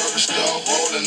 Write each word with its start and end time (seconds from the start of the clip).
Rolling. 0.00 1.04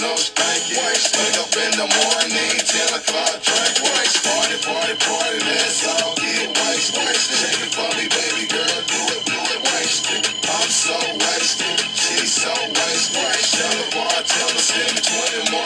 Wake 1.18 1.38
up 1.42 1.50
in 1.58 1.72
the 1.82 1.88
morning, 1.90 2.54
10 2.62 2.94
o'clock, 2.94 3.42
drink 3.42 3.78
waste. 3.82 4.22
Party, 4.22 4.58
party, 4.62 4.96
party, 5.02 5.40
let's 5.50 5.82
all 5.88 6.14
get 6.16 6.54
waste, 6.54 6.94
waste. 6.98 7.32
Shake 7.34 7.58
it 7.58 7.74
for 7.74 7.90
me, 7.98 8.06
baby 8.06 8.46
girl, 8.54 8.82
do 8.86 9.02
it, 9.18 9.26
do 9.26 9.34
it, 9.34 9.62
waste. 9.66 10.14
I'm 10.46 10.70
so 10.70 10.94
wasted, 11.26 11.80
she's 11.98 12.34
so. 12.34 12.54
Tell 12.54 13.74
the 13.74 13.86
bartender, 13.96 14.62
send 14.62 14.94
me 14.94 15.02
20 15.02 15.52
more. 15.52 15.64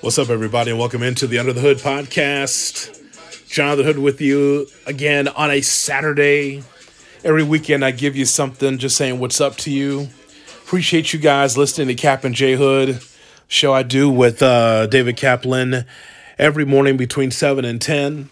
What's 0.00 0.18
up, 0.18 0.30
everybody, 0.30 0.70
and 0.70 0.78
welcome 0.78 1.02
into 1.02 1.26
the 1.26 1.38
Under 1.40 1.52
the 1.52 1.60
Hood 1.60 1.78
podcast. 1.78 2.94
Jonathan 3.48 3.84
Hood 3.84 3.98
with 3.98 4.20
you 4.20 4.68
again 4.86 5.26
on 5.28 5.50
a 5.50 5.62
Saturday. 5.62 6.62
Every 7.24 7.42
weekend, 7.42 7.84
I 7.84 7.90
give 7.90 8.14
you 8.14 8.24
something 8.24 8.78
just 8.78 8.96
saying 8.96 9.18
what's 9.18 9.40
up 9.40 9.56
to 9.56 9.70
you. 9.72 10.08
Appreciate 10.68 11.14
you 11.14 11.18
guys 11.18 11.56
listening 11.56 11.88
to 11.88 11.94
Cap 11.94 12.24
and 12.24 12.34
J 12.34 12.54
Hood 12.54 13.00
show 13.46 13.72
I 13.72 13.82
do 13.82 14.10
with 14.10 14.42
uh, 14.42 14.86
David 14.86 15.16
Kaplan 15.16 15.86
every 16.38 16.66
morning 16.66 16.98
between 16.98 17.30
7 17.30 17.64
and 17.64 17.80
10 17.80 18.28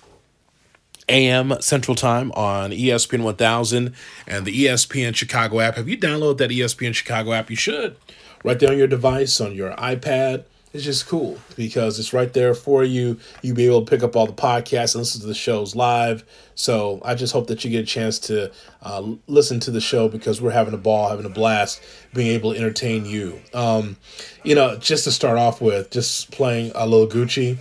a.m. 1.08 1.54
Central 1.60 1.94
Time 1.94 2.30
on 2.32 2.72
ESPN 2.72 3.22
1000 3.22 3.94
and 4.26 4.44
the 4.44 4.64
ESPN 4.66 5.16
Chicago 5.16 5.60
app. 5.60 5.76
Have 5.76 5.88
you 5.88 5.96
downloaded 5.96 6.36
that 6.36 6.50
ESPN 6.50 6.94
Chicago 6.94 7.32
app? 7.32 7.48
You 7.48 7.56
should. 7.56 7.96
Right 8.44 8.58
there 8.58 8.70
on 8.70 8.76
your 8.76 8.86
device, 8.86 9.40
on 9.40 9.54
your 9.54 9.70
iPad. 9.70 10.44
It's 10.76 10.84
just 10.84 11.08
cool 11.08 11.38
because 11.56 11.98
it's 11.98 12.12
right 12.12 12.30
there 12.30 12.52
for 12.52 12.84
you. 12.84 13.18
You'll 13.40 13.56
be 13.56 13.64
able 13.64 13.82
to 13.82 13.90
pick 13.90 14.02
up 14.02 14.14
all 14.14 14.26
the 14.26 14.34
podcasts 14.34 14.94
and 14.94 15.00
listen 15.00 15.22
to 15.22 15.26
the 15.26 15.32
shows 15.32 15.74
live. 15.74 16.22
So 16.54 17.00
I 17.02 17.14
just 17.14 17.32
hope 17.32 17.46
that 17.46 17.64
you 17.64 17.70
get 17.70 17.84
a 17.84 17.86
chance 17.86 18.18
to 18.18 18.52
uh, 18.82 19.14
listen 19.26 19.58
to 19.60 19.70
the 19.70 19.80
show 19.80 20.06
because 20.06 20.42
we're 20.42 20.50
having 20.50 20.74
a 20.74 20.76
ball, 20.76 21.08
having 21.08 21.24
a 21.24 21.30
blast, 21.30 21.82
being 22.12 22.26
able 22.26 22.52
to 22.52 22.58
entertain 22.58 23.06
you. 23.06 23.40
Um, 23.54 23.96
you 24.44 24.54
know, 24.54 24.76
just 24.76 25.04
to 25.04 25.12
start 25.12 25.38
off 25.38 25.62
with, 25.62 25.90
just 25.90 26.30
playing 26.30 26.72
a 26.74 26.86
little 26.86 27.06
Gucci, 27.06 27.56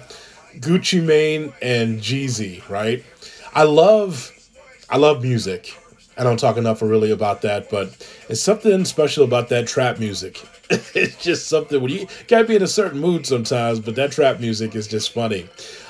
Gucci 0.59 1.02
Mane 1.02 1.53
and 1.61 2.02
Jeezy, 2.02 2.67
right? 2.67 3.02
I 3.53 3.63
love, 3.63 4.29
I 4.89 4.97
love 4.97 5.23
music. 5.23 5.73
I 6.17 6.23
don't 6.23 6.38
talk 6.38 6.57
enough 6.57 6.81
really 6.81 7.11
about 7.11 7.44
that, 7.44 7.69
but 7.69 7.95
it's 8.27 8.41
something 8.41 8.83
special 8.83 9.23
about 9.23 9.47
that 9.50 9.67
trap 9.67 10.00
music. 10.00 10.45
it's 10.95 11.23
just 11.23 11.47
something 11.47 11.81
when 11.81 11.91
you 11.91 12.08
gotta 12.27 12.45
be 12.45 12.55
in 12.55 12.63
a 12.63 12.67
certain 12.67 12.99
mood 12.99 13.25
sometimes, 13.25 13.80
but 13.80 13.95
that 13.95 14.11
trap 14.11 14.39
music 14.39 14.75
is 14.75 14.88
just 14.88 15.13
funny. 15.13 15.47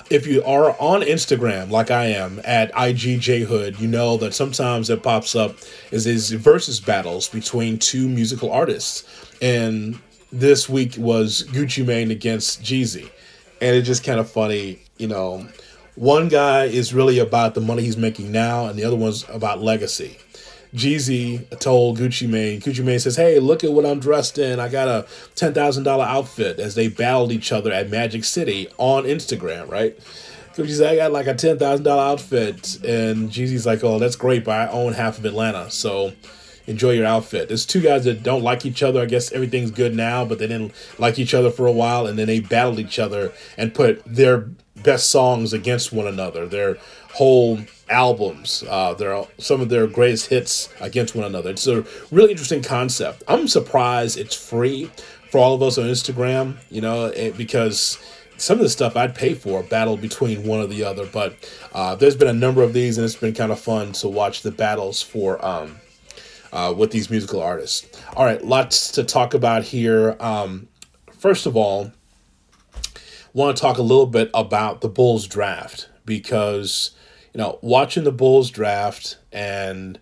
If 0.10 0.28
you 0.28 0.44
are 0.44 0.80
on 0.80 1.02
Instagram, 1.02 1.72
like 1.72 1.90
I 1.90 2.06
am 2.08 2.40
at 2.44 2.72
IGJHood, 2.74 3.80
you 3.80 3.88
know 3.88 4.18
that 4.18 4.34
sometimes 4.34 4.90
it 4.90 5.02
pops 5.02 5.36
up 5.36 5.56
is 5.92 6.04
these 6.04 6.32
versus 6.32 6.80
battles 6.80 7.30
between 7.30 7.80
two 7.80 8.08
musical 8.08 8.52
artists. 8.52 9.06
And 9.42 10.00
this 10.32 10.70
week 10.70 10.96
was 10.98 11.44
Gucci 11.50 11.86
Mane 11.86 12.12
against 12.12 12.62
Jeezy. 12.62 13.10
And 13.62 13.76
it's 13.76 13.88
just 13.88 14.04
kind 14.04 14.20
of 14.20 14.30
funny, 14.30 14.80
you 14.98 15.08
know. 15.08 15.48
One 15.96 16.28
guy 16.28 16.66
is 16.66 16.94
really 16.94 17.20
about 17.20 17.56
the 17.56 17.62
money 17.62 17.84
he's 17.84 17.96
making 17.96 18.32
now, 18.32 18.66
and 18.66 18.78
the 18.78 18.84
other 18.84 18.98
one's 18.98 19.28
about 19.30 19.62
legacy. 19.62 20.18
Jeezy 20.76 21.48
told 21.60 21.98
Gucci 21.98 22.28
Mane, 22.28 22.60
Gucci 22.60 22.84
Mane 22.84 23.00
says, 23.00 23.16
Hey, 23.16 23.40
look 23.40 23.64
at 23.64 23.72
what 23.72 23.86
I'm 23.86 24.00
dressed 24.00 24.38
in. 24.38 24.60
I 24.60 24.68
got 24.68 24.88
a 24.88 25.08
$10,000 25.36 25.88
outfit 26.06 26.60
as 26.60 26.76
they 26.76 26.90
battled 26.90 27.32
each 27.32 27.52
other 27.52 27.72
at 27.72 27.90
Magic 27.90 28.26
City 28.26 28.68
on 28.78 29.04
Instagram, 29.04 29.70
right? 29.70 29.98
Gucci 30.54 30.78
said, 30.78 30.94
I 30.94 30.96
got 30.98 31.12
like 31.14 31.28
a 31.28 31.34
$10,000 31.34 31.88
outfit. 31.88 32.76
And 32.84 33.30
Jeezy's 33.30 33.66
like, 33.66 33.84
Oh, 33.84 34.00
that's 34.00 34.18
great, 34.18 34.44
but 34.44 34.52
I 34.52 34.68
own 34.68 34.94
half 34.94 35.18
of 35.18 35.26
Atlanta. 35.26 35.72
So 35.72 36.12
enjoy 36.68 36.92
your 36.92 37.06
outfit. 37.06 37.48
There's 37.48 37.66
two 37.66 37.82
guys 37.82 38.04
that 38.04 38.24
don't 38.24 38.44
like 38.44 38.66
each 38.66 38.84
other. 38.84 39.02
I 39.02 39.06
guess 39.06 39.32
everything's 39.32 39.72
good 39.72 39.96
now, 39.96 40.26
but 40.26 40.40
they 40.40 40.48
didn't 40.48 40.74
like 41.00 41.18
each 41.20 41.34
other 41.34 41.52
for 41.52 41.68
a 41.68 41.72
while. 41.72 42.06
And 42.06 42.20
then 42.20 42.28
they 42.28 42.42
battled 42.42 42.80
each 42.80 43.00
other 43.00 43.32
and 43.58 43.74
put 43.74 44.04
their 44.06 44.50
best 44.76 45.10
songs 45.10 45.54
against 45.54 45.94
one 45.94 46.08
another. 46.08 46.46
Their 46.46 46.78
whole 47.14 47.60
albums, 47.90 48.64
uh, 48.70 48.94
their 48.94 49.26
some 49.38 49.62
of 49.62 49.70
their 49.70 49.88
greatest 49.88 50.28
hits 50.28 50.70
against 50.80 51.16
one 51.16 51.26
another. 51.26 51.52
It's 51.52 51.68
a 51.68 51.86
really 52.12 52.32
interesting 52.32 52.64
concept. 52.64 53.24
I'm 53.28 53.48
surprised 53.48 54.18
it's 54.18 54.36
free 54.36 54.90
for 55.32 55.40
all 55.40 55.54
of 55.54 55.62
us 55.62 55.78
on 55.78 55.86
Instagram. 55.86 56.58
You 56.70 56.82
know, 56.82 57.06
it, 57.06 57.38
because 57.38 57.98
some 58.38 58.58
of 58.58 58.64
the 58.64 58.70
stuff 58.70 58.96
I'd 58.96 59.16
pay 59.16 59.34
for 59.34 59.64
battle 59.64 59.98
between 59.98 60.46
one 60.46 60.60
or 60.60 60.68
the 60.68 60.84
other. 60.84 61.06
But 61.06 61.36
uh, 61.74 61.96
there's 61.96 62.16
been 62.16 62.28
a 62.28 62.34
number 62.34 62.64
of 62.64 62.74
these, 62.74 62.98
and 62.98 63.06
it's 63.06 63.16
been 63.16 63.34
kind 63.34 63.52
of 63.52 63.60
fun 63.60 63.92
to 63.94 64.08
watch 64.08 64.42
the 64.42 64.52
battles 64.52 65.02
for. 65.02 65.44
Um, 65.46 65.78
uh, 66.54 66.74
with 66.74 66.92
these 66.92 67.10
musical 67.10 67.42
artists. 67.42 67.86
All 68.16 68.24
right, 68.26 68.42
lots 68.42 68.92
to 68.94 69.04
talk 69.04 69.34
about 69.34 69.64
here. 69.64 70.16
Um, 70.22 70.70
first 71.12 71.46
of 71.46 71.58
all, 71.58 71.92
want 73.34 73.58
to 73.58 73.62
talk 73.62 73.78
a 73.78 73.82
little 73.82 74.06
bit 74.06 74.30
about 74.34 74.80
the 74.80 74.88
Bulls 74.88 75.28
draft 75.28 75.90
because 76.06 76.92
you 77.36 77.42
know 77.42 77.60
watching 77.62 78.06
the 78.06 78.14
Bulls 78.14 78.50
draft 78.50 79.18
and 79.34 80.00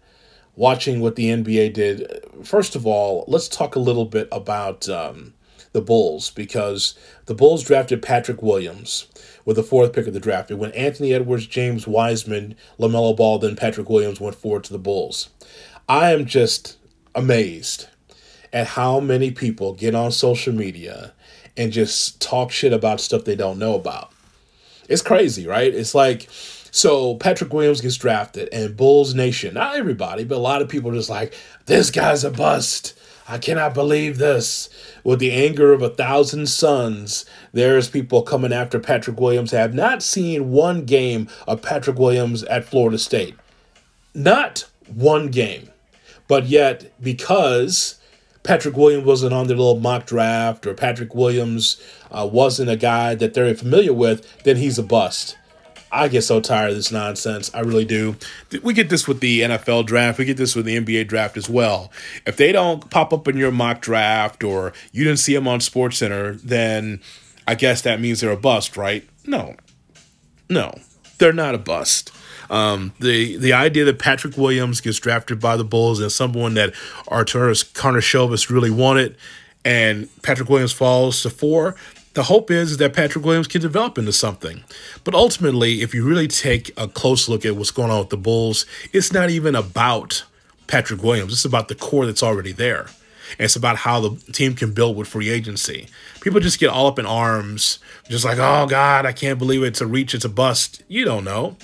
watching 0.56 1.02
what 1.02 1.16
the 1.16 1.30
NBA 1.30 1.74
did. 1.74 2.24
First 2.44 2.76
of 2.76 2.86
all, 2.86 3.26
let's 3.28 3.48
talk 3.48 3.76
a 3.76 3.80
little 3.80 4.06
bit 4.06 4.28
about 4.32 4.88
um, 4.88 5.34
the 5.72 5.82
Bulls 5.82 6.30
because 6.30 6.96
the 7.26 7.34
Bulls 7.34 7.64
drafted 7.64 8.04
Patrick 8.04 8.44
Williams 8.44 9.08
with 9.46 9.56
the 9.56 9.64
fourth 9.64 9.94
pick 9.94 10.06
of 10.06 10.14
the 10.14 10.20
draft. 10.20 10.52
It 10.52 10.60
went 10.60 10.76
Anthony 10.76 11.12
Edwards, 11.12 11.48
James 11.48 11.88
Wiseman, 11.88 12.56
LaMelo 12.78 13.18
Ball, 13.18 13.40
then 13.40 13.56
Patrick 13.56 13.90
Williams 13.90 14.22
went 14.22 14.36
forward 14.36 14.64
to 14.66 14.74
the 14.74 14.78
Bulls. 14.78 15.32
I 15.90 16.12
am 16.12 16.28
just 16.28 16.78
amazed 17.16 17.88
at 18.54 18.68
how 18.68 19.00
many 19.00 19.32
people 19.32 19.74
get 19.74 19.96
on 19.96 20.12
social 20.12 20.54
media 20.54 21.14
and 21.58 21.72
just 21.72 22.22
talk 22.22 22.52
shit 22.52 22.74
about 22.74 23.02
stuff 23.02 23.26
they 23.26 23.36
don't 23.36 23.58
know 23.58 23.74
about. 23.74 24.12
It's 24.88 25.02
crazy, 25.02 25.48
right? 25.48 25.74
It's 25.74 25.96
like, 25.96 26.30
so 26.76 27.14
Patrick 27.18 27.54
Williams 27.54 27.82
gets 27.82 27.98
drafted, 27.98 28.50
and 28.52 28.76
Bulls 28.76 29.14
Nation, 29.14 29.54
not 29.54 29.76
everybody, 29.76 30.24
but 30.24 30.38
a 30.38 30.40
lot 30.40 30.64
of 30.64 30.70
people 30.70 30.90
are 30.90 30.96
just 30.96 31.08
like, 31.08 31.36
this 31.68 31.92
guy's 31.92 32.24
a 32.24 32.32
bust. 32.32 32.98
I 33.28 33.38
cannot 33.38 33.76
believe 33.76 34.18
this. 34.18 34.70
With 35.04 35.20
the 35.20 35.32
anger 35.32 35.72
of 35.72 35.84
a 35.84 35.92
thousand 35.92 36.50
suns, 36.50 37.26
there's 37.52 37.92
people 37.92 38.24
coming 38.24 38.52
after 38.52 38.80
Patrick 38.80 39.20
Williams 39.20 39.52
have 39.52 39.76
not 39.76 40.02
seen 40.02 40.50
one 40.50 40.86
game 40.86 41.30
of 41.48 41.62
Patrick 41.62 42.00
Williams 42.00 42.44
at 42.46 42.66
Florida 42.66 42.98
State. 42.98 43.36
Not 44.16 44.66
one 44.88 45.28
game. 45.28 45.70
But 46.28 46.48
yet, 46.48 46.92
because 47.00 48.00
Patrick 48.42 48.76
Williams 48.76 49.06
wasn't 49.06 49.34
on 49.34 49.46
their 49.46 49.58
little 49.58 49.80
mock 49.80 50.08
draft, 50.08 50.66
or 50.66 50.74
Patrick 50.74 51.14
Williams 51.14 51.80
uh, 52.10 52.28
wasn't 52.30 52.72
a 52.72 52.76
guy 52.76 53.14
that 53.14 53.36
they're 53.36 53.54
familiar 53.54 53.94
with, 53.94 54.44
then 54.44 54.58
he's 54.58 54.80
a 54.80 54.84
bust. 54.84 55.38
I 55.94 56.08
get 56.08 56.24
so 56.24 56.42
tired 56.42 56.72
of 56.72 56.76
this 56.76 56.92
nonsense. 56.92 57.54
I 57.54 57.59
really 57.59 57.86
do. 57.86 58.16
We 58.64 58.74
get 58.74 58.90
this 58.90 59.08
with 59.08 59.20
the 59.20 59.42
NFL 59.42 59.86
draft. 59.86 60.18
We 60.18 60.26
get 60.26 60.38
this 60.38 60.56
with 60.56 60.66
the 60.66 60.76
NBA 60.76 61.08
draft 61.08 61.38
as 61.38 61.48
well. 61.48 61.92
If 62.26 62.36
they 62.36 62.52
don't 62.52 62.90
pop 62.90 63.14
up 63.14 63.28
in 63.28 63.38
your 63.38 63.52
mock 63.52 63.80
draft 63.80 64.44
or 64.44 64.74
you 64.92 65.04
didn't 65.04 65.20
see 65.20 65.36
them 65.36 65.48
on 65.48 65.59
Sports 65.59 66.00
Center, 66.00 66.34
then 66.34 67.00
I 67.48 67.54
guess 67.54 67.84
that 67.84 68.02
means 68.02 68.22
they're 68.22 68.31
a 68.31 68.38
bust, 68.38 68.76
right? 68.76 69.08
No, 69.28 69.56
no, 70.50 70.74
they're 71.20 71.31
not 71.31 71.54
a 71.54 71.59
bust. 71.59 72.12
Um, 72.50 72.94
the 73.00 73.38
the 73.38 73.54
idea 73.54 73.86
that 73.86 74.00
Patrick 74.00 74.36
Williams 74.36 74.81
gets 74.81 75.00
drafted 75.00 75.40
by 75.40 75.58
the 75.58 75.64
Bulls 75.64 76.00
and 76.00 76.12
someone 76.12 76.56
that 76.56 76.74
Arturas 77.07 77.72
Karnisovas 77.72 78.50
really 78.50 78.72
wanted, 78.72 79.16
and 79.63 80.10
Patrick 80.24 80.50
Williams 80.50 80.74
falls 80.74 81.22
to 81.22 81.30
four. 81.30 81.75
The 82.13 82.24
hope 82.24 82.51
is 82.51 82.77
that 82.77 82.94
Patrick 82.94 83.25
Williams 83.25 83.48
can 83.48 83.62
develop 83.62 83.98
into 83.98 84.13
something. 84.13 84.63
But 85.04 85.15
ultimately, 85.15 85.81
if 85.81 85.95
you 85.95 86.06
really 86.06 86.27
take 86.27 86.71
a 86.77 86.88
close 86.88 87.27
look 87.27 87.44
at 87.44 87.56
what's 87.56 87.71
going 87.71 87.89
on 87.89 88.00
with 88.00 88.10
the 88.10 88.18
Bulls, 88.18 88.65
it's 88.92 89.12
not 89.12 89.31
even 89.31 89.56
about 89.56 90.24
Patrick 90.68 91.01
Williams. 91.01 91.33
It's 91.33 91.45
about 91.45 91.69
the 91.69 91.75
core 91.75 92.06
that's 92.06 92.21
already 92.21 92.51
there. 92.51 92.88
And 93.38 93.45
it's 93.45 93.56
about 93.56 93.77
how 93.77 94.00
the 94.00 94.31
team 94.31 94.54
can 94.54 94.74
build 94.74 94.95
with 94.95 95.07
free 95.07 95.30
agency. 95.30 95.88
People 96.21 96.39
just 96.39 96.60
get 96.60 96.69
all 96.69 96.86
up 96.86 97.00
in 97.00 97.07
arms, 97.07 97.80
just 98.10 98.25
like, 98.25 98.38
oh 98.38 98.68
God, 98.68 99.07
I 99.07 99.12
can't 99.12 99.39
believe 99.39 99.63
it's 99.63 99.81
a 99.81 99.88
reach, 99.88 100.13
it's 100.13 100.25
a 100.25 100.30
bust. 100.30 100.83
You 100.88 101.06
don't 101.06 101.24
know. 101.24 101.57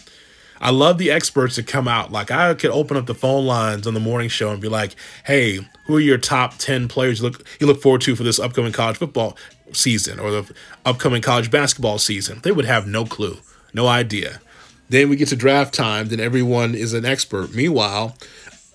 I 0.62 0.72
love 0.72 0.98
the 0.98 1.12
experts 1.12 1.56
that 1.56 1.68
come 1.68 1.88
out. 1.88 2.12
Like 2.12 2.32
I 2.32 2.54
could 2.54 2.72
open 2.72 2.98
up 2.98 3.06
the 3.06 3.16
phone 3.16 3.46
lines 3.46 3.88
on 3.88 3.94
the 3.94 4.00
morning 4.00 4.30
show 4.30 4.52
and 4.52 4.62
be 4.62 4.68
like, 4.68 4.96
"Hey, 5.26 5.60
who 5.86 5.96
are 5.96 6.02
your 6.02 6.18
top 6.18 6.58
ten 6.58 6.88
players 6.88 7.20
you 7.20 7.30
look 7.30 7.46
you 7.60 7.68
look 7.68 7.82
forward 7.82 8.02
to 8.02 8.16
for 8.16 8.24
this 8.24 8.40
upcoming 8.40 8.74
college 8.74 8.98
football 8.98 9.38
season 9.74 10.20
or 10.20 10.32
the 10.32 10.54
upcoming 10.86 11.22
college 11.22 11.52
basketball 11.52 11.98
season?" 11.98 12.40
They 12.44 12.52
would 12.52 12.66
have 12.66 12.88
no 12.88 13.06
clue, 13.06 13.38
no 13.74 13.88
idea. 13.88 14.42
Then 14.90 15.10
we 15.10 15.16
get 15.16 15.30
to 15.30 15.36
draft 15.36 15.74
time. 15.74 16.08
Then 16.08 16.20
everyone 16.20 16.74
is 16.74 16.94
an 16.94 17.06
expert. 17.06 17.54
Meanwhile, 17.54 18.18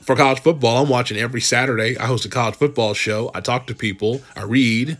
for 0.03 0.15
college 0.15 0.41
football, 0.41 0.83
I'm 0.83 0.89
watching 0.89 1.19
every 1.19 1.41
Saturday. 1.41 1.99
I 1.99 2.07
host 2.07 2.25
a 2.25 2.29
college 2.29 2.55
football 2.55 2.95
show. 2.95 3.31
I 3.35 3.41
talk 3.41 3.67
to 3.67 3.75
people. 3.75 4.23
I 4.37 4.43
read. 4.43 4.99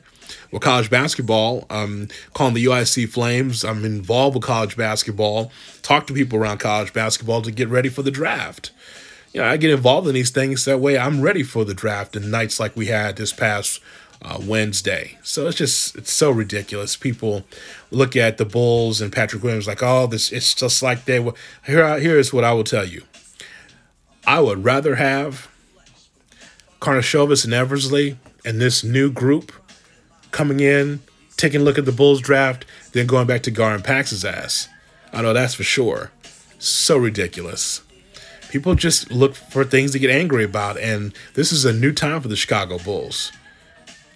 With 0.51 0.63
college 0.63 0.89
basketball, 0.89 1.67
I'm 1.69 2.09
calling 2.33 2.55
the 2.55 2.65
UIC 2.65 3.09
Flames. 3.09 3.65
I'm 3.65 3.85
involved 3.85 4.37
with 4.37 4.45
college 4.45 4.77
basketball. 4.77 5.53
Talk 5.83 6.07
to 6.07 6.15
people 6.15 6.39
around 6.39 6.59
college 6.59 6.93
basketball 6.93 7.43
to 7.43 7.51
get 7.51 7.69
ready 7.69 7.89
for 7.89 8.03
the 8.03 8.11
draft. 8.11 8.71
you 9.35 9.41
know, 9.41 9.47
I 9.49 9.57
get 9.57 9.71
involved 9.71 10.07
in 10.07 10.15
these 10.15 10.31
things. 10.31 10.65
That 10.65 10.79
way, 10.79 10.97
I'm 10.97 11.21
ready 11.21 11.43
for 11.43 11.65
the 11.65 11.75
draft 11.75 12.15
and 12.15 12.31
nights 12.31 12.61
like 12.61 12.77
we 12.77 12.87
had 12.87 13.17
this 13.17 13.33
past 13.33 13.81
uh, 14.23 14.41
Wednesday. 14.41 15.19
So 15.23 15.47
it's 15.47 15.57
just 15.57 15.97
it's 15.97 16.13
so 16.13 16.31
ridiculous. 16.31 16.97
People 16.97 17.45
look 17.91 18.17
at 18.17 18.39
the 18.39 18.45
Bulls 18.45 19.01
and 19.01 19.13
Patrick 19.13 19.43
Williams 19.43 19.67
like, 19.67 19.83
oh, 19.83 20.07
this 20.07 20.33
it's 20.33 20.55
just 20.55 20.83
like 20.83 21.05
they 21.05 21.21
were. 21.21 21.35
Here, 21.67 21.99
here's 21.99 22.33
what 22.33 22.45
I 22.45 22.53
will 22.53 22.65
tell 22.65 22.85
you. 22.85 23.03
I 24.27 24.41
would 24.41 24.65
rather 24.65 24.95
have 24.95 25.49
Karnisovas 26.81 27.45
and 27.45 27.53
Eversley 27.53 28.19
and 28.45 28.61
this 28.61 28.83
new 28.83 29.11
group 29.11 29.53
coming 30.31 30.61
in, 30.61 31.01
taking 31.37 31.61
a 31.61 31.65
look 31.65 31.79
at 31.79 31.85
the 31.85 31.93
Bulls 31.93 32.21
draft, 32.21 32.65
than 32.93 33.07
going 33.07 33.27
back 33.27 33.43
to 33.43 33.51
Gar 33.51 33.79
Pax's 33.79 34.25
ass. 34.25 34.69
I 35.13 35.23
know 35.23 35.33
that's 35.33 35.55
for 35.55 35.63
sure. 35.63 36.11
So 36.59 36.97
ridiculous. 36.97 37.83
People 38.51 38.75
just 38.75 39.11
look 39.11 39.35
for 39.35 39.65
things 39.65 39.93
to 39.93 39.99
get 39.99 40.11
angry 40.11 40.45
about, 40.45 40.79
and 40.79 41.15
this 41.35 41.53
is 41.53 41.65
a 41.65 41.73
new 41.73 41.93
time 41.93 42.21
for 42.21 42.29
the 42.29 42.37
Chicago 42.37 42.79
Bulls. 42.79 43.33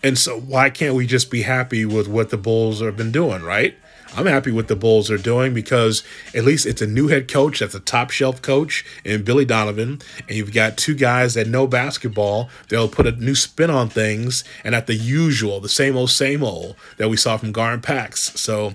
And 0.03 0.19
so, 0.19 0.39
why 0.41 0.71
can't 0.71 0.95
we 0.95 1.06
just 1.06 1.31
be 1.31 1.43
happy 1.43 1.85
with 1.85 2.09
what 2.09 2.31
the 2.31 2.37
Bulls 2.37 2.81
have 2.81 2.97
been 2.97 3.12
doing, 3.12 3.43
right? 3.43 3.77
I'm 4.17 4.27
happy 4.27 4.50
with 4.50 4.69
the 4.69 4.77
Bulls 4.77 5.11
are 5.11 5.19
doing 5.19 5.53
because 5.53 6.03
at 6.35 6.45
least 6.45 6.67
it's 6.67 6.81
a 6.81 6.87
new 6.87 7.09
head 7.09 7.29
coach 7.29 7.61
that's 7.61 7.75
a 7.75 7.81
top 7.81 8.11
shelf 8.11 8.41
coach 8.41 8.85
in 9.05 9.23
Billy 9.23 9.45
Donovan, 9.45 10.00
and 10.27 10.37
you've 10.37 10.55
got 10.55 10.77
two 10.77 10.95
guys 10.95 11.35
that 11.35 11.47
know 11.47 11.67
basketball. 11.67 12.49
They'll 12.69 12.89
put 12.89 13.06
a 13.06 13.12
new 13.12 13.35
spin 13.35 13.71
on 13.71 13.89
things, 13.89 14.45
and 14.65 14.75
at 14.75 14.87
the 14.87 14.95
usual, 14.95 15.61
the 15.61 15.69
same 15.69 15.97
old, 15.97 16.11
same 16.11 16.43
old 16.43 16.77
that 16.97 17.09
we 17.09 17.17
saw 17.17 17.37
from 17.37 17.53
Gar 17.53 17.73
and 17.73 17.83
Pax. 17.83 18.33
So 18.41 18.75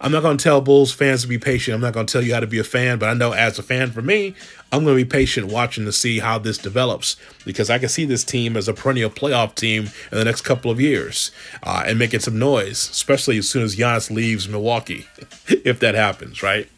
I'm 0.00 0.12
not 0.12 0.22
going 0.22 0.36
to 0.36 0.42
tell 0.42 0.60
Bulls 0.60 0.92
fans 0.92 1.22
to 1.22 1.28
be 1.28 1.38
patient. 1.38 1.74
I'm 1.74 1.80
not 1.80 1.94
going 1.94 2.06
to 2.06 2.12
tell 2.12 2.22
you 2.22 2.34
how 2.34 2.40
to 2.40 2.46
be 2.46 2.58
a 2.58 2.64
fan, 2.64 2.98
but 2.98 3.08
I 3.08 3.14
know 3.14 3.32
as 3.32 3.58
a 3.58 3.62
fan 3.62 3.90
for 3.90 4.02
me, 4.02 4.34
I'm 4.70 4.84
going 4.84 4.96
to 4.96 5.04
be 5.04 5.08
patient 5.08 5.46
watching 5.46 5.84
to 5.86 5.92
see 5.92 6.18
how 6.18 6.38
this 6.38 6.58
develops 6.58 7.16
because 7.44 7.70
I 7.70 7.78
can 7.78 7.88
see 7.88 8.04
this 8.04 8.24
team 8.24 8.56
as 8.56 8.68
a 8.68 8.74
perennial 8.74 9.10
playoff 9.10 9.54
team 9.54 9.84
in 10.12 10.18
the 10.18 10.24
next 10.24 10.42
couple 10.42 10.70
of 10.70 10.80
years 10.80 11.30
uh, 11.62 11.84
and 11.86 11.98
making 11.98 12.20
some 12.20 12.38
noise, 12.38 12.90
especially 12.90 13.38
as 13.38 13.48
soon 13.48 13.62
as 13.62 13.76
Giannis 13.76 14.10
leaves 14.10 14.48
Milwaukee, 14.48 15.06
if 15.48 15.80
that 15.80 15.94
happens, 15.94 16.42
right? 16.42 16.68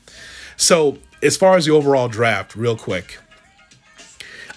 So, 0.57 0.99
as 1.21 1.37
far 1.37 1.57
as 1.57 1.67
the 1.67 1.73
overall 1.73 2.09
draft, 2.09 2.55
real 2.55 2.77
quick, 2.77 3.19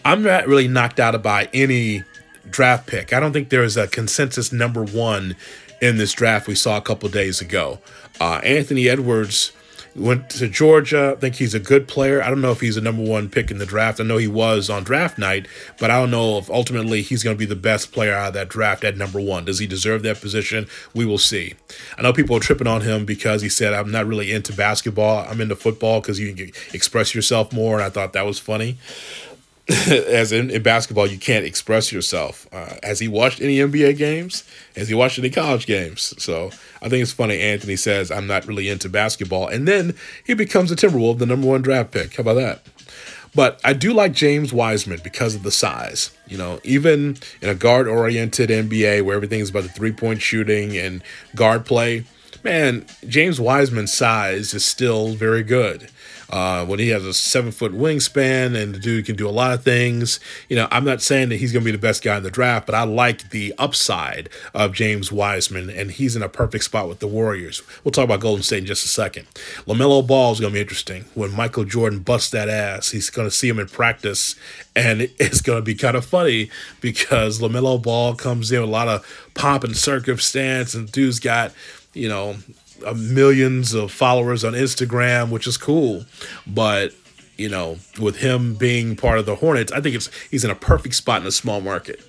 I'm 0.06 0.22
not 0.22 0.48
really 0.48 0.68
knocked 0.68 1.00
out 1.00 1.22
by 1.24 1.50
any 1.54 2.04
draft 2.50 2.88
pick. 2.88 3.14
I 3.14 3.20
don't 3.20 3.34
think 3.34 3.50
there 3.50 3.64
is 3.64 3.78
a 3.78 3.88
consensus 3.88 4.52
number 4.52 4.84
one 4.84 5.36
in 5.82 5.98
this 5.98 6.14
draft 6.14 6.48
we 6.48 6.56
saw 6.56 6.78
a 6.78 6.82
couple 6.82 7.10
days 7.10 7.42
ago. 7.42 7.80
Uh, 8.22 8.40
Anthony 8.44 8.88
Edwards 8.88 9.52
went 9.96 10.30
to 10.30 10.48
Georgia. 10.48 11.16
I 11.18 11.20
think 11.20 11.38
he's 11.38 11.56
a 11.56 11.60
good 11.60 11.88
player. 11.88 12.22
I 12.22 12.30
don't 12.30 12.40
know 12.40 12.52
if 12.52 12.62
he's 12.62 12.78
a 12.78 12.82
number 12.82 13.02
one 13.02 13.30
pick 13.30 13.50
in 13.50 13.58
the 13.58 13.66
draft. 13.66 14.00
I 14.00 14.04
know 14.04 14.18
he 14.18 14.28
was 14.28 14.70
on 14.70 14.84
draft 14.84 15.18
night, 15.18 15.48
but 15.80 15.90
I 15.90 16.00
don't 16.00 16.12
know 16.12 16.38
if 16.38 16.48
ultimately 16.48 17.02
he's 17.02 17.24
going 17.24 17.36
to 17.36 17.40
be 17.40 17.48
the 17.48 17.56
best 17.56 17.92
player 17.92 18.14
out 18.14 18.28
of 18.28 18.34
that 18.36 18.48
draft 18.48 18.84
at 18.84 18.96
number 18.96 19.20
one. 19.20 19.46
Does 19.46 19.58
he 19.58 19.66
deserve 19.66 20.04
that 20.04 20.22
position? 20.22 20.68
We 20.94 21.04
will 21.04 21.18
see. 21.18 21.56
I 21.98 22.04
know 22.04 22.14
people 22.14 22.38
are 22.38 22.42
tripping 22.42 22.68
on 22.68 22.82
him 22.82 23.06
because 23.06 23.42
he 23.42 23.50
said, 23.50 23.74
I'm 23.74 23.90
not 23.90 24.06
really 24.06 24.32
into 24.32 24.54
basketball. 24.54 25.26
I'm 25.28 25.42
into 25.42 25.56
football 25.56 26.00
because 26.00 26.20
you 26.20 26.32
can 26.36 26.52
express 26.76 27.16
yourself 27.16 27.52
more. 27.52 27.78
And 27.78 27.84
I 27.84 27.90
thought 27.90 28.14
that 28.14 28.28
was 28.28 28.38
funny. 28.38 28.78
as 29.88 30.32
in, 30.32 30.50
in, 30.50 30.62
basketball, 30.62 31.08
you 31.08 31.18
can't 31.18 31.46
express 31.46 31.92
yourself. 31.92 32.48
Uh, 32.52 32.76
has 32.84 33.00
he 33.00 33.08
watched 33.08 33.40
any 33.40 33.58
NBA 33.58 33.98
games? 33.98 34.44
Has 34.76 34.90
he 34.90 34.96
watched 34.96 35.18
any 35.18 35.30
college 35.30 35.66
games? 35.66 36.14
So 36.18 36.52
I 36.82 36.90
think 36.90 37.02
it's 37.02 37.14
funny. 37.14 37.40
Anthony 37.40 37.78
says, 37.78 38.12
I'm 38.12 38.28
not 38.28 38.46
really 38.48 38.68
into 38.70 38.90
basketball. 38.90 39.48
And 39.48 39.68
then 39.68 39.96
he 40.26 40.34
becomes 40.34 40.72
a 40.72 40.76
Timberwolf, 40.76 41.20
the 41.20 41.26
number 41.26 41.48
one 41.48 41.62
draft 41.62 41.92
pick. 41.92 42.16
How 42.16 42.22
about 42.22 42.34
that? 42.36 42.64
But 43.34 43.62
I 43.64 43.72
do 43.72 43.94
like 43.94 44.12
James 44.12 44.52
Wiseman 44.52 45.00
because 45.04 45.36
of 45.36 45.44
the 45.44 45.52
size. 45.52 46.12
You 46.28 46.38
know, 46.38 46.60
even 46.64 47.18
in 47.42 47.48
a 47.48 47.56
guard 47.56 47.88
oriented 47.88 48.50
NBA 48.50 49.04
where 49.04 49.16
everything 49.16 49.40
is 49.40 49.52
about 49.52 49.64
the 49.64 49.70
three 49.70 49.94
point 49.94 50.22
shooting 50.22 50.78
and 50.78 51.02
guard 51.34 51.66
play, 51.66 52.04
man, 52.44 52.86
James 53.08 53.40
Wiseman's 53.40 53.94
size 53.94 54.54
is 54.54 54.66
still 54.66 55.14
very 55.14 55.44
good. 55.44 55.90
Uh, 56.32 56.66
when 56.66 56.80
he 56.80 56.90
has 56.90 57.06
a 57.06 57.14
seven 57.14 57.52
foot 57.52 57.74
wingspan 57.74 58.56
and 58.56 58.74
the 58.74 58.80
dude 58.80 59.06
can 59.06 59.18
do 59.18 59.28
a 59.28 59.32
lot 59.32 59.52
of 59.52 59.64
things. 59.64 60.20
You 60.48 60.56
know, 60.56 60.68
I'm 60.72 60.86
not 60.86 61.02
saying 61.02 61.30
that 61.30 61.38
he's 61.38 61.52
going 61.52 61.64
to 61.64 61.66
be 61.66 61.76
the 61.76 61.82
best 61.82 62.04
guy 62.04 62.16
in 62.16 62.24
the 62.24 62.32
draft, 62.32 62.66
but 62.66 62.74
I 62.74 62.84
like 62.84 63.32
the 63.32 63.54
upside 63.58 64.30
of 64.54 64.72
James 64.74 65.12
Wiseman, 65.12 65.70
and 65.70 65.92
he's 65.92 66.16
in 66.16 66.24
a 66.24 66.30
perfect 66.30 66.64
spot 66.64 66.88
with 66.88 67.00
the 67.00 67.08
Warriors. 67.08 67.62
We'll 67.84 67.92
talk 67.92 68.06
about 68.06 68.22
Golden 68.22 68.44
State 68.44 68.60
in 68.60 68.66
just 68.66 68.86
a 68.86 68.88
second. 68.88 69.28
LaMelo 69.68 70.08
Ball 70.08 70.32
is 70.32 70.40
going 70.40 70.54
to 70.54 70.56
be 70.56 70.62
interesting. 70.62 71.06
When 71.16 71.36
Michael 71.36 71.66
Jordan 71.66 72.00
busts 72.00 72.30
that 72.32 72.48
ass, 72.48 72.92
he's 72.92 73.10
going 73.10 73.28
to 73.28 73.36
see 73.36 73.50
him 73.50 73.60
in 73.60 73.68
practice, 73.68 74.36
and 74.74 75.02
it's 75.20 75.42
going 75.42 75.60
to 75.60 75.66
be 75.66 75.76
kind 75.76 75.98
of 75.98 76.06
funny 76.06 76.50
because 76.80 77.40
LaMelo 77.40 77.82
Ball 77.82 78.16
comes 78.16 78.52
in 78.52 78.62
with 78.62 78.70
a 78.70 78.72
lot 78.72 78.88
of 78.88 79.06
pomp 79.34 79.66
and 79.66 79.76
circumstance, 79.76 80.74
and 80.74 80.90
dude's 80.92 81.20
got 81.20 81.52
you 81.94 82.08
know 82.08 82.38
Uh, 82.86 82.94
millions 82.94 83.74
of 83.74 83.92
followers 83.92 84.44
on 84.44 84.54
Instagram, 84.54 85.30
which 85.30 85.48
is 85.48 85.58
cool. 85.58 86.06
But 86.48 86.94
you 87.38 87.50
know, 87.50 87.78
with 88.00 88.18
him 88.18 88.56
being 88.56 88.96
part 88.96 89.18
of 89.18 89.26
the 89.26 89.36
Hornets, 89.36 89.72
I 89.72 89.82
think 89.82 89.96
it's 89.96 90.10
he's 90.30 90.44
in 90.44 90.52
a 90.52 90.56
perfect 90.56 90.96
spot 90.96 91.22
in 91.22 91.28
a 91.28 91.32
small 91.32 91.62
market. 91.62 92.00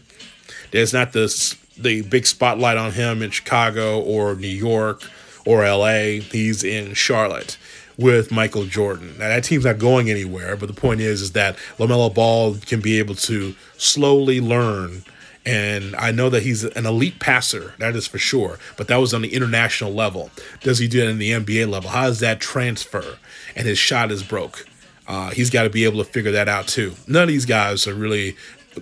There's 0.70 0.92
not 0.92 1.12
this 1.12 1.54
the 1.76 2.02
big 2.02 2.26
spotlight 2.26 2.76
on 2.76 2.92
him 2.92 3.22
in 3.22 3.30
Chicago 3.30 4.00
or 4.00 4.34
New 4.34 4.46
York 4.46 5.02
or 5.46 5.66
LA. 5.66 6.20
He's 6.20 6.62
in 6.62 6.94
Charlotte 6.94 7.56
with 7.96 8.30
Michael 8.30 8.64
Jordan. 8.64 9.14
Now 9.18 9.28
that 9.28 9.44
team's 9.44 9.64
not 9.64 9.78
going 9.78 10.10
anywhere, 10.10 10.56
but 10.56 10.66
the 10.66 10.74
point 10.74 11.00
is 11.00 11.22
is 11.22 11.32
that 11.32 11.56
LaMelo 11.78 12.12
Ball 12.12 12.56
can 12.66 12.80
be 12.80 12.98
able 12.98 13.14
to 13.16 13.54
slowly 13.76 14.40
learn 14.40 15.04
and 15.44 15.96
I 15.96 16.12
know 16.12 16.30
that 16.30 16.44
he's 16.44 16.64
an 16.64 16.86
elite 16.86 17.18
passer, 17.18 17.74
that 17.78 17.96
is 17.96 18.06
for 18.06 18.18
sure. 18.18 18.58
But 18.76 18.88
that 18.88 18.96
was 18.96 19.12
on 19.12 19.22
the 19.22 19.34
international 19.34 19.92
level. 19.92 20.30
Does 20.60 20.78
he 20.78 20.86
do 20.86 21.02
it 21.02 21.08
in 21.08 21.18
the 21.18 21.32
NBA 21.32 21.68
level? 21.68 21.90
How 21.90 22.06
does 22.06 22.20
that 22.20 22.40
transfer? 22.40 23.18
And 23.56 23.66
his 23.66 23.78
shot 23.78 24.12
is 24.12 24.22
broke. 24.22 24.66
Uh, 25.08 25.30
he's 25.30 25.50
got 25.50 25.64
to 25.64 25.70
be 25.70 25.84
able 25.84 26.02
to 26.02 26.08
figure 26.10 26.30
that 26.30 26.48
out 26.48 26.68
too. 26.68 26.94
None 27.08 27.24
of 27.24 27.28
these 27.28 27.44
guys 27.46 27.88
are 27.88 27.94
really 27.94 28.36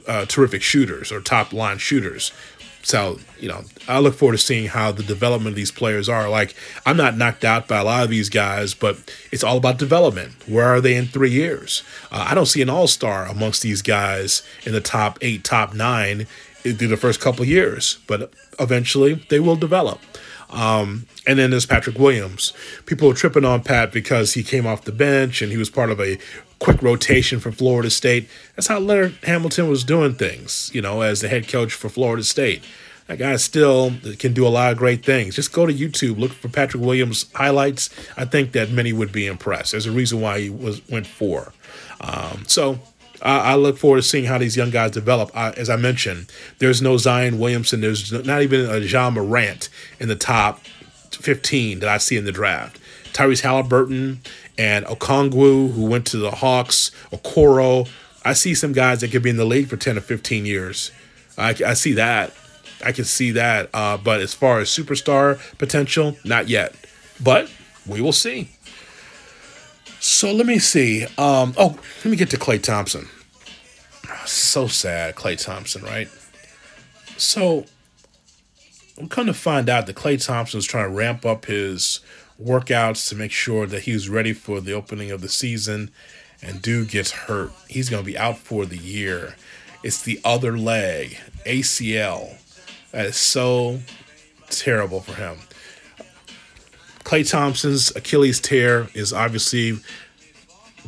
uh, 0.07 0.27
terrific 0.27 0.63
shooters 0.63 1.11
or 1.11 1.21
top 1.21 1.53
line 1.53 1.79
shooters. 1.79 2.33
So, 2.83 3.19
you 3.39 3.49
know, 3.49 3.65
I 3.89 3.99
look 3.99 4.15
forward 4.15 4.33
to 4.33 4.39
seeing 4.39 4.69
how 4.69 4.91
the 4.91 5.03
development 5.03 5.53
of 5.53 5.57
these 5.57 5.71
players 5.71 6.09
are. 6.09 6.31
Like, 6.31 6.55
I'm 6.87 6.97
not 6.97 7.17
knocked 7.17 7.45
out 7.45 7.69
by 7.69 7.79
a 7.79 7.85
lot 7.85 8.05
of 8.05 8.11
these 8.11 8.31
guys, 8.31 8.73
but 8.73 8.97
it's 9.31 9.45
all 9.45 9.59
about 9.59 9.79
development. 9.79 10.49
Where 10.49 10.67
are 10.67 10.81
they 10.81 10.97
in 10.97 11.07
three 11.07 11.31
years? 11.31 11.83
Uh, 12.11 12.27
I 12.29 12.35
don't 12.35 12.47
see 12.47 12.63
an 12.63 12.71
all 12.71 12.87
star 12.87 13.27
amongst 13.27 13.63
these 13.63 13.83
guys 13.83 14.43
in 14.65 14.73
the 14.73 14.81
top 14.81 15.19
eight, 15.21 15.45
top 15.45 15.75
nine 15.75 16.27
through 16.63 16.89
the 16.89 16.97
first 16.97 17.21
couple 17.21 17.45
years, 17.45 17.99
but 18.07 18.33
eventually 18.59 19.15
they 19.29 19.41
will 19.41 19.57
develop. 19.57 20.01
Um, 20.51 21.07
and 21.27 21.39
then 21.39 21.51
there's 21.51 21.67
Patrick 21.67 21.99
Williams. 21.99 22.53
People 22.87 23.11
are 23.11 23.15
tripping 23.15 23.45
on 23.45 23.63
Pat 23.63 23.93
because 23.93 24.35
he 24.35 24.43
came 24.43 24.67
off 24.67 24.85
the 24.85 24.93
bench 24.93 25.43
and 25.43 25.53
he 25.53 25.59
was 25.59 25.71
part 25.71 25.91
of 25.91 26.01
a 26.01 26.19
quick 26.59 26.83
rotation 26.83 27.41
for 27.41 27.53
Florida 27.53 27.91
State. 27.91 28.29
That's 28.57 28.67
how 28.67 28.79
Leonard 28.79 29.15
Hamilton 29.23 29.69
was 29.69 29.85
doing 29.85 30.15
things, 30.15 30.71
you 30.75 30.83
know, 30.83 31.03
as 31.03 31.21
the 31.21 31.29
head 31.29 31.49
coach 31.49 31.73
for 31.73 31.89
Florida 31.89 32.25
State. 32.25 32.63
That 33.07 33.19
guy 33.19 33.35
still 33.37 33.93
can 34.19 34.33
do 34.35 34.47
a 34.47 34.49
lot 34.49 34.71
of 34.71 34.79
great 34.79 35.05
things. 35.05 35.35
Just 35.35 35.53
go 35.53 35.67
to 35.67 35.75
YouTube, 35.75 36.19
look 36.19 36.33
for 36.33 36.49
Patrick 36.49 36.83
Williams 36.83 37.27
highlights. 37.35 37.91
I 38.17 38.25
think 38.25 38.53
that 38.53 38.71
many 38.71 38.93
would 38.93 39.11
be 39.11 39.27
impressed. 39.27 39.73
There's 39.73 39.87
a 39.87 39.91
reason 39.91 40.21
why 40.21 40.41
he 40.41 40.51
was 40.51 40.87
went 40.89 41.09
four. 41.09 41.53
Um, 42.01 42.45
so 42.47 42.79
I 43.23 43.55
look 43.55 43.77
forward 43.77 43.99
to 43.99 44.03
seeing 44.03 44.25
how 44.25 44.39
these 44.39 44.57
young 44.57 44.71
guys 44.71 44.93
develop. 44.93 45.31
as 45.37 45.69
I 45.69 45.77
mentioned, 45.77 46.31
there's 46.59 46.81
no 46.81 46.97
Zion 46.97 47.39
Williamson. 47.39 47.81
There's 47.81 48.13
not 48.13 48.43
even 48.43 48.69
a 48.69 48.79
Ja 48.79 49.11
Morant 49.11 49.69
in 49.99 50.09
the 50.09 50.17
top 50.17 50.61
15 51.11 51.81
that 51.81 51.89
I 51.89 51.99
see 51.99 52.17
in 52.17 52.25
the 52.25 52.33
draft. 52.33 52.79
Tyrese 53.13 53.41
Halliburton 53.41 54.21
and 54.57 54.87
Okongwu, 54.87 55.73
who 55.73 55.85
went 55.87 56.07
to 56.09 56.17
the 56.17 56.31
Hawks, 56.31 56.91
Okoro. 57.13 57.89
I 58.25 58.35
see 58.35 58.55
some 58.55 58.73
guys 58.73 59.01
that 59.01 59.11
could 59.11 59.23
be 59.23 59.31
in 59.31 59.37
the 59.37 59.45
league 59.45 59.69
for 59.69 59.77
10 59.77 59.99
or 59.99 60.01
15 60.01 60.47
years. 60.47 60.91
I, 61.37 61.55
I 61.67 61.75
see 61.75 61.93
that. 61.95 62.33
I 62.85 62.93
can 62.93 63.05
see 63.05 63.33
that. 63.33 63.71
Uh, 63.75 63.97
but 63.97 64.21
as 64.21 64.35
far 64.35 64.61
as 64.61 64.69
superstar 64.69 65.39
potential, 65.59 66.17
not 66.25 66.49
yet. 66.49 66.75
But 67.23 67.51
we 67.87 68.01
will 68.01 68.13
see. 68.13 68.51
So 70.01 70.33
let 70.33 70.47
me 70.47 70.59
see. 70.59 71.05
Um, 71.19 71.55
oh, 71.59 71.79
let 71.99 72.07
me 72.07 72.17
get 72.17 72.31
to 72.31 72.39
Klay 72.39 72.63
Thompson. 72.63 73.09
So 74.25 74.67
sad, 74.67 75.15
Klay 75.15 75.43
Thompson, 75.43 75.83
right? 75.83 76.09
So 77.19 77.67
I'm 78.99 79.09
come 79.09 79.27
to 79.27 79.35
find 79.35 79.69
out 79.69 79.87
that 79.87 79.97
Klay 79.97 80.25
Thompson 80.25 80.59
is 80.59 80.65
trying 80.65 80.89
to 80.89 80.97
ramp 80.97 81.27
up 81.27 81.45
his 81.45 82.01
workouts 82.43 83.11
to 83.11 83.15
make 83.15 83.31
sure 83.31 83.67
that 83.67 83.83
he's 83.83 84.09
ready 84.09 84.33
for 84.33 84.61
the 84.61 84.73
opening 84.73 85.11
of 85.11 85.21
the 85.21 85.29
season. 85.29 85.91
And 86.43 86.63
dude 86.63 86.89
gets 86.89 87.11
hurt. 87.11 87.53
He's 87.69 87.91
going 87.91 88.03
to 88.03 88.11
be 88.11 88.17
out 88.17 88.39
for 88.39 88.65
the 88.65 88.79
year. 88.79 89.37
It's 89.83 90.03
the 90.03 90.19
other 90.25 90.57
leg, 90.57 91.19
ACL. 91.45 92.39
That 92.93 93.07
is 93.07 93.17
so 93.17 93.81
terrible 94.49 95.01
for 95.01 95.15
him. 95.15 95.39
Klay 97.11 97.29
Thompson's 97.29 97.91
Achilles 97.97 98.39
tear 98.39 98.87
is 98.95 99.13
obviously 99.13 99.81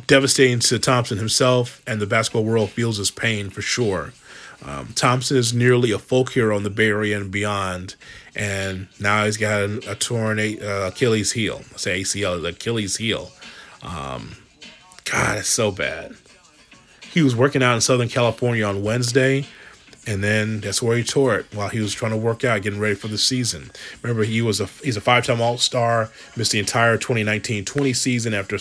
devastating 0.07 0.59
to 0.59 0.79
Thompson 0.79 1.17
himself, 1.17 1.81
and 1.85 1.99
the 1.99 2.05
basketball 2.05 2.45
world 2.45 2.69
feels 2.69 2.95
his 2.95 3.11
pain 3.11 3.49
for 3.49 3.61
sure. 3.61 4.13
Um, 4.65 4.93
Thompson 4.95 5.35
is 5.35 5.53
nearly 5.53 5.91
a 5.91 5.99
folk 5.99 6.31
hero 6.31 6.55
in 6.55 6.63
the 6.63 6.69
Bay 6.69 6.87
Area 6.87 7.19
and 7.19 7.29
beyond, 7.29 7.97
and 8.37 8.87
now 9.01 9.25
he's 9.25 9.35
got 9.35 9.63
a, 9.63 9.91
a 9.91 9.95
torn 9.95 10.39
uh, 10.39 10.91
Achilles 10.93 11.33
heel. 11.33 11.61
I 11.73 11.77
say 11.77 11.99
ACL, 11.99 12.47
Achilles 12.47 12.95
heel. 12.95 13.29
Um, 13.81 14.37
God, 15.03 15.39
it's 15.39 15.49
so 15.49 15.71
bad. 15.71 16.15
He 17.11 17.21
was 17.21 17.35
working 17.35 17.61
out 17.61 17.75
in 17.75 17.81
Southern 17.81 18.07
California 18.07 18.63
on 18.63 18.81
Wednesday 18.81 19.45
and 20.05 20.23
then 20.23 20.59
that's 20.59 20.81
where 20.81 20.97
he 20.97 21.03
tore 21.03 21.35
it 21.35 21.45
while 21.53 21.69
he 21.69 21.79
was 21.79 21.93
trying 21.93 22.11
to 22.11 22.17
work 22.17 22.43
out, 22.43 22.61
getting 22.61 22.79
ready 22.79 22.95
for 22.95 23.07
the 23.07 23.17
season. 23.17 23.71
Remember, 24.01 24.23
he 24.23 24.41
was 24.41 24.59
a 24.59 24.65
he's 24.65 24.97
a 24.97 25.01
five 25.01 25.25
time 25.25 25.41
All 25.41 25.57
Star, 25.57 26.09
missed 26.35 26.51
the 26.51 26.59
entire 26.59 26.97
2019-20 26.97 27.95
season 27.95 28.33
after 28.33 28.57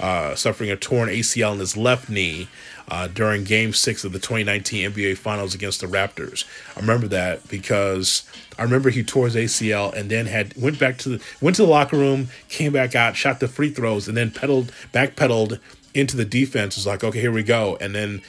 uh, 0.00 0.34
suffering 0.34 0.70
a 0.70 0.76
torn 0.76 1.08
ACL 1.08 1.54
in 1.54 1.60
his 1.60 1.76
left 1.76 2.10
knee 2.10 2.48
uh, 2.88 3.06
during 3.08 3.44
Game 3.44 3.72
Six 3.72 4.04
of 4.04 4.12
the 4.12 4.18
2019 4.18 4.92
NBA 4.92 5.16
Finals 5.16 5.54
against 5.54 5.80
the 5.80 5.86
Raptors. 5.86 6.44
I 6.76 6.80
remember 6.80 7.08
that 7.08 7.48
because 7.48 8.28
I 8.58 8.62
remember 8.62 8.90
he 8.90 9.02
tore 9.02 9.26
his 9.26 9.36
ACL 9.36 9.94
and 9.94 10.10
then 10.10 10.26
had 10.26 10.54
went 10.56 10.78
back 10.78 10.98
to 10.98 11.08
the 11.08 11.24
went 11.40 11.56
to 11.56 11.62
the 11.62 11.68
locker 11.68 11.96
room, 11.96 12.28
came 12.48 12.72
back 12.72 12.94
out, 12.94 13.16
shot 13.16 13.40
the 13.40 13.48
free 13.48 13.70
throws, 13.70 14.08
and 14.08 14.16
then 14.16 14.30
pedaled 14.30 14.72
back 14.92 15.16
pedaled 15.16 15.58
into 15.94 16.16
the 16.16 16.24
defense. 16.24 16.76
Was 16.76 16.86
like, 16.86 17.02
okay, 17.02 17.20
here 17.20 17.32
we 17.32 17.42
go, 17.42 17.78
and 17.80 17.94
then 17.94 18.20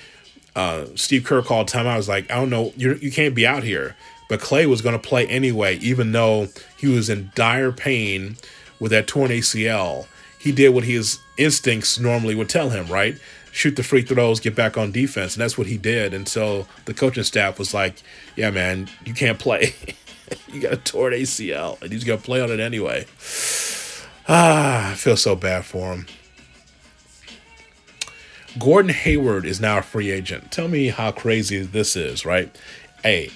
uh, 0.55 0.86
Steve 0.95 1.24
Kerr 1.24 1.41
called 1.41 1.67
timeout. 1.67 1.88
I 1.88 1.98
was 1.98 2.10
like, 2.10 2.29
I 2.31 2.36
don't 2.36 2.50
know, 2.50 2.74
you 2.75 2.95
you 2.95 3.12
can't 3.12 3.36
be 3.36 3.45
out 3.45 3.63
here. 3.63 3.95
But 4.29 4.39
Klay 4.39 4.65
was 4.65 4.81
going 4.81 5.00
to 5.00 5.07
play 5.07 5.27
anyway, 5.27 5.77
even 5.77 6.12
though 6.12 6.48
he 6.77 6.88
was 6.88 7.10
in 7.10 7.31
dire 7.36 7.72
pain 7.72 8.38
with 8.79 8.91
that 8.91 9.07
torn 9.07 9.29
ACL. 9.29 10.07
He 10.39 10.51
did 10.51 10.69
what 10.69 10.83
his 10.83 11.19
instincts 11.38 12.00
normally 12.00 12.36
would 12.36 12.50
tell 12.50 12.69
him, 12.69 12.88
right? 12.88 13.17
Shoot 13.51 13.75
the 13.75 13.83
free 13.83 14.01
throws, 14.01 14.39
get 14.39 14.55
back 14.55 14.77
on 14.77 14.91
defense, 14.91 15.36
and 15.36 15.41
that's 15.41 15.57
what 15.57 15.67
he 15.67 15.77
did. 15.77 16.13
And 16.13 16.27
so 16.27 16.65
the 16.86 16.93
coaching 16.93 17.24
staff 17.24 17.60
was 17.60 17.74
like, 17.74 18.01
"Yeah, 18.36 18.50
man, 18.50 18.89
you 19.05 19.13
can't 19.13 19.39
play. 19.39 19.75
you 20.51 20.60
got 20.60 20.74
a 20.74 20.77
torn 20.77 21.13
ACL, 21.13 21.81
and 21.81 21.91
he's 21.91 22.03
going 22.03 22.19
to 22.19 22.25
play 22.25 22.41
on 22.41 22.51
it 22.51 22.60
anyway." 22.60 23.05
Ah, 24.25 24.91
I 24.91 24.93
feel 24.93 25.17
so 25.17 25.36
bad 25.36 25.65
for 25.65 25.91
him. 25.91 26.07
Gordon 28.60 28.93
Hayward 28.93 29.45
is 29.45 29.60
now 29.60 29.79
a 29.79 29.81
free 29.81 30.12
agent. 30.12 30.51
Tell 30.51 30.67
me 30.67 30.88
how 30.89 31.12
crazy 31.12 31.63
this 31.63 31.95
is, 31.95 32.24
right? 32.24 32.55
Hey, 33.01 33.31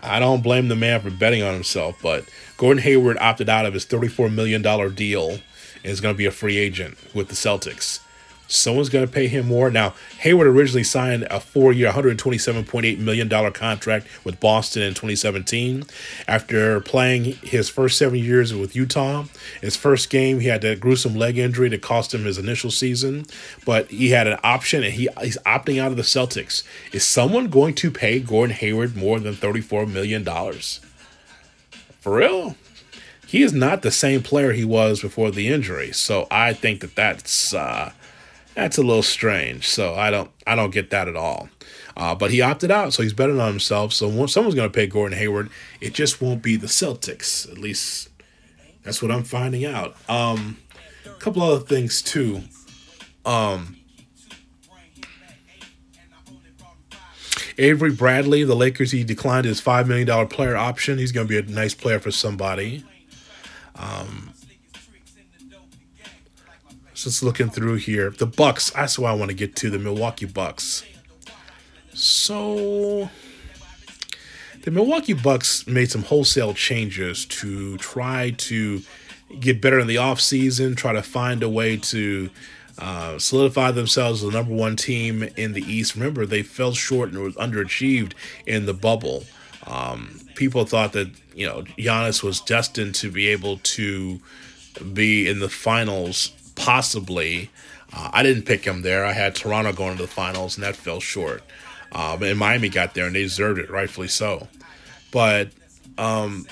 I 0.00 0.20
don't 0.20 0.42
blame 0.42 0.68
the 0.68 0.76
man 0.76 1.00
for 1.00 1.10
betting 1.10 1.42
on 1.42 1.54
himself, 1.54 1.96
but 2.00 2.24
Gordon 2.56 2.82
Hayward 2.82 3.18
opted 3.18 3.48
out 3.48 3.66
of 3.66 3.74
his 3.74 3.84
$34 3.84 4.32
million 4.32 4.62
deal 4.94 5.30
and 5.30 5.40
is 5.82 6.00
going 6.00 6.14
to 6.14 6.18
be 6.18 6.26
a 6.26 6.30
free 6.30 6.56
agent 6.56 6.96
with 7.14 7.28
the 7.28 7.34
Celtics. 7.34 7.98
Someone's 8.54 8.88
going 8.88 9.06
to 9.06 9.12
pay 9.12 9.26
him 9.26 9.46
more. 9.46 9.70
Now, 9.70 9.94
Hayward 10.20 10.46
originally 10.46 10.84
signed 10.84 11.24
a 11.24 11.40
four 11.40 11.72
year, 11.72 11.90
$127.8 11.90 12.98
million 12.98 13.52
contract 13.52 14.06
with 14.24 14.38
Boston 14.38 14.82
in 14.82 14.90
2017. 14.90 15.84
After 16.28 16.80
playing 16.80 17.24
his 17.42 17.68
first 17.68 17.98
seven 17.98 18.18
years 18.18 18.54
with 18.54 18.76
Utah, 18.76 19.24
his 19.60 19.76
first 19.76 20.08
game, 20.08 20.40
he 20.40 20.48
had 20.48 20.62
that 20.62 20.80
gruesome 20.80 21.14
leg 21.14 21.36
injury 21.36 21.68
that 21.70 21.82
cost 21.82 22.14
him 22.14 22.24
his 22.24 22.38
initial 22.38 22.70
season. 22.70 23.26
But 23.66 23.90
he 23.90 24.10
had 24.10 24.26
an 24.26 24.38
option 24.44 24.84
and 24.84 24.94
he, 24.94 25.08
he's 25.20 25.38
opting 25.38 25.80
out 25.80 25.90
of 25.90 25.96
the 25.96 26.02
Celtics. 26.02 26.62
Is 26.92 27.04
someone 27.04 27.48
going 27.48 27.74
to 27.74 27.90
pay 27.90 28.20
Gordon 28.20 28.54
Hayward 28.54 28.96
more 28.96 29.18
than 29.18 29.34
$34 29.34 29.90
million? 29.90 30.24
For 32.00 32.16
real? 32.16 32.56
He 33.26 33.42
is 33.42 33.52
not 33.52 33.82
the 33.82 33.90
same 33.90 34.22
player 34.22 34.52
he 34.52 34.64
was 34.64 35.00
before 35.00 35.32
the 35.32 35.48
injury. 35.48 35.90
So 35.90 36.28
I 36.30 36.52
think 36.52 36.80
that 36.82 36.94
that's. 36.94 37.52
Uh, 37.52 37.92
that's 38.54 38.78
a 38.78 38.82
little 38.82 39.02
strange. 39.02 39.68
So 39.68 39.94
I 39.94 40.10
don't 40.10 40.30
I 40.46 40.54
don't 40.54 40.70
get 40.70 40.90
that 40.90 41.08
at 41.08 41.16
all. 41.16 41.48
Uh, 41.96 42.14
but 42.14 42.30
he 42.32 42.40
opted 42.40 42.70
out, 42.70 42.92
so 42.92 43.02
he's 43.02 43.12
betting 43.12 43.38
on 43.40 43.48
himself. 43.48 43.92
So 43.92 44.08
someone's 44.26 44.56
going 44.56 44.68
to 44.68 44.74
pay 44.74 44.86
Gordon 44.86 45.16
Hayward. 45.16 45.48
It 45.80 45.94
just 45.94 46.20
won't 46.20 46.42
be 46.42 46.56
the 46.56 46.66
Celtics. 46.66 47.50
At 47.50 47.58
least 47.58 48.08
that's 48.82 49.00
what 49.00 49.12
I'm 49.12 49.22
finding 49.22 49.64
out. 49.64 49.96
Um, 50.08 50.58
a 51.06 51.10
couple 51.20 51.42
other 51.42 51.64
things 51.64 52.02
too. 52.02 52.42
Um, 53.24 53.76
Avery 57.56 57.92
Bradley, 57.92 58.44
the 58.44 58.56
Lakers, 58.56 58.90
he 58.90 59.04
declined 59.04 59.46
his 59.46 59.60
$5 59.60 59.86
million 59.86 60.28
player 60.28 60.56
option. 60.56 60.98
He's 60.98 61.12
going 61.12 61.28
to 61.28 61.30
be 61.30 61.38
a 61.38 61.54
nice 61.54 61.74
player 61.74 62.00
for 62.00 62.10
somebody. 62.10 62.84
Um, 63.76 64.33
just 67.04 67.22
looking 67.22 67.50
through 67.50 67.76
here. 67.76 68.10
The 68.10 68.26
Bucks, 68.26 68.70
that's 68.70 68.98
why 68.98 69.10
I 69.10 69.14
want 69.14 69.30
to 69.30 69.36
get 69.36 69.54
to, 69.56 69.70
the 69.70 69.78
Milwaukee 69.78 70.26
Bucks. 70.26 70.84
So 71.92 73.08
the 74.62 74.70
Milwaukee 74.70 75.12
Bucks 75.12 75.66
made 75.66 75.90
some 75.90 76.02
wholesale 76.02 76.54
changes 76.54 77.26
to 77.26 77.76
try 77.78 78.30
to 78.38 78.82
get 79.38 79.60
better 79.60 79.78
in 79.78 79.86
the 79.86 79.96
offseason, 79.96 80.76
try 80.76 80.92
to 80.92 81.02
find 81.02 81.42
a 81.42 81.48
way 81.48 81.76
to 81.76 82.30
uh, 82.78 83.18
solidify 83.18 83.70
themselves 83.70 84.22
as 84.22 84.32
the 84.32 84.36
number 84.36 84.54
one 84.54 84.74
team 84.74 85.22
in 85.36 85.52
the 85.52 85.62
East. 85.62 85.94
Remember, 85.94 86.26
they 86.26 86.42
fell 86.42 86.72
short 86.72 87.10
and 87.10 87.22
was 87.22 87.36
underachieved 87.36 88.12
in 88.46 88.66
the 88.66 88.74
bubble. 88.74 89.24
Um, 89.66 90.20
people 90.34 90.64
thought 90.64 90.92
that 90.92 91.10
you 91.34 91.46
know 91.46 91.62
Giannis 91.78 92.22
was 92.22 92.40
destined 92.40 92.94
to 92.96 93.10
be 93.10 93.28
able 93.28 93.58
to 93.58 94.20
be 94.92 95.28
in 95.28 95.38
the 95.38 95.48
finals 95.48 96.32
possibly. 96.54 97.50
Uh, 97.92 98.10
I 98.12 98.22
didn't 98.22 98.44
pick 98.44 98.64
him 98.64 98.82
there. 98.82 99.04
I 99.04 99.12
had 99.12 99.34
Toronto 99.34 99.72
going 99.72 99.96
to 99.96 100.02
the 100.02 100.08
finals, 100.08 100.56
and 100.56 100.64
that 100.64 100.76
fell 100.76 101.00
short. 101.00 101.42
Um, 101.92 102.22
and 102.22 102.38
Miami 102.38 102.68
got 102.68 102.94
there, 102.94 103.06
and 103.06 103.14
they 103.14 103.22
deserved 103.22 103.60
it, 103.60 103.70
rightfully 103.70 104.08
so. 104.08 104.48
But 105.12 105.50
um, 105.96 106.46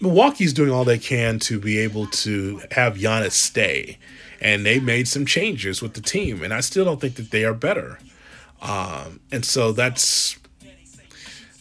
Milwaukee's 0.00 0.52
doing 0.52 0.70
all 0.70 0.84
they 0.84 0.98
can 0.98 1.38
to 1.40 1.58
be 1.58 1.78
able 1.78 2.06
to 2.08 2.62
have 2.70 2.94
Giannis 2.94 3.32
stay, 3.32 3.98
and 4.40 4.64
they 4.64 4.78
made 4.78 5.08
some 5.08 5.26
changes 5.26 5.82
with 5.82 5.94
the 5.94 6.00
team, 6.00 6.42
and 6.42 6.54
I 6.54 6.60
still 6.60 6.84
don't 6.84 7.00
think 7.00 7.16
that 7.16 7.30
they 7.30 7.44
are 7.44 7.54
better. 7.54 7.98
Um, 8.62 9.20
and 9.32 9.44
so 9.44 9.72
that's, 9.72 10.36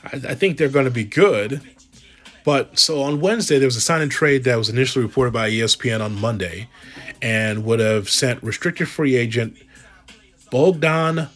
I, 0.03 0.21
I 0.29 0.35
think 0.35 0.57
they're 0.57 0.69
going 0.69 0.85
to 0.85 0.91
be 0.91 1.03
good. 1.03 1.61
But 2.45 2.77
so 2.77 3.01
on 3.01 3.21
Wednesday, 3.21 3.57
there 3.57 3.67
was 3.67 3.75
a 3.75 3.81
sign 3.81 4.01
and 4.01 4.11
trade 4.11 4.43
that 4.43 4.55
was 4.55 4.69
initially 4.69 5.03
reported 5.03 5.33
by 5.33 5.49
ESPN 5.49 5.99
on 5.99 6.21
Monday 6.21 6.69
and 7.19 7.65
would 7.65 7.79
have 7.79 8.07
sent 8.07 8.41
restricted 8.43 8.87
free 8.87 9.15
agent 9.15 9.57
Bogdan 10.51 11.27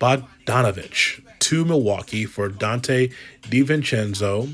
Bogdanovich 0.00 1.24
to 1.38 1.64
Milwaukee 1.64 2.24
for 2.24 2.50
Donte 2.50 3.12
DiVincenzo, 3.42 4.52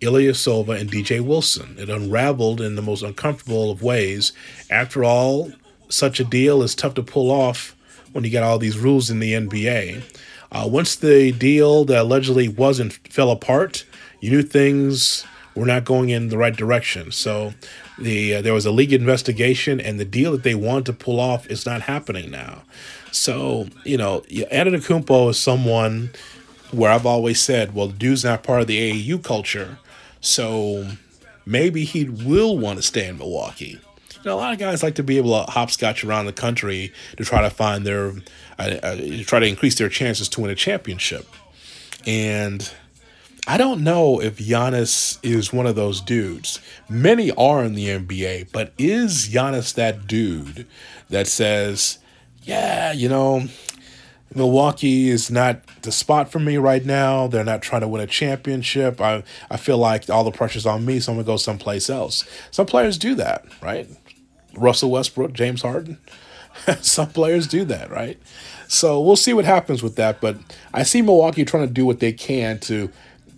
Ilyasova, 0.00 0.80
and 0.80 0.90
DJ 0.90 1.20
Wilson. 1.20 1.76
It 1.76 1.90
unraveled 1.90 2.60
in 2.60 2.76
the 2.76 2.82
most 2.82 3.02
uncomfortable 3.02 3.72
of 3.72 3.82
ways. 3.82 4.32
After 4.70 5.02
all, 5.02 5.50
such 5.88 6.20
a 6.20 6.24
deal 6.24 6.62
is 6.62 6.76
tough 6.76 6.94
to 6.94 7.02
pull 7.02 7.32
off 7.32 7.76
when 8.12 8.22
you 8.22 8.30
got 8.30 8.44
all 8.44 8.58
these 8.58 8.78
rules 8.78 9.10
in 9.10 9.18
the 9.18 9.32
NBA. 9.32 10.02
Uh, 10.52 10.68
once 10.70 10.94
the 10.94 11.32
deal 11.32 11.84
that 11.86 12.02
allegedly 12.02 12.48
wasn't 12.48 12.92
fell 13.08 13.30
apart, 13.30 13.84
you 14.20 14.30
knew 14.30 14.42
things 14.42 15.24
we're 15.54 15.66
not 15.66 15.84
going 15.84 16.10
in 16.10 16.28
the 16.28 16.38
right 16.38 16.54
direction. 16.54 17.12
So 17.12 17.54
the 17.98 18.36
uh, 18.36 18.42
there 18.42 18.54
was 18.54 18.66
a 18.66 18.70
league 18.70 18.92
investigation, 18.92 19.80
and 19.80 20.00
the 20.00 20.04
deal 20.04 20.32
that 20.32 20.42
they 20.42 20.54
wanted 20.54 20.86
to 20.86 20.92
pull 20.92 21.20
off 21.20 21.46
is 21.48 21.66
not 21.66 21.82
happening 21.82 22.30
now. 22.30 22.62
So 23.10 23.68
you 23.84 23.96
know, 23.96 24.20
Antetokounmpo 24.30 25.30
is 25.30 25.38
someone 25.38 26.10
where 26.70 26.90
I've 26.90 27.06
always 27.06 27.40
said, 27.40 27.74
well, 27.74 27.88
dude's 27.88 28.24
not 28.24 28.42
part 28.42 28.62
of 28.62 28.66
the 28.66 28.78
AAU 28.78 29.22
culture, 29.22 29.78
so 30.20 30.88
maybe 31.44 31.84
he 31.84 32.08
will 32.08 32.58
want 32.58 32.78
to 32.78 32.82
stay 32.82 33.08
in 33.08 33.18
Milwaukee. 33.18 33.78
You 34.24 34.30
know, 34.30 34.36
a 34.36 34.38
lot 34.38 34.52
of 34.52 34.58
guys 34.58 34.82
like 34.82 34.94
to 34.96 35.02
be 35.02 35.16
able 35.16 35.44
to 35.44 35.50
hopscotch 35.50 36.04
around 36.04 36.26
the 36.26 36.32
country 36.32 36.92
to 37.16 37.24
try 37.24 37.42
to 37.42 37.50
find 37.50 37.84
their, 37.84 38.12
uh, 38.58 38.76
uh, 38.82 38.96
try 39.24 39.40
to 39.40 39.46
increase 39.46 39.74
their 39.74 39.88
chances 39.88 40.28
to 40.30 40.40
win 40.40 40.50
a 40.50 40.54
championship. 40.54 41.26
And 42.06 42.72
I 43.46 43.56
don't 43.56 43.82
know 43.82 44.20
if 44.20 44.38
Giannis 44.38 45.18
is 45.22 45.52
one 45.52 45.66
of 45.66 45.74
those 45.74 46.00
dudes. 46.00 46.60
Many 46.88 47.32
are 47.32 47.64
in 47.64 47.74
the 47.74 47.88
NBA, 47.88 48.52
but 48.52 48.72
is 48.78 49.28
Giannis 49.28 49.74
that 49.74 50.06
dude 50.06 50.66
that 51.10 51.26
says, 51.26 51.98
yeah, 52.44 52.92
you 52.92 53.08
know, 53.08 53.48
Milwaukee 54.34 55.08
is 55.10 55.28
not 55.28 55.66
the 55.82 55.90
spot 55.90 56.30
for 56.30 56.38
me 56.38 56.56
right 56.56 56.84
now. 56.84 57.26
They're 57.26 57.42
not 57.42 57.62
trying 57.62 57.80
to 57.80 57.88
win 57.88 58.00
a 58.00 58.06
championship. 58.06 59.00
I, 59.00 59.24
I 59.50 59.56
feel 59.56 59.78
like 59.78 60.08
all 60.08 60.22
the 60.22 60.30
pressure's 60.30 60.64
on 60.64 60.84
me, 60.84 61.00
so 61.00 61.12
I'm 61.12 61.16
going 61.16 61.24
to 61.24 61.32
go 61.32 61.36
someplace 61.36 61.90
else. 61.90 62.24
Some 62.52 62.66
players 62.66 62.96
do 62.96 63.16
that, 63.16 63.44
right? 63.60 63.88
Russell 64.54 64.90
Westbrook, 64.90 65.32
James 65.32 65.62
Harden. 65.62 65.98
Some 66.80 67.08
players 67.10 67.46
do 67.46 67.64
that, 67.64 67.90
right? 67.90 68.18
So 68.68 69.00
we'll 69.00 69.16
see 69.16 69.32
what 69.32 69.44
happens 69.44 69.82
with 69.82 69.96
that. 69.96 70.20
But 70.20 70.36
I 70.72 70.82
see 70.82 71.02
Milwaukee 71.02 71.44
trying 71.44 71.66
to 71.66 71.72
do 71.72 71.84
what 71.84 72.00
they 72.00 72.12
can 72.12 72.58
to 72.60 72.90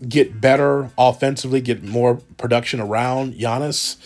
get 0.09 0.41
better 0.41 0.91
offensively, 0.99 1.61
get 1.61 1.83
more 1.83 2.17
production 2.37 2.81
around 2.81 3.35
Giannis, 3.35 3.97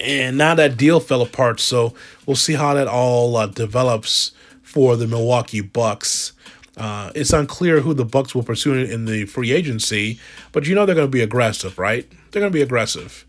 and 0.00 0.38
now 0.38 0.54
that 0.54 0.76
deal 0.76 1.00
fell 1.00 1.22
apart. 1.22 1.60
So 1.60 1.94
we'll 2.26 2.36
see 2.36 2.54
how 2.54 2.74
that 2.74 2.88
all 2.88 3.36
uh, 3.36 3.46
develops 3.46 4.32
for 4.62 4.96
the 4.96 5.06
Milwaukee 5.06 5.60
Bucks. 5.60 6.32
Uh, 6.76 7.10
it's 7.14 7.32
unclear 7.32 7.80
who 7.80 7.92
the 7.92 8.04
Bucks 8.04 8.34
will 8.34 8.42
pursue 8.42 8.74
in 8.74 9.04
the 9.04 9.26
free 9.26 9.52
agency, 9.52 10.18
but 10.52 10.66
you 10.66 10.74
know 10.74 10.86
they're 10.86 10.94
going 10.94 11.06
to 11.06 11.10
be 11.10 11.20
aggressive, 11.20 11.78
right? 11.78 12.08
They're 12.30 12.40
going 12.40 12.52
to 12.52 12.56
be 12.56 12.62
aggressive. 12.62 13.26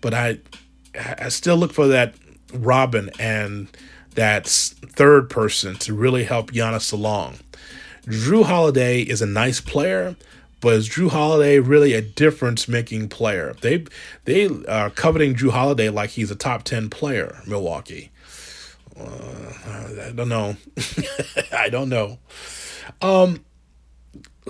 But 0.00 0.14
I, 0.14 0.38
I 1.18 1.28
still 1.28 1.56
look 1.56 1.72
for 1.72 1.88
that 1.88 2.14
Robin 2.52 3.10
and 3.18 3.68
that 4.14 4.46
third 4.46 5.28
person 5.28 5.74
to 5.76 5.94
really 5.94 6.24
help 6.24 6.52
Giannis 6.52 6.92
along. 6.92 7.38
Jrue 8.06 8.44
Holiday 8.44 9.02
is 9.02 9.20
a 9.20 9.26
nice 9.26 9.60
player, 9.60 10.16
but 10.64 10.72
is 10.72 10.88
Jrue 10.88 11.10
Holiday 11.10 11.58
really 11.58 11.92
a 11.92 12.00
difference 12.00 12.66
making 12.66 13.10
player? 13.10 13.54
They 13.60 13.84
they 14.24 14.48
are 14.66 14.88
coveting 14.88 15.34
Jrue 15.34 15.50
Holiday 15.50 15.90
like 15.90 16.10
he's 16.10 16.30
a 16.30 16.34
top 16.34 16.64
ten 16.64 16.88
player. 16.88 17.42
Milwaukee. 17.46 18.10
Uh, 18.98 19.52
I 20.08 20.12
don't 20.14 20.30
know. 20.30 20.56
I 21.52 21.68
don't 21.68 21.90
know. 21.90 22.18
Um, 23.02 23.44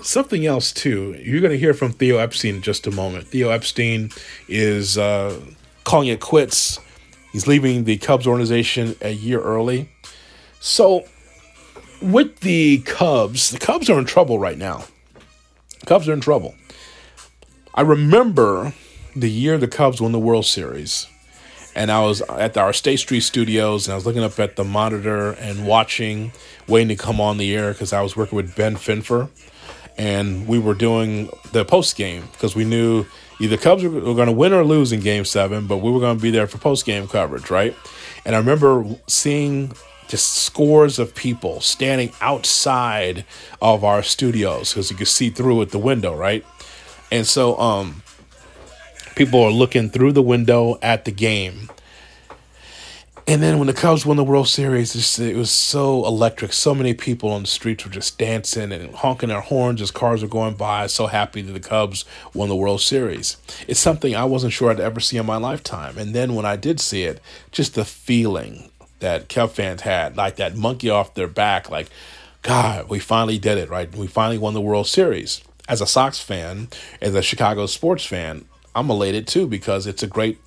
something 0.01 0.45
else 0.45 0.71
too. 0.71 1.19
You're 1.21 1.41
going 1.41 1.51
to 1.51 1.59
hear 1.59 1.73
from 1.73 1.91
Theo 1.91 2.17
Epstein 2.17 2.55
in 2.55 2.61
just 2.61 2.87
a 2.87 2.91
moment. 2.91 3.27
Theo 3.27 3.49
Epstein 3.49 4.11
is 4.47 4.97
uh, 4.97 5.37
calling 5.83 6.07
it 6.07 6.21
quits. 6.21 6.79
He's 7.33 7.45
leaving 7.45 7.83
the 7.83 7.97
Cubs 7.97 8.25
organization 8.25 8.95
a 9.01 9.11
year 9.11 9.41
early. 9.41 9.89
So, 10.61 11.03
with 12.01 12.39
the 12.39 12.79
Cubs, 12.85 13.49
the 13.49 13.59
Cubs 13.59 13.89
are 13.89 13.99
in 13.99 14.05
trouble 14.05 14.39
right 14.39 14.57
now. 14.57 14.85
Cubs 15.85 16.09
are 16.09 16.13
in 16.13 16.21
trouble. 16.21 16.55
I 17.73 17.81
remember 17.81 18.73
the 19.15 19.29
year 19.29 19.57
the 19.57 19.67
Cubs 19.67 20.01
won 20.01 20.11
the 20.11 20.19
World 20.19 20.45
Series, 20.45 21.07
and 21.75 21.91
I 21.91 22.01
was 22.03 22.21
at 22.21 22.57
our 22.57 22.73
State 22.73 22.97
Street 22.97 23.21
studios, 23.21 23.87
and 23.87 23.93
I 23.93 23.95
was 23.95 24.05
looking 24.05 24.23
up 24.23 24.39
at 24.39 24.55
the 24.55 24.63
monitor 24.63 25.31
and 25.33 25.67
watching, 25.67 26.31
waiting 26.67 26.89
to 26.89 26.95
come 26.95 27.19
on 27.19 27.37
the 27.37 27.55
air 27.55 27.71
because 27.73 27.93
I 27.93 28.01
was 28.01 28.15
working 28.15 28.35
with 28.35 28.55
Ben 28.55 28.75
Finfer, 28.75 29.29
and 29.97 30.47
we 30.47 30.59
were 30.59 30.73
doing 30.73 31.29
the 31.51 31.65
post 31.65 31.95
game 31.95 32.23
because 32.31 32.55
we 32.55 32.65
knew 32.65 33.05
either 33.39 33.57
Cubs 33.57 33.83
were, 33.83 33.89
going 33.89 34.27
to 34.27 34.31
win 34.31 34.53
or 34.53 34.63
lose 34.63 34.91
in 34.91 34.99
Game 34.99 35.25
Seven, 35.25 35.67
but 35.67 35.77
we 35.77 35.91
were 35.91 35.99
going 35.99 36.17
to 36.17 36.21
be 36.21 36.31
there 36.31 36.47
for 36.47 36.57
post 36.57 36.85
game 36.85 37.07
coverage, 37.07 37.49
right? 37.49 37.75
And 38.25 38.35
I 38.35 38.39
remember 38.39 38.85
seeing 39.07 39.71
just 40.07 40.33
scores 40.33 40.99
of 40.99 41.15
people 41.15 41.61
standing 41.61 42.11
outside 42.21 43.25
of 43.61 43.83
our 43.83 44.03
studios 44.03 44.73
because 44.73 44.91
you 44.91 44.97
could 44.97 45.07
see 45.07 45.29
through 45.29 45.61
at 45.61 45.69
the 45.69 45.79
window, 45.79 46.15
right? 46.15 46.45
And 47.11 47.25
so, 47.25 47.57
um, 47.59 48.03
people 49.15 49.41
are 49.41 49.51
looking 49.51 49.89
through 49.89 50.11
the 50.11 50.21
window 50.21 50.77
at 50.81 51.05
the 51.05 51.11
game 51.11 51.69
and 53.27 53.41
then 53.41 53.57
when 53.57 53.65
the 53.65 53.73
Cubs 53.73 54.05
won 54.05 54.17
the 54.17 54.23
World 54.23 54.47
Series, 54.47 55.17
it 55.17 55.35
was 55.35 55.49
so 55.49 56.05
electric. 56.05 56.53
So 56.53 56.75
many 56.75 56.93
people 56.93 57.31
on 57.31 57.41
the 57.41 57.47
streets 57.47 57.83
were 57.83 57.91
just 57.91 58.19
dancing 58.19 58.71
and 58.71 58.93
honking 58.93 59.29
their 59.29 59.41
horns 59.41 59.81
as 59.81 59.89
cars 59.89 60.21
were 60.21 60.27
going 60.27 60.53
by. 60.53 60.85
So 60.85 61.07
happy 61.07 61.41
that 61.41 61.51
the 61.51 61.59
Cubs 61.59 62.05
won 62.35 62.49
the 62.49 62.55
World 62.55 62.81
Series. 62.81 63.37
It's 63.67 63.79
something 63.79 64.15
I 64.15 64.25
wasn't 64.25 64.53
sure 64.53 64.69
I'd 64.69 64.79
ever 64.79 64.99
see 64.99 65.17
in 65.17 65.25
my 65.25 65.37
lifetime. 65.37 65.97
And 65.97 66.13
then 66.13 66.35
when 66.35 66.45
I 66.45 66.55
did 66.55 66.79
see 66.79 67.01
it, 67.03 67.19
just 67.51 67.73
the 67.73 67.83
feeling 67.83 68.69
that 69.05 69.29
Cub 69.29 69.51
fans 69.51 69.81
had, 69.81 70.17
like 70.17 70.37
that 70.37 70.55
monkey 70.55 70.89
off 70.89 71.13
their 71.13 71.27
back, 71.27 71.69
like, 71.69 71.89
God, 72.41 72.89
we 72.89 72.97
finally 72.99 73.37
did 73.37 73.59
it, 73.59 73.69
right? 73.69 73.95
We 73.95 74.07
finally 74.07 74.39
won 74.39 74.55
the 74.55 74.61
World 74.61 74.87
Series. 74.87 75.43
As 75.69 75.79
a 75.79 75.85
Sox 75.85 76.19
fan, 76.19 76.69
as 77.01 77.13
a 77.13 77.21
Chicago 77.21 77.67
sports 77.67 78.03
fan, 78.03 78.45
I'm 78.73 78.89
elated 78.89 79.27
too 79.27 79.47
because 79.47 79.85
it's 79.85 80.01
a 80.01 80.07
great 80.07 80.39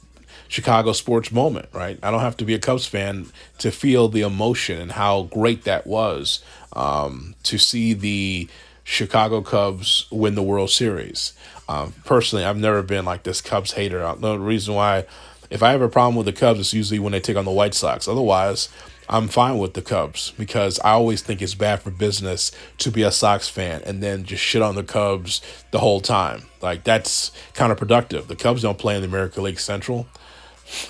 Chicago 0.48 0.92
sports 0.92 1.30
moment, 1.30 1.68
right? 1.72 1.98
I 2.02 2.11
don't 2.11 2.20
have 2.20 2.37
to 2.38 2.44
be 2.44 2.54
a 2.54 2.59
Cubs 2.59 2.87
fan 2.87 3.26
to 3.59 3.70
feel 3.70 4.09
the 4.09 4.22
emotion 4.22 4.80
and 4.80 4.92
how 4.92 5.22
great 5.24 5.64
that 5.64 5.87
was 5.87 6.42
um, 6.72 7.37
to 7.44 7.59
see 7.59 7.94
the 7.94 8.48
Chicago 8.82 9.40
Cubs 9.40 10.06
win 10.11 10.35
the 10.35 10.42
World 10.42 10.70
Series. 10.70 11.32
Um, 11.68 11.94
personally, 12.04 12.44
I've 12.44 12.56
never 12.56 12.82
been 12.82 13.04
like 13.04 13.22
this 13.22 13.40
Cubs 13.40 13.72
hater. 13.72 14.14
The 14.18 14.38
reason 14.38 14.74
why, 14.74 15.04
if 15.50 15.62
I 15.62 15.70
have 15.72 15.82
a 15.82 15.88
problem 15.88 16.16
with 16.16 16.26
the 16.26 16.32
Cubs, 16.32 16.61
it's 16.61 16.74
usually 16.74 16.98
when 16.98 17.12
they 17.12 17.20
take 17.20 17.37
on 17.37 17.44
the 17.44 17.50
White 17.50 17.74
Sox. 17.74 18.06
Otherwise, 18.08 18.68
I'm 19.08 19.28
fine 19.28 19.58
with 19.58 19.74
the 19.74 19.82
Cubs 19.82 20.32
because 20.32 20.78
I 20.80 20.90
always 20.90 21.22
think 21.22 21.40
it's 21.40 21.54
bad 21.54 21.80
for 21.80 21.90
business 21.90 22.52
to 22.78 22.90
be 22.90 23.02
a 23.02 23.11
Sox 23.11 23.48
fan 23.48 23.82
and 23.87 24.02
then 24.02 24.24
just 24.24 24.42
shit 24.42 24.61
on 24.61 24.74
the 24.74 24.82
Cubs 24.82 25.40
the 25.70 25.78
whole 25.78 26.00
time. 26.00 26.42
Like 26.61 26.84
that's 26.84 27.32
counterproductive. 27.54 28.26
The 28.26 28.37
Cubs 28.37 28.62
don't 28.62 28.78
play 28.78 28.96
in 28.96 29.02
the 29.02 29.08
American 29.08 29.44
League 29.44 29.61
Central. 29.61 30.06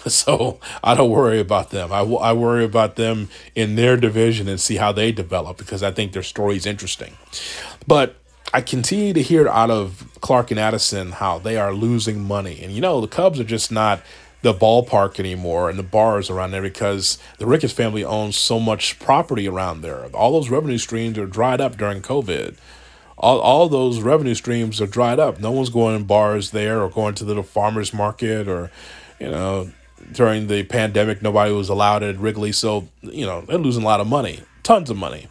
So 0.08 0.58
I 0.82 0.96
don't 0.96 1.10
worry 1.10 1.38
about 1.38 1.70
them. 1.70 1.92
I, 1.92 2.00
I 2.00 2.32
worry 2.32 2.64
about 2.64 2.96
them 2.96 3.28
in 3.54 3.76
their 3.76 3.96
division 3.96 4.48
and 4.48 4.60
see 4.60 4.74
how 4.74 4.90
they 4.90 5.12
develop 5.12 5.56
because 5.56 5.84
I 5.84 5.92
think 5.92 6.10
their 6.10 6.24
story 6.24 6.56
is 6.56 6.66
interesting. 6.66 7.12
But 7.86 8.16
I 8.52 8.60
continue 8.60 9.12
to 9.12 9.22
hear 9.22 9.46
out 9.46 9.70
of 9.70 10.18
Clark 10.20 10.50
and 10.50 10.58
Addison 10.58 11.12
how 11.12 11.38
they 11.38 11.58
are 11.58 11.72
losing 11.72 12.24
money. 12.24 12.60
And 12.60 12.72
you 12.72 12.80
know, 12.80 13.00
the 13.00 13.06
Cubs 13.06 13.38
are 13.38 13.44
just 13.44 13.70
not 13.70 14.02
the 14.42 14.54
ballpark 14.54 15.18
anymore 15.18 15.68
and 15.68 15.78
the 15.78 15.82
bars 15.84 16.30
around 16.30 16.52
there 16.52 16.62
because 16.62 17.18
the 17.38 17.46
Ricketts 17.46 17.72
family 17.72 18.04
owns 18.04 18.36
so 18.36 18.60
much 18.60 18.98
property 18.98 19.48
around 19.48 19.80
there. 19.80 20.04
All 20.14 20.32
those 20.32 20.48
revenue 20.48 20.78
streams 20.78 21.18
are 21.18 21.26
dried 21.26 21.60
up 21.60 21.76
during 21.76 22.02
COVID. 22.02 22.56
All, 23.16 23.40
all 23.40 23.68
those 23.68 24.00
revenue 24.00 24.34
streams 24.34 24.80
are 24.80 24.86
dried 24.86 25.18
up. 25.18 25.40
No 25.40 25.50
one's 25.50 25.70
going 25.70 25.96
in 25.96 26.04
bars 26.04 26.52
there 26.52 26.80
or 26.80 26.88
going 26.88 27.14
to 27.16 27.24
the 27.24 27.28
little 27.28 27.42
farmer's 27.42 27.92
market 27.92 28.46
or 28.46 28.70
you 29.18 29.30
know, 29.30 29.70
during 30.12 30.46
the 30.46 30.62
pandemic, 30.64 31.22
nobody 31.22 31.52
was 31.52 31.68
allowed 31.68 32.02
at 32.02 32.18
Wrigley, 32.18 32.52
so 32.52 32.88
you 33.02 33.26
know 33.26 33.42
they're 33.42 33.58
losing 33.58 33.82
a 33.82 33.86
lot 33.86 34.00
of 34.00 34.06
money, 34.06 34.40
tons 34.62 34.90
of 34.90 34.96
money. 34.96 35.28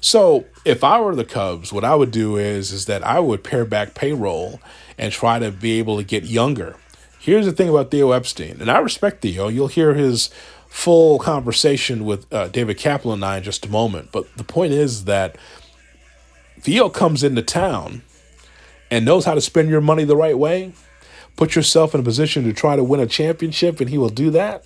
So 0.00 0.44
if 0.64 0.84
I 0.84 1.00
were 1.00 1.14
the 1.14 1.24
Cubs, 1.24 1.72
what 1.72 1.84
I 1.84 1.94
would 1.94 2.10
do 2.10 2.36
is 2.36 2.72
is 2.72 2.86
that 2.86 3.02
I 3.02 3.20
would 3.20 3.42
pare 3.42 3.64
back 3.64 3.94
payroll 3.94 4.60
and 4.98 5.12
try 5.12 5.38
to 5.38 5.50
be 5.50 5.78
able 5.78 5.96
to 5.96 6.04
get 6.04 6.24
younger. 6.24 6.76
Here's 7.24 7.46
the 7.46 7.52
thing 7.52 7.70
about 7.70 7.90
Theo 7.90 8.10
Epstein, 8.10 8.58
and 8.60 8.70
I 8.70 8.78
respect 8.78 9.22
Theo. 9.22 9.48
You'll 9.48 9.68
hear 9.68 9.94
his 9.94 10.28
full 10.68 11.18
conversation 11.18 12.04
with 12.04 12.30
uh, 12.32 12.48
David 12.48 12.76
Kaplan 12.76 13.14
and 13.14 13.24
I 13.24 13.38
in 13.38 13.42
just 13.42 13.64
a 13.64 13.70
moment. 13.70 14.10
But 14.12 14.36
the 14.36 14.44
point 14.44 14.72
is 14.72 15.04
that 15.04 15.38
Theo 16.60 16.90
comes 16.90 17.24
into 17.24 17.40
town 17.40 18.02
and 18.90 19.06
knows 19.06 19.24
how 19.24 19.34
to 19.34 19.40
spend 19.40 19.70
your 19.70 19.80
money 19.80 20.04
the 20.04 20.16
right 20.16 20.38
way 20.38 20.74
put 21.36 21.54
yourself 21.54 21.94
in 21.94 22.00
a 22.00 22.04
position 22.04 22.44
to 22.44 22.52
try 22.52 22.76
to 22.76 22.84
win 22.84 23.00
a 23.00 23.06
championship, 23.06 23.80
and 23.80 23.90
he 23.90 23.98
will 23.98 24.08
do 24.08 24.30
that. 24.30 24.64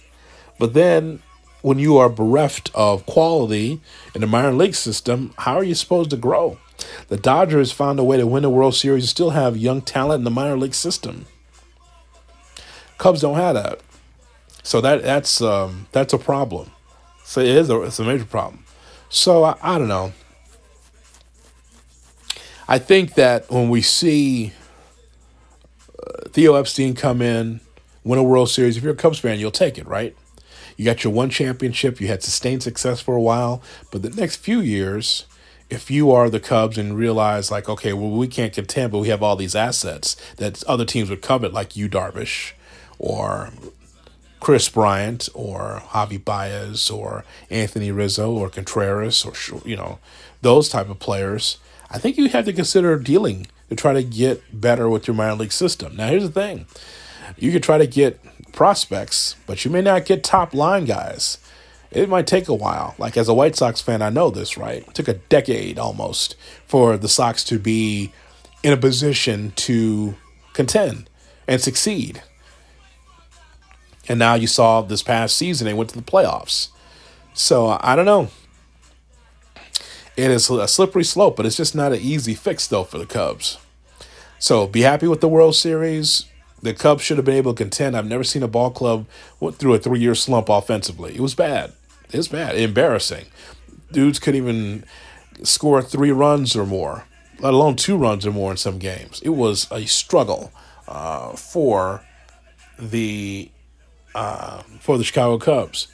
But 0.58 0.74
then, 0.74 1.22
when 1.62 1.78
you 1.78 1.96
are 1.98 2.08
bereft 2.08 2.70
of 2.74 3.06
quality 3.06 3.80
in 4.14 4.20
the 4.20 4.26
minor 4.26 4.52
league 4.52 4.74
system, 4.74 5.32
how 5.38 5.54
are 5.56 5.64
you 5.64 5.74
supposed 5.74 6.10
to 6.10 6.16
grow? 6.16 6.58
The 7.08 7.16
Dodgers 7.16 7.72
found 7.72 7.98
a 7.98 8.04
way 8.04 8.16
to 8.16 8.26
win 8.26 8.42
the 8.42 8.50
World 8.50 8.74
Series 8.74 9.04
and 9.04 9.08
still 9.08 9.30
have 9.30 9.56
young 9.56 9.80
talent 9.80 10.20
in 10.20 10.24
the 10.24 10.30
minor 10.30 10.56
league 10.56 10.74
system. 10.74 11.26
Cubs 12.98 13.20
don't 13.20 13.36
have 13.36 13.54
that, 13.54 13.80
so 14.62 14.80
that 14.80 15.02
that's 15.02 15.40
um, 15.40 15.86
that's 15.92 16.12
a 16.12 16.18
problem. 16.18 16.70
So 17.24 17.40
it 17.40 17.48
is 17.48 17.70
a, 17.70 17.82
it's 17.82 17.98
a 17.98 18.04
major 18.04 18.24
problem. 18.24 18.64
So 19.08 19.44
I, 19.44 19.56
I 19.62 19.78
don't 19.78 19.88
know. 19.88 20.12
I 22.66 22.78
think 22.78 23.14
that 23.14 23.50
when 23.50 23.70
we 23.70 23.80
see 23.80 24.52
Theo 26.30 26.54
Epstein 26.54 26.94
come 26.94 27.22
in, 27.22 27.60
win 28.04 28.18
a 28.18 28.22
World 28.22 28.50
Series. 28.50 28.76
If 28.76 28.82
you're 28.82 28.92
a 28.92 28.96
Cubs 28.96 29.18
fan, 29.18 29.38
Yu'll 29.38 29.50
take 29.50 29.78
it, 29.78 29.86
right? 29.86 30.16
You 30.76 30.84
got 30.84 31.02
your 31.04 31.12
one 31.12 31.30
championship. 31.30 32.00
You 32.00 32.08
had 32.08 32.22
sustained 32.22 32.62
success 32.62 33.00
for 33.00 33.16
a 33.16 33.20
while, 33.20 33.62
but 33.90 34.02
the 34.02 34.10
next 34.10 34.36
few 34.36 34.60
years, 34.60 35.26
if 35.68 35.90
you 35.90 36.10
are 36.12 36.30
the 36.30 36.40
Cubs 36.40 36.78
and 36.78 36.96
realize 36.96 37.50
like, 37.50 37.68
okay, 37.68 37.92
well, 37.92 38.10
we 38.10 38.28
can't 38.28 38.52
contend, 38.52 38.92
but 38.92 38.98
we 38.98 39.08
have 39.08 39.22
all 39.22 39.36
these 39.36 39.56
assets 39.56 40.16
that 40.36 40.62
other 40.64 40.84
teams 40.84 41.10
would 41.10 41.22
covet, 41.22 41.52
like 41.52 41.76
you, 41.76 41.88
Darvish, 41.88 42.52
or 42.98 43.50
Kris 44.40 44.68
Bryant, 44.68 45.28
or 45.34 45.82
Javy 45.88 46.24
Baez, 46.24 46.90
or 46.90 47.24
Anthony 47.50 47.90
Rizzo, 47.90 48.30
or 48.30 48.48
Contreras, 48.48 49.24
or 49.24 49.34
you 49.64 49.76
know, 49.76 49.98
those 50.42 50.68
type 50.68 50.88
of 50.88 50.98
players. 50.98 51.58
I 51.90 51.98
think 51.98 52.16
you 52.16 52.28
have 52.28 52.44
to 52.44 52.52
consider 52.52 52.98
dealing 52.98 53.46
to 53.68 53.76
try 53.76 53.92
to 53.92 54.02
get 54.02 54.42
better 54.60 54.88
with 54.88 55.06
your 55.06 55.14
minor 55.14 55.34
league 55.34 55.52
system. 55.52 55.96
Now, 55.96 56.08
here's 56.08 56.22
the 56.22 56.30
thing 56.30 56.66
you 57.36 57.52
could 57.52 57.62
try 57.62 57.78
to 57.78 57.86
get 57.86 58.20
prospects, 58.52 59.36
but 59.46 59.64
you 59.64 59.70
may 59.70 59.82
not 59.82 60.06
get 60.06 60.24
top 60.24 60.54
line 60.54 60.84
guys. 60.84 61.38
It 61.90 62.08
might 62.08 62.26
take 62.26 62.48
a 62.48 62.54
while. 62.54 62.94
Like, 62.98 63.16
as 63.16 63.28
a 63.28 63.34
White 63.34 63.56
Sox 63.56 63.80
fan, 63.80 64.02
I 64.02 64.10
know 64.10 64.30
this, 64.30 64.58
right? 64.58 64.86
It 64.86 64.94
took 64.94 65.08
a 65.08 65.14
decade 65.14 65.78
almost 65.78 66.36
for 66.66 66.98
the 66.98 67.08
Sox 67.08 67.42
to 67.44 67.58
be 67.58 68.12
in 68.62 68.72
a 68.72 68.76
position 68.76 69.52
to 69.56 70.14
contend 70.52 71.08
and 71.46 71.60
succeed. 71.60 72.22
And 74.08 74.18
now 74.18 74.34
you 74.34 74.46
saw 74.46 74.80
this 74.80 75.02
past 75.02 75.36
season, 75.36 75.66
they 75.66 75.74
went 75.74 75.90
to 75.90 75.96
the 75.96 76.02
playoffs. 76.02 76.68
So 77.34 77.78
I 77.80 77.94
don't 77.94 78.06
know. 78.06 78.28
It 80.16 80.30
is 80.32 80.50
a 80.50 80.66
slippery 80.66 81.04
slope, 81.04 81.36
but 81.36 81.46
it's 81.46 81.56
just 81.56 81.76
not 81.76 81.92
an 81.92 82.00
easy 82.00 82.34
fix 82.34 82.66
though 82.66 82.84
for 82.84 82.98
the 82.98 83.06
Cubs. 83.06 83.58
So 84.40 84.66
be 84.66 84.80
happy 84.80 85.06
with 85.06 85.20
the 85.20 85.28
World 85.28 85.54
Series. 85.54 86.24
The 86.60 86.74
Cubs 86.74 87.02
should 87.02 87.18
have 87.18 87.24
been 87.24 87.36
able 87.36 87.54
to 87.54 87.62
contend. 87.62 87.96
I've 87.96 88.06
never 88.06 88.24
seen 88.24 88.42
a 88.42 88.48
ball 88.48 88.70
club 88.70 89.06
went 89.38 89.56
through 89.56 89.74
a 89.74 89.78
three 89.78 90.00
year 90.00 90.14
slump 90.14 90.48
offensively. 90.48 91.14
It 91.14 91.20
was 91.20 91.34
bad. 91.34 91.72
It 92.10 92.16
was 92.16 92.28
bad. 92.28 92.56
Embarrassing. 92.56 93.26
Dudes 93.92 94.18
couldn't 94.18 94.42
even 94.42 94.84
score 95.44 95.82
three 95.82 96.10
runs 96.10 96.56
or 96.56 96.66
more, 96.66 97.04
let 97.38 97.54
alone 97.54 97.76
two 97.76 97.96
runs 97.96 98.26
or 98.26 98.32
more 98.32 98.50
in 98.50 98.56
some 98.56 98.78
games. 98.78 99.20
It 99.22 99.30
was 99.30 99.68
a 99.70 99.86
struggle 99.86 100.52
uh, 100.88 101.36
for 101.36 102.02
the 102.78 103.50
uh, 104.18 104.62
for 104.80 104.98
the 104.98 105.04
Chicago 105.04 105.38
Cubs. 105.38 105.86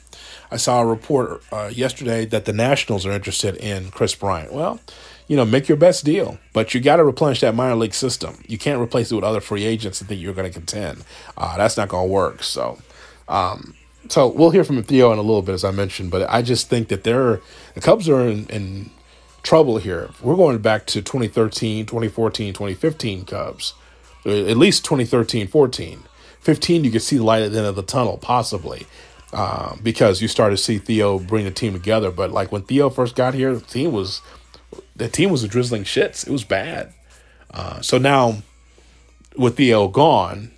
I 0.49 0.57
saw 0.57 0.81
a 0.81 0.85
report 0.85 1.43
uh, 1.51 1.69
yesterday 1.71 2.25
that 2.25 2.45
the 2.45 2.53
Nationals 2.53 3.05
are 3.05 3.11
interested 3.11 3.55
in 3.57 3.91
Kris 3.91 4.15
Bryant. 4.15 4.51
Well, 4.51 4.79
you 5.27 5.35
know, 5.35 5.45
make 5.45 5.67
your 5.67 5.77
best 5.77 6.05
deal, 6.05 6.39
but 6.53 6.73
you 6.73 6.81
got 6.81 6.95
to 6.95 7.03
replenish 7.03 7.41
that 7.41 7.53
minor 7.53 7.75
league 7.75 7.93
system. 7.93 8.43
You 8.47 8.57
can't 8.57 8.81
replace 8.81 9.11
it 9.11 9.15
with 9.15 9.23
other 9.23 9.41
free 9.41 9.63
agents 9.63 10.01
and 10.01 10.07
think 10.07 10.21
you're 10.21 10.33
going 10.33 10.51
to 10.51 10.53
contend. 10.53 11.03
Uh, 11.37 11.55
that's 11.57 11.77
not 11.77 11.89
going 11.89 12.07
to 12.07 12.11
work. 12.11 12.41
So, 12.41 12.79
um, 13.27 13.75
so 14.09 14.27
we'll 14.27 14.51
hear 14.51 14.63
from 14.63 14.81
Theo 14.81 15.11
in 15.11 15.19
a 15.19 15.23
little 15.23 15.41
bit, 15.41 15.53
as 15.53 15.63
I 15.63 15.71
mentioned. 15.71 16.09
But 16.09 16.29
I 16.29 16.41
just 16.41 16.67
think 16.67 16.87
that 16.87 17.03
they're 17.03 17.41
the 17.75 17.81
Cubs 17.81 18.09
are 18.09 18.27
in, 18.27 18.47
in 18.47 18.89
trouble 19.43 19.77
here. 19.77 20.09
We're 20.21 20.35
going 20.35 20.57
back 20.59 20.87
to 20.87 21.01
2013, 21.01 21.85
2014, 21.85 22.53
2015 22.53 23.25
Cubs, 23.25 23.73
uh, 24.25 24.29
at 24.29 24.57
least 24.57 24.83
2013, 24.85 25.47
14. 25.47 26.03
15, 26.45 26.83
you 26.83 26.91
could 26.91 27.01
see 27.01 27.17
light 27.17 27.41
at 27.41 27.51
the 27.51 27.57
end 27.57 27.65
of 27.65 27.75
the 27.75 27.81
tunnel, 27.81 28.19
possibly, 28.19 28.85
uh, 29.33 29.75
because 29.81 30.21
you 30.21 30.27
started 30.27 30.57
to 30.57 30.63
see 30.63 30.77
Theo 30.77 31.17
bring 31.17 31.43
the 31.43 31.49
team 31.49 31.73
together. 31.73 32.11
But 32.11 32.29
like 32.29 32.51
when 32.51 32.61
Theo 32.61 32.91
first 32.91 33.15
got 33.15 33.33
here, 33.33 33.55
the 33.55 33.65
team 33.65 33.91
was 33.91 34.21
the 34.95 35.09
team 35.09 35.31
was 35.31 35.43
a 35.43 35.47
drizzling 35.47 35.85
shits. 35.85 36.27
It 36.27 36.31
was 36.31 36.43
bad. 36.43 36.93
Uh, 37.49 37.81
so 37.81 37.97
now 37.97 38.43
with 39.35 39.57
Theo 39.57 39.87
gone, 39.87 40.51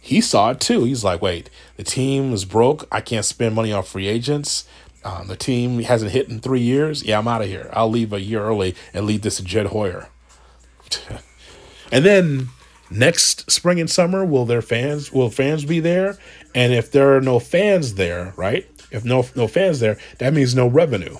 he 0.00 0.20
saw 0.20 0.50
it 0.50 0.58
too. 0.58 0.82
He's 0.82 1.04
like, 1.04 1.22
wait, 1.22 1.50
the 1.76 1.84
team 1.84 2.32
is 2.32 2.44
broke. 2.44 2.88
I 2.90 3.00
can't 3.00 3.24
spend 3.24 3.54
money 3.54 3.70
on 3.70 3.84
free 3.84 4.08
agents. 4.08 4.66
Um, 5.04 5.28
the 5.28 5.36
team 5.36 5.78
hasn't 5.78 6.10
hit 6.10 6.28
in 6.28 6.40
three 6.40 6.62
years. 6.62 7.04
Yeah, 7.04 7.20
I'm 7.20 7.28
out 7.28 7.42
of 7.42 7.46
here. 7.46 7.70
I'll 7.72 7.88
leave 7.88 8.12
a 8.12 8.20
year 8.20 8.42
early 8.42 8.74
and 8.92 9.06
leave 9.06 9.22
this 9.22 9.36
to 9.36 9.44
Jed 9.44 9.66
Hoyer. 9.66 10.08
and 11.92 12.04
then 12.04 12.48
next 12.90 13.50
spring 13.50 13.80
and 13.80 13.90
summer, 13.90 14.24
will 14.24 14.44
their 14.44 14.62
fans 14.62 15.12
will 15.12 15.30
fans 15.30 15.64
be 15.64 15.80
there? 15.80 16.18
And 16.54 16.72
if 16.72 16.90
there 16.90 17.16
are 17.16 17.20
no 17.20 17.38
fans 17.38 17.94
there, 17.94 18.32
right? 18.36 18.66
If 18.90 19.04
no 19.04 19.26
no 19.36 19.46
fans 19.46 19.80
there, 19.80 19.98
that 20.18 20.32
means 20.34 20.54
no 20.54 20.66
revenue. 20.66 21.18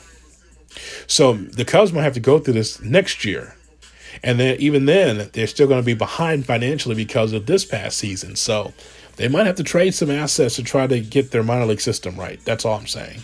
So 1.07 1.35
the 1.35 1.65
Cubs 1.65 1.93
might 1.93 2.03
have 2.03 2.15
to 2.15 2.21
go 2.21 2.39
through 2.39 2.55
this 2.55 2.81
next 2.81 3.25
year. 3.25 3.55
And 4.23 4.41
then 4.41 4.57
even 4.59 4.87
then, 4.87 5.31
they're 5.33 5.47
still 5.47 5.69
going 5.69 5.81
to 5.81 5.87
be 5.87 5.95
behind 5.95 6.47
financially 6.47 6.95
because 6.95 7.33
of 7.33 7.47
this 7.47 7.65
past 7.65 7.99
season. 7.99 8.37
So 8.37 8.73
they 9.17 9.29
might 9.29 9.47
have 9.47 9.57
to 9.57 9.63
trade 9.65 9.95
some 9.95 10.11
assets 10.11 10.57
to 10.57 10.63
try 10.63 10.87
to 10.87 11.01
get 11.01 11.31
their 11.31 11.43
minor 11.43 11.67
league 11.67 11.81
system 11.81 12.17
right. 12.17 12.41
That's 12.45 12.65
all 12.65 12.79
I'm 12.79 12.87
saying. 12.87 13.23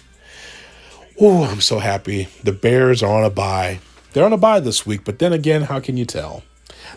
Oh, 1.21 1.45
I'm 1.45 1.61
so 1.61 1.79
happy. 1.79 2.29
The 2.43 2.53
Bears 2.53 3.03
are 3.03 3.17
on 3.17 3.25
a 3.25 3.31
bye 3.31 3.79
They're 4.13 4.25
on 4.25 4.33
a 4.33 4.37
bye 4.37 4.61
this 4.61 4.85
week, 4.85 5.05
but 5.05 5.19
then 5.19 5.33
again, 5.33 5.63
how 5.63 5.81
can 5.81 5.97
you 5.97 6.05
tell? 6.05 6.43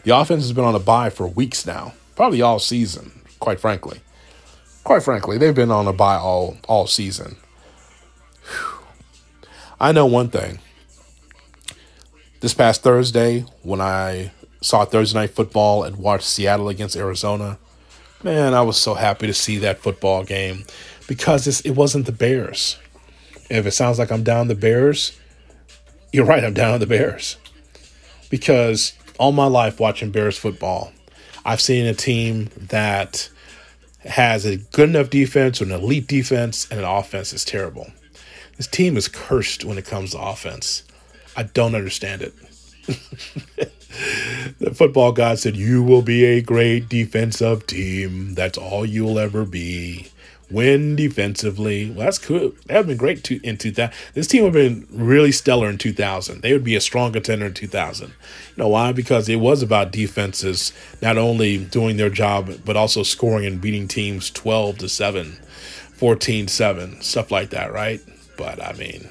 The 0.03 0.17
offense 0.17 0.43
has 0.43 0.53
been 0.53 0.63
on 0.63 0.75
a 0.75 0.79
bye 0.79 1.09
for 1.09 1.27
weeks 1.27 1.65
now, 1.65 1.93
probably 2.15 2.41
all 2.41 2.59
season, 2.59 3.11
quite 3.39 3.59
frankly. 3.59 3.99
Quite 4.83 5.03
frankly, 5.03 5.37
they've 5.37 5.53
been 5.53 5.71
on 5.71 5.87
a 5.87 5.93
bye 5.93 6.15
all 6.15 6.57
all 6.67 6.87
season. 6.87 7.35
Whew. 8.43 8.85
I 9.79 9.91
know 9.91 10.05
one 10.05 10.29
thing. 10.29 10.59
This 12.39 12.53
past 12.53 12.83
Thursday, 12.83 13.45
when 13.63 13.81
I 13.81 14.31
saw 14.61 14.85
Thursday 14.85 15.19
night 15.19 15.31
football 15.31 15.83
and 15.83 15.97
watched 15.97 16.25
Seattle 16.25 16.69
against 16.69 16.95
Arizona, 16.95 17.57
man, 18.23 18.53
I 18.53 18.61
was 18.61 18.77
so 18.77 18.93
happy 18.93 19.27
to 19.27 19.33
see 19.33 19.57
that 19.57 19.79
football 19.79 20.23
game 20.23 20.65
because 21.07 21.61
it 21.65 21.71
wasn't 21.71 22.05
the 22.05 22.11
Bears. 22.11 22.77
If 23.49 23.65
it 23.65 23.71
sounds 23.71 23.99
like 23.99 24.11
I'm 24.11 24.23
down 24.23 24.47
the 24.47 24.55
Bears, 24.55 25.17
you're 26.11 26.25
right, 26.25 26.43
I'm 26.43 26.53
down 26.53 26.79
the 26.79 26.85
Bears. 26.87 27.37
Because 28.29 28.93
all 29.17 29.31
my 29.31 29.47
life 29.47 29.79
watching 29.79 30.11
Bears 30.11 30.37
football, 30.37 30.91
I've 31.45 31.61
seen 31.61 31.85
a 31.85 31.93
team 31.93 32.49
that 32.57 33.29
has 34.03 34.45
a 34.45 34.57
good 34.57 34.89
enough 34.89 35.09
defense 35.09 35.61
or 35.61 35.65
an 35.65 35.71
elite 35.71 36.07
defense 36.07 36.67
and 36.69 36.79
an 36.79 36.85
offense 36.85 37.33
is 37.33 37.43
terrible. 37.43 37.91
This 38.57 38.67
team 38.67 38.97
is 38.97 39.07
cursed 39.07 39.63
when 39.65 39.77
it 39.77 39.85
comes 39.85 40.11
to 40.11 40.19
offense. 40.19 40.83
I 41.35 41.43
don't 41.43 41.75
understand 41.75 42.21
it. 42.21 42.33
the 44.59 44.73
football 44.73 45.11
god 45.11 45.39
said, 45.39 45.55
You 45.55 45.83
will 45.83 46.01
be 46.01 46.25
a 46.25 46.41
great 46.41 46.89
defensive 46.89 47.67
team. 47.67 48.33
That's 48.33 48.57
all 48.57 48.85
you'll 48.85 49.19
ever 49.19 49.45
be 49.45 50.07
win 50.49 50.95
defensively. 50.95 51.89
Well, 51.89 52.05
that's 52.05 52.19
cool. 52.19 52.53
That 52.67 52.77
would 52.77 52.87
been 52.87 52.97
great 52.97 53.23
to, 53.25 53.39
in 53.45 53.57
2000. 53.57 53.93
This 54.13 54.27
team 54.27 54.43
would 54.43 54.55
have 54.55 54.63
been 54.63 54.87
really 54.91 55.31
stellar 55.31 55.69
in 55.69 55.77
2000. 55.77 56.41
They 56.41 56.53
would 56.53 56.63
be 56.63 56.75
a 56.75 56.81
strong 56.81 57.13
contender 57.13 57.47
in 57.47 57.53
2000. 57.53 58.07
You 58.09 58.13
know 58.55 58.69
why? 58.69 58.91
Because 58.91 59.27
it 59.27 59.37
was 59.37 59.61
about 59.61 59.91
defenses 59.91 60.71
not 61.01 61.17
only 61.17 61.57
doing 61.57 61.97
their 61.97 62.09
job, 62.09 62.51
but 62.65 62.77
also 62.77 63.03
scoring 63.03 63.45
and 63.45 63.61
beating 63.61 63.87
teams 63.87 64.31
12 64.31 64.79
to 64.79 64.89
7, 64.89 65.37
14 65.93 66.47
7, 66.47 67.01
stuff 67.01 67.31
like 67.31 67.49
that, 67.49 67.73
right? 67.73 68.01
But 68.37 68.63
I 68.63 68.73
mean, 68.73 69.09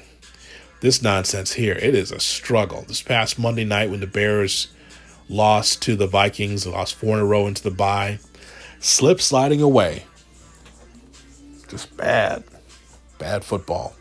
this 0.81 1.01
nonsense 1.01 1.53
here, 1.53 1.73
it 1.73 1.93
is 1.93 2.11
a 2.11 2.19
struggle. 2.19 2.83
This 2.87 3.01
past 3.01 3.37
Monday 3.37 3.65
night 3.65 3.89
when 3.89 3.99
the 3.99 4.07
Bears 4.07 4.69
lost 5.29 5.81
to 5.83 5.95
the 5.95 6.07
Vikings, 6.07 6.65
lost 6.65 6.95
four 6.95 7.17
in 7.17 7.21
a 7.21 7.25
row 7.25 7.45
into 7.45 7.61
the 7.61 7.71
bye, 7.71 8.19
slip 8.79 9.21
sliding 9.21 9.61
away 9.61 10.05
just 11.67 11.95
bad, 11.97 12.43
bad 13.17 13.43
football. 13.43 13.95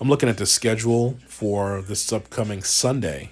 I'm 0.00 0.08
looking 0.08 0.28
at 0.28 0.36
the 0.36 0.46
schedule 0.46 1.16
for 1.28 1.80
this 1.82 2.12
upcoming 2.12 2.62
Sunday, 2.64 3.30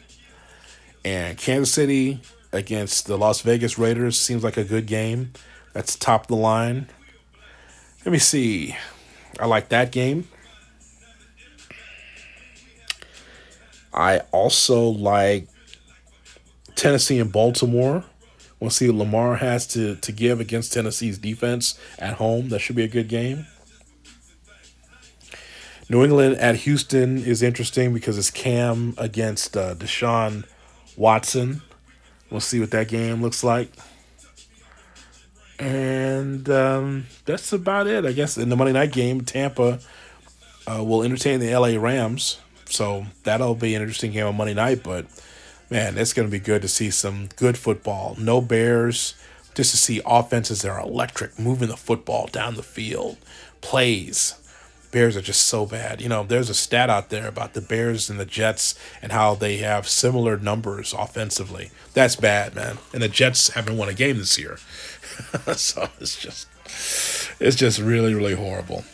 and 1.05 1.37
Kansas 1.37 1.73
City 1.73 2.21
against 2.53 3.07
the 3.07 3.19
Las 3.19 3.41
Vegas 3.41 3.77
Raiders 3.77 4.19
seems 4.21 4.45
like 4.45 4.57
a 4.57 4.65
good 4.65 4.87
game. 4.87 5.33
That's 5.73 5.97
top 5.97 6.23
of 6.23 6.29
the 6.29 6.37
line. 6.37 6.89
Let 8.05 8.13
me 8.13 8.19
see. 8.19 8.77
I 9.39 9.47
like 9.47 9.69
that 9.71 9.93
game. 9.93 10.29
I 13.93 14.21
also 14.31 14.89
like 14.89 15.49
Tennessee 16.77 17.19
and 17.19 17.33
Baltimore. 17.33 18.05
We'll 18.61 18.71
see 18.71 18.91
Lamar 18.91 19.37
has 19.37 19.67
to, 19.69 19.97
to 19.97 20.13
give 20.13 20.39
against 20.39 20.73
Tennessee's 20.75 21.17
defense 21.19 21.79
at 21.99 22.15
home. 22.15 22.51
That 22.51 22.59
should 22.59 22.77
be 22.77 22.85
a 22.85 22.89
good 22.89 23.09
game. 23.09 23.47
New 25.89 26.05
England 26.05 26.37
at 26.37 26.55
Houston 26.57 27.19
is 27.19 27.43
interesting 27.43 27.93
because 27.93 28.17
it's 28.17 28.31
Cam 28.31 28.95
against 28.97 29.57
uh, 29.57 29.75
Deshaun 29.75 30.45
Watson. 30.97 31.63
We'll 32.31 32.41
see 32.41 32.61
what 32.61 32.71
that 32.71 32.87
game 32.87 33.23
looks 33.23 33.43
like. 33.43 33.73
And 35.59 36.49
um, 36.49 37.07
that's 37.25 37.53
about 37.53 37.87
it, 37.87 38.05
I 38.05 38.13
guess. 38.13 38.39
In 38.39 38.51
the 38.51 38.57
Monday 38.57 38.73
night 38.73 38.93
game, 38.93 39.23
Tampa 39.23 39.81
uh, 40.67 40.85
will 40.85 41.03
entertain 41.03 41.41
the 41.41 41.55
LA 41.55 41.77
Rams. 41.77 42.39
So 42.67 43.07
that'll 43.25 43.57
be 43.57 43.75
an 43.75 43.83
interesting 43.83 44.13
game 44.13 44.27
on 44.27 44.37
Monday 44.37 44.55
night. 44.55 44.83
But 44.85 45.07
man, 45.71 45.97
it's 45.97 46.13
going 46.13 46.27
to 46.27 46.33
be 46.33 46.41
good 46.41 46.63
to 46.63 46.69
see 46.69 46.91
some 46.91 47.29
good 47.37 47.57
football. 47.57 48.17
No 48.19 48.41
Bears, 48.41 49.15
just 49.55 49.71
to 49.71 49.77
see 49.77 50.03
offenses 50.05 50.63
that 50.63 50.71
are 50.71 50.81
electric, 50.81 51.39
moving 51.39 51.69
the 51.69 51.77
football 51.77 52.27
down 52.27 52.57
the 52.57 52.63
field, 52.63 53.17
plays. 53.61 54.35
Bears 54.91 55.17
are 55.17 55.23
just 55.23 55.47
so 55.47 55.67
bad. 55.67 56.01
You 56.01 56.09
know, 56.09 56.25
there's 56.25 56.51
a 56.51 56.55
stat 56.55 56.91
out 56.91 57.11
there 57.11 57.29
about 57.29 57.55
the 57.55 57.61
Bears 57.61 58.11
and 58.11 58.19
the 58.19 58.25
Jets 58.25 58.75
and 59.01 59.13
how 59.13 59.37
they 59.37 59.59
have 59.59 59.89
similar 59.89 60.37
numbers 60.37 60.93
offensively. 60.93 61.71
That's 61.95 62.17
bad, 62.17 62.57
man. 62.57 62.79
And 62.93 63.01
the 63.01 63.09
Jets 63.09 63.51
haven't 63.51 63.77
won 63.77 63.89
a 63.89 63.95
game 63.95 64.19
this 64.19 64.37
year. 64.37 64.59
so 65.55 65.89
it's 66.01 66.21
just 66.21 66.49
it's 67.39 67.57
just 67.57 67.79
really, 67.79 68.15
really 68.15 68.35
horrible. 68.35 68.85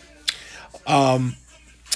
Um 0.87 1.37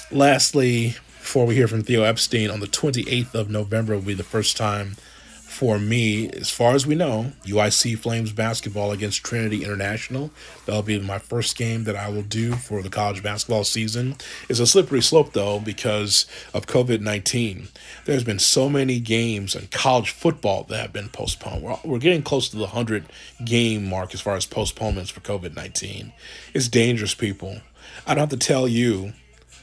lastly, 0.09 0.95
before 1.31 1.45
we 1.47 1.55
hear 1.55 1.69
from 1.69 1.81
Theo 1.81 2.03
Epstein 2.03 2.51
on 2.51 2.59
the 2.59 2.67
28th 2.67 3.33
of 3.35 3.49
November 3.49 3.93
will 3.93 4.01
be 4.01 4.13
the 4.13 4.21
first 4.21 4.57
time 4.57 4.97
for 5.45 5.79
me, 5.79 6.29
as 6.31 6.49
far 6.49 6.75
as 6.75 6.85
we 6.85 6.93
know, 6.93 7.31
UIC 7.45 7.97
Flames 7.99 8.33
basketball 8.33 8.91
against 8.91 9.23
Trinity 9.23 9.63
International. 9.63 10.29
That'll 10.65 10.81
be 10.81 10.99
my 10.99 11.19
first 11.19 11.55
game 11.55 11.85
that 11.85 11.95
I 11.95 12.09
will 12.09 12.23
do 12.23 12.55
for 12.55 12.81
the 12.81 12.89
college 12.89 13.23
basketball 13.23 13.63
season. 13.63 14.17
It's 14.49 14.59
a 14.59 14.67
slippery 14.67 15.01
slope, 15.01 15.31
though, 15.31 15.61
because 15.61 16.25
of 16.53 16.67
COVID 16.67 16.99
19. 16.99 17.69
There's 18.03 18.25
been 18.25 18.39
so 18.39 18.67
many 18.67 18.99
games 18.99 19.55
in 19.55 19.67
college 19.67 20.09
football 20.09 20.65
that 20.65 20.81
have 20.81 20.91
been 20.91 21.07
postponed. 21.07 21.63
We're, 21.63 21.77
we're 21.85 21.99
getting 21.99 22.23
close 22.23 22.49
to 22.49 22.57
the 22.57 22.63
100 22.63 23.05
game 23.45 23.87
mark 23.87 24.13
as 24.13 24.19
far 24.19 24.35
as 24.35 24.45
postponements 24.45 25.11
for 25.11 25.21
COVID 25.21 25.55
19. 25.55 26.11
It's 26.53 26.67
dangerous, 26.67 27.13
people. 27.13 27.61
I 28.05 28.15
don't 28.15 28.29
have 28.29 28.37
to 28.37 28.45
tell 28.45 28.67
you 28.67 29.13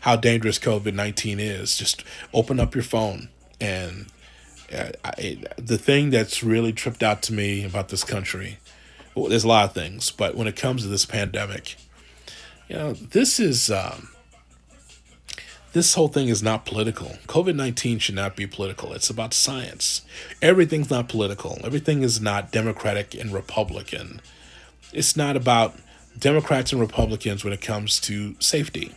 how 0.09 0.17
dangerous 0.17 0.59
COVID 0.59 0.95
19 0.95 1.39
is. 1.39 1.77
Just 1.77 2.03
open 2.33 2.59
up 2.59 2.75
your 2.75 2.83
phone 2.83 3.29
and 3.61 4.07
I, 4.73 5.45
the 5.57 5.77
thing 5.77 6.11
that's 6.11 6.43
really 6.43 6.73
tripped 6.73 7.03
out 7.03 7.21
to 7.23 7.33
me 7.33 7.65
about 7.65 7.89
this 7.89 8.05
country, 8.05 8.59
well, 9.15 9.29
there's 9.29 9.45
a 9.45 9.49
lot 9.49 9.67
of 9.67 9.75
things, 9.75 10.11
but 10.11 10.35
when 10.35 10.47
it 10.47 10.57
comes 10.57 10.83
to 10.83 10.89
this 10.89 11.05
pandemic, 11.05 11.77
you 12.69 12.77
know, 12.77 12.93
this 12.95 13.39
is 13.39 13.71
um, 13.71 14.09
this 15.75 15.93
whole 15.93 16.09
thing 16.09 16.29
is 16.29 16.43
not 16.43 16.65
political. 16.65 17.09
COVID 17.27 17.55
19 17.55 17.99
should 17.99 18.15
not 18.15 18.35
be 18.35 18.47
political. 18.47 18.95
It's 18.95 19.11
about 19.11 19.35
science. 19.35 20.07
Everything's 20.41 20.89
not 20.89 21.11
political. 21.11 21.59
Everything 21.65 22.03
is 22.03 22.19
not 22.19 22.51
Democratic 22.51 23.15
and 23.15 23.31
Republican. 23.31 24.23
It's 24.91 25.17
not 25.19 25.37
about 25.37 25.77
Democrats 26.19 26.73
and 26.73 26.81
Republicans 26.81 27.45
when 27.45 27.53
it 27.53 27.61
comes 27.61 28.01
to 28.01 28.37
safety. 28.39 28.95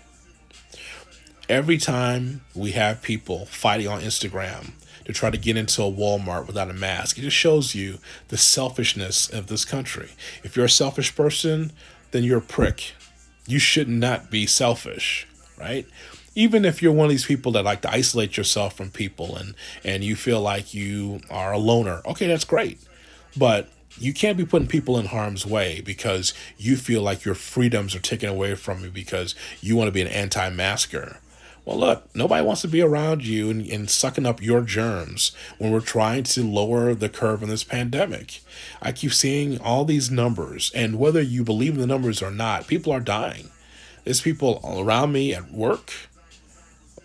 Every 1.52 1.78
time 1.78 2.40
we 2.56 2.72
have 2.72 3.02
people 3.02 3.46
fighting 3.46 3.86
on 3.86 4.00
Instagram 4.00 4.72
to 5.04 5.12
try 5.12 5.30
to 5.30 5.38
get 5.38 5.58
into 5.58 5.84
a 5.84 5.92
Walmart 5.92 6.48
without 6.48 6.70
a 6.70 6.74
mask, 6.74 7.18
it 7.18 7.24
just 7.24 7.36
shows 7.36 7.76
you 7.76 7.98
the 8.30 8.38
selfishness 8.38 9.28
of 9.30 9.48
this 9.48 9.66
country. 9.66 10.12
If 10.46 10.56
you're 10.56 10.68
a 10.68 10.70
selfish 10.70 11.14
person, 11.14 11.74
then 12.12 12.24
you're 12.24 12.38
a 12.38 12.42
prick. 12.42 12.94
You 13.48 13.60
should 13.60 13.90
not 13.90 14.32
be 14.32 14.48
selfish, 14.48 15.28
right? 15.60 15.86
even 16.34 16.64
if 16.64 16.82
you're 16.82 16.94
one 16.94 17.08
of 17.08 17.10
these 17.10 17.26
people 17.26 17.52
that 17.52 17.66
like 17.66 17.82
to 17.82 17.92
isolate 17.92 18.38
yourself 18.38 18.74
from 18.78 18.90
people 18.90 19.36
and 19.36 19.54
and 19.84 20.02
you 20.02 20.16
feel 20.16 20.40
like 20.40 20.74
you 20.74 21.20
are 21.30 21.52
a 21.52 21.58
loner 21.58 22.02
okay 22.06 22.26
that's 22.26 22.46
great 22.46 22.80
but 23.36 23.68
you 23.98 24.14
can't 24.14 24.38
be 24.38 24.46
putting 24.46 24.66
people 24.66 24.98
in 24.98 25.08
harm's 25.08 25.46
way 25.46 25.82
because 25.82 26.34
you 26.58 26.78
feel 26.78 27.02
like 27.02 27.26
your 27.26 27.36
freedoms 27.36 27.94
are 27.94 28.00
taken 28.00 28.30
away 28.30 28.56
from 28.56 28.82
you 28.82 28.90
because 28.90 29.36
you 29.60 29.76
want 29.76 29.90
to 29.90 29.92
be 29.92 30.02
an 30.02 30.08
anti-masker 30.08 31.20
well 31.66 31.78
look 31.78 32.16
nobody 32.16 32.44
wants 32.44 32.62
to 32.62 32.68
be 32.68 32.82
around 32.82 33.26
you 33.26 33.50
and, 33.50 33.66
and 33.68 33.90
sucking 33.90 34.26
up 34.26 34.42
your 34.42 34.62
germs 34.62 35.32
when 35.58 35.72
we're 35.72 35.80
trying 35.80 36.24
to 36.24 36.44
lower 36.44 36.94
the 36.94 37.10
curve 37.10 37.44
in 37.44 37.50
this 37.50 37.64
pandemic 37.64 38.42
i 38.82 38.92
keep 38.92 39.14
seeing 39.14 39.60
all 39.62 39.86
these 39.86 40.12
numbers 40.12 40.72
and 40.74 41.00
whether 41.00 41.22
you 41.22 41.44
believe 41.44 41.74
in 41.74 41.80
the 41.80 41.88
numbers 41.88 42.22
or 42.22 42.32
not 42.32 42.68
people 42.68 42.92
are 42.92 43.00
dying 43.00 43.50
there's 44.04 44.22
people 44.22 44.62
around 44.64 45.12
me 45.12 45.34
at 45.34 45.52
work 45.52 45.92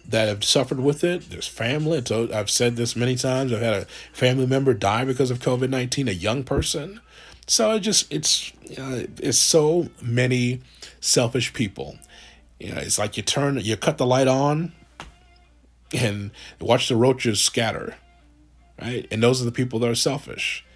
that 0.09 0.29
have 0.29 0.45
suffered 0.45 0.81
with 0.81 1.03
it. 1.05 1.31
There's 1.31 1.49
family. 1.49 2.03
I've 2.33 2.51
said 2.51 2.77
this 2.77 2.97
many 2.97 3.17
times. 3.17 3.53
I've 3.53 3.61
had 3.61 3.83
a 3.83 3.87
family 4.13 4.47
member 4.47 4.73
die 4.75 5.05
because 5.05 5.31
of 5.31 5.41
COVID 5.41 5.69
nineteen, 5.69 6.09
a 6.09 6.13
young 6.13 6.45
person. 6.45 7.01
So 7.47 7.73
it 7.73 7.81
just 7.81 8.13
it's 8.13 8.53
know, 8.79 9.07
it's 9.19 9.39
so 9.39 9.89
many 10.01 10.61
selfish 11.01 11.53
people. 11.53 11.99
You 12.59 12.73
know, 12.73 12.81
it's 12.81 12.99
like 12.99 13.17
you 13.17 13.23
turn 13.23 13.59
you 13.59 13.77
cut 13.77 13.99
the 13.99 14.07
light 14.07 14.29
on 14.29 14.73
and 15.93 16.31
watch 16.61 16.89
the 16.89 16.97
roaches 16.97 17.43
scatter. 17.43 17.97
Right? 18.81 19.07
And 19.11 19.23
those 19.23 19.41
are 19.41 19.45
the 19.45 19.53
people 19.53 19.79
that 19.81 19.89
are 19.89 19.95
selfish 19.95 20.67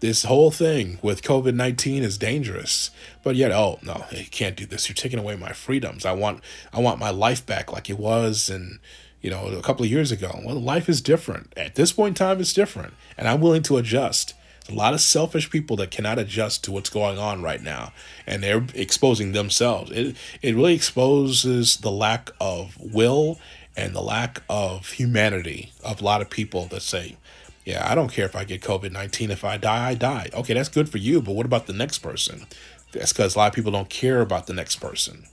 this 0.00 0.24
whole 0.24 0.50
thing 0.50 0.98
with 1.02 1.22
COVID 1.22 1.54
19 1.54 2.02
is 2.02 2.18
dangerous. 2.18 2.90
But 3.22 3.36
yet, 3.36 3.52
oh 3.52 3.78
no, 3.82 4.04
you 4.10 4.24
can't 4.24 4.56
do 4.56 4.66
this. 4.66 4.88
You're 4.88 4.94
taking 4.94 5.18
away 5.18 5.36
my 5.36 5.52
freedoms. 5.52 6.04
I 6.04 6.12
want 6.12 6.42
I 6.72 6.80
want 6.80 6.98
my 6.98 7.10
life 7.10 7.46
back 7.46 7.72
like 7.72 7.88
it 7.88 7.98
was 7.98 8.50
and 8.50 8.80
you 9.20 9.30
know, 9.30 9.48
a 9.48 9.60
couple 9.60 9.84
of 9.84 9.90
years 9.90 10.10
ago. 10.10 10.40
Well, 10.42 10.58
life 10.58 10.88
is 10.88 11.02
different. 11.02 11.52
At 11.54 11.74
this 11.74 11.92
point 11.92 12.18
in 12.18 12.26
time, 12.26 12.40
it's 12.40 12.54
different. 12.54 12.94
And 13.18 13.28
I'm 13.28 13.42
willing 13.42 13.62
to 13.64 13.76
adjust. 13.76 14.32
A 14.68 14.74
lot 14.74 14.94
of 14.94 15.00
selfish 15.00 15.50
people 15.50 15.76
that 15.76 15.90
cannot 15.90 16.18
adjust 16.18 16.64
to 16.64 16.72
what's 16.72 16.90
going 16.90 17.18
on 17.18 17.42
right 17.42 17.62
now. 17.62 17.92
And 18.26 18.42
they're 18.42 18.64
exposing 18.74 19.32
themselves. 19.32 19.90
It 19.90 20.16
it 20.42 20.54
really 20.54 20.74
exposes 20.74 21.78
the 21.78 21.90
lack 21.90 22.30
of 22.40 22.76
will 22.80 23.38
and 23.76 23.94
the 23.94 24.02
lack 24.02 24.42
of 24.48 24.90
humanity 24.90 25.72
of 25.84 26.00
a 26.00 26.04
lot 26.04 26.20
of 26.20 26.30
people 26.30 26.66
that 26.66 26.82
say, 26.82 27.16
yeah, 27.64 27.88
I 27.88 27.94
don't 27.94 28.12
care 28.12 28.26
if 28.26 28.36
I 28.36 28.44
get 28.44 28.62
COVID 28.62 28.92
19. 28.92 29.30
If 29.30 29.44
I 29.44 29.56
die, 29.56 29.90
I 29.90 29.94
die. 29.94 30.30
Okay, 30.34 30.54
that's 30.54 30.68
good 30.68 30.88
for 30.88 30.98
you, 30.98 31.20
but 31.20 31.34
what 31.34 31.46
about 31.46 31.66
the 31.66 31.72
next 31.72 31.98
person? 31.98 32.46
That's 32.92 33.12
because 33.12 33.34
a 33.34 33.38
lot 33.38 33.48
of 33.48 33.54
people 33.54 33.72
don't 33.72 33.90
care 33.90 34.20
about 34.20 34.46
the 34.46 34.54
next 34.54 34.76
person. 34.76 35.26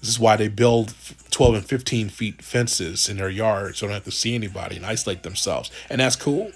This 0.00 0.10
is 0.10 0.20
why 0.20 0.36
they 0.36 0.46
build 0.48 0.94
12 1.30 1.54
and 1.56 1.64
15 1.64 2.08
feet 2.08 2.42
fences 2.42 3.08
in 3.08 3.16
their 3.16 3.28
yards 3.28 3.78
so 3.78 3.86
they 3.86 3.90
don't 3.90 3.96
have 3.96 4.04
to 4.04 4.12
see 4.12 4.34
anybody 4.34 4.76
and 4.76 4.86
isolate 4.86 5.24
themselves. 5.24 5.72
And 5.90 6.00
that's 6.00 6.14
cool. 6.14 6.52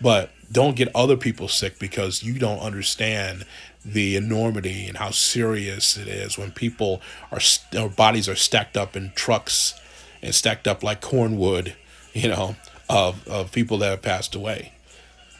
But 0.00 0.30
don't 0.50 0.76
get 0.76 0.94
other 0.94 1.16
people 1.16 1.48
sick 1.48 1.78
because 1.78 2.22
you 2.22 2.38
don't 2.38 2.60
understand 2.60 3.44
the 3.84 4.16
enormity 4.16 4.86
and 4.86 4.96
how 4.96 5.10
serious 5.10 5.96
it 5.96 6.08
is 6.08 6.38
when 6.38 6.50
people 6.50 7.02
are, 7.30 7.40
their 7.72 7.88
bodies 7.88 8.28
are 8.28 8.36
stacked 8.36 8.76
up 8.76 8.96
in 8.96 9.12
trucks 9.14 9.78
and 10.22 10.34
stacked 10.34 10.66
up 10.66 10.82
like 10.82 11.02
cornwood, 11.02 11.74
you 12.12 12.28
know, 12.28 12.56
of, 12.88 13.26
of 13.28 13.52
people 13.52 13.78
that 13.78 13.90
have 13.90 14.02
passed 14.02 14.34
away. 14.34 14.72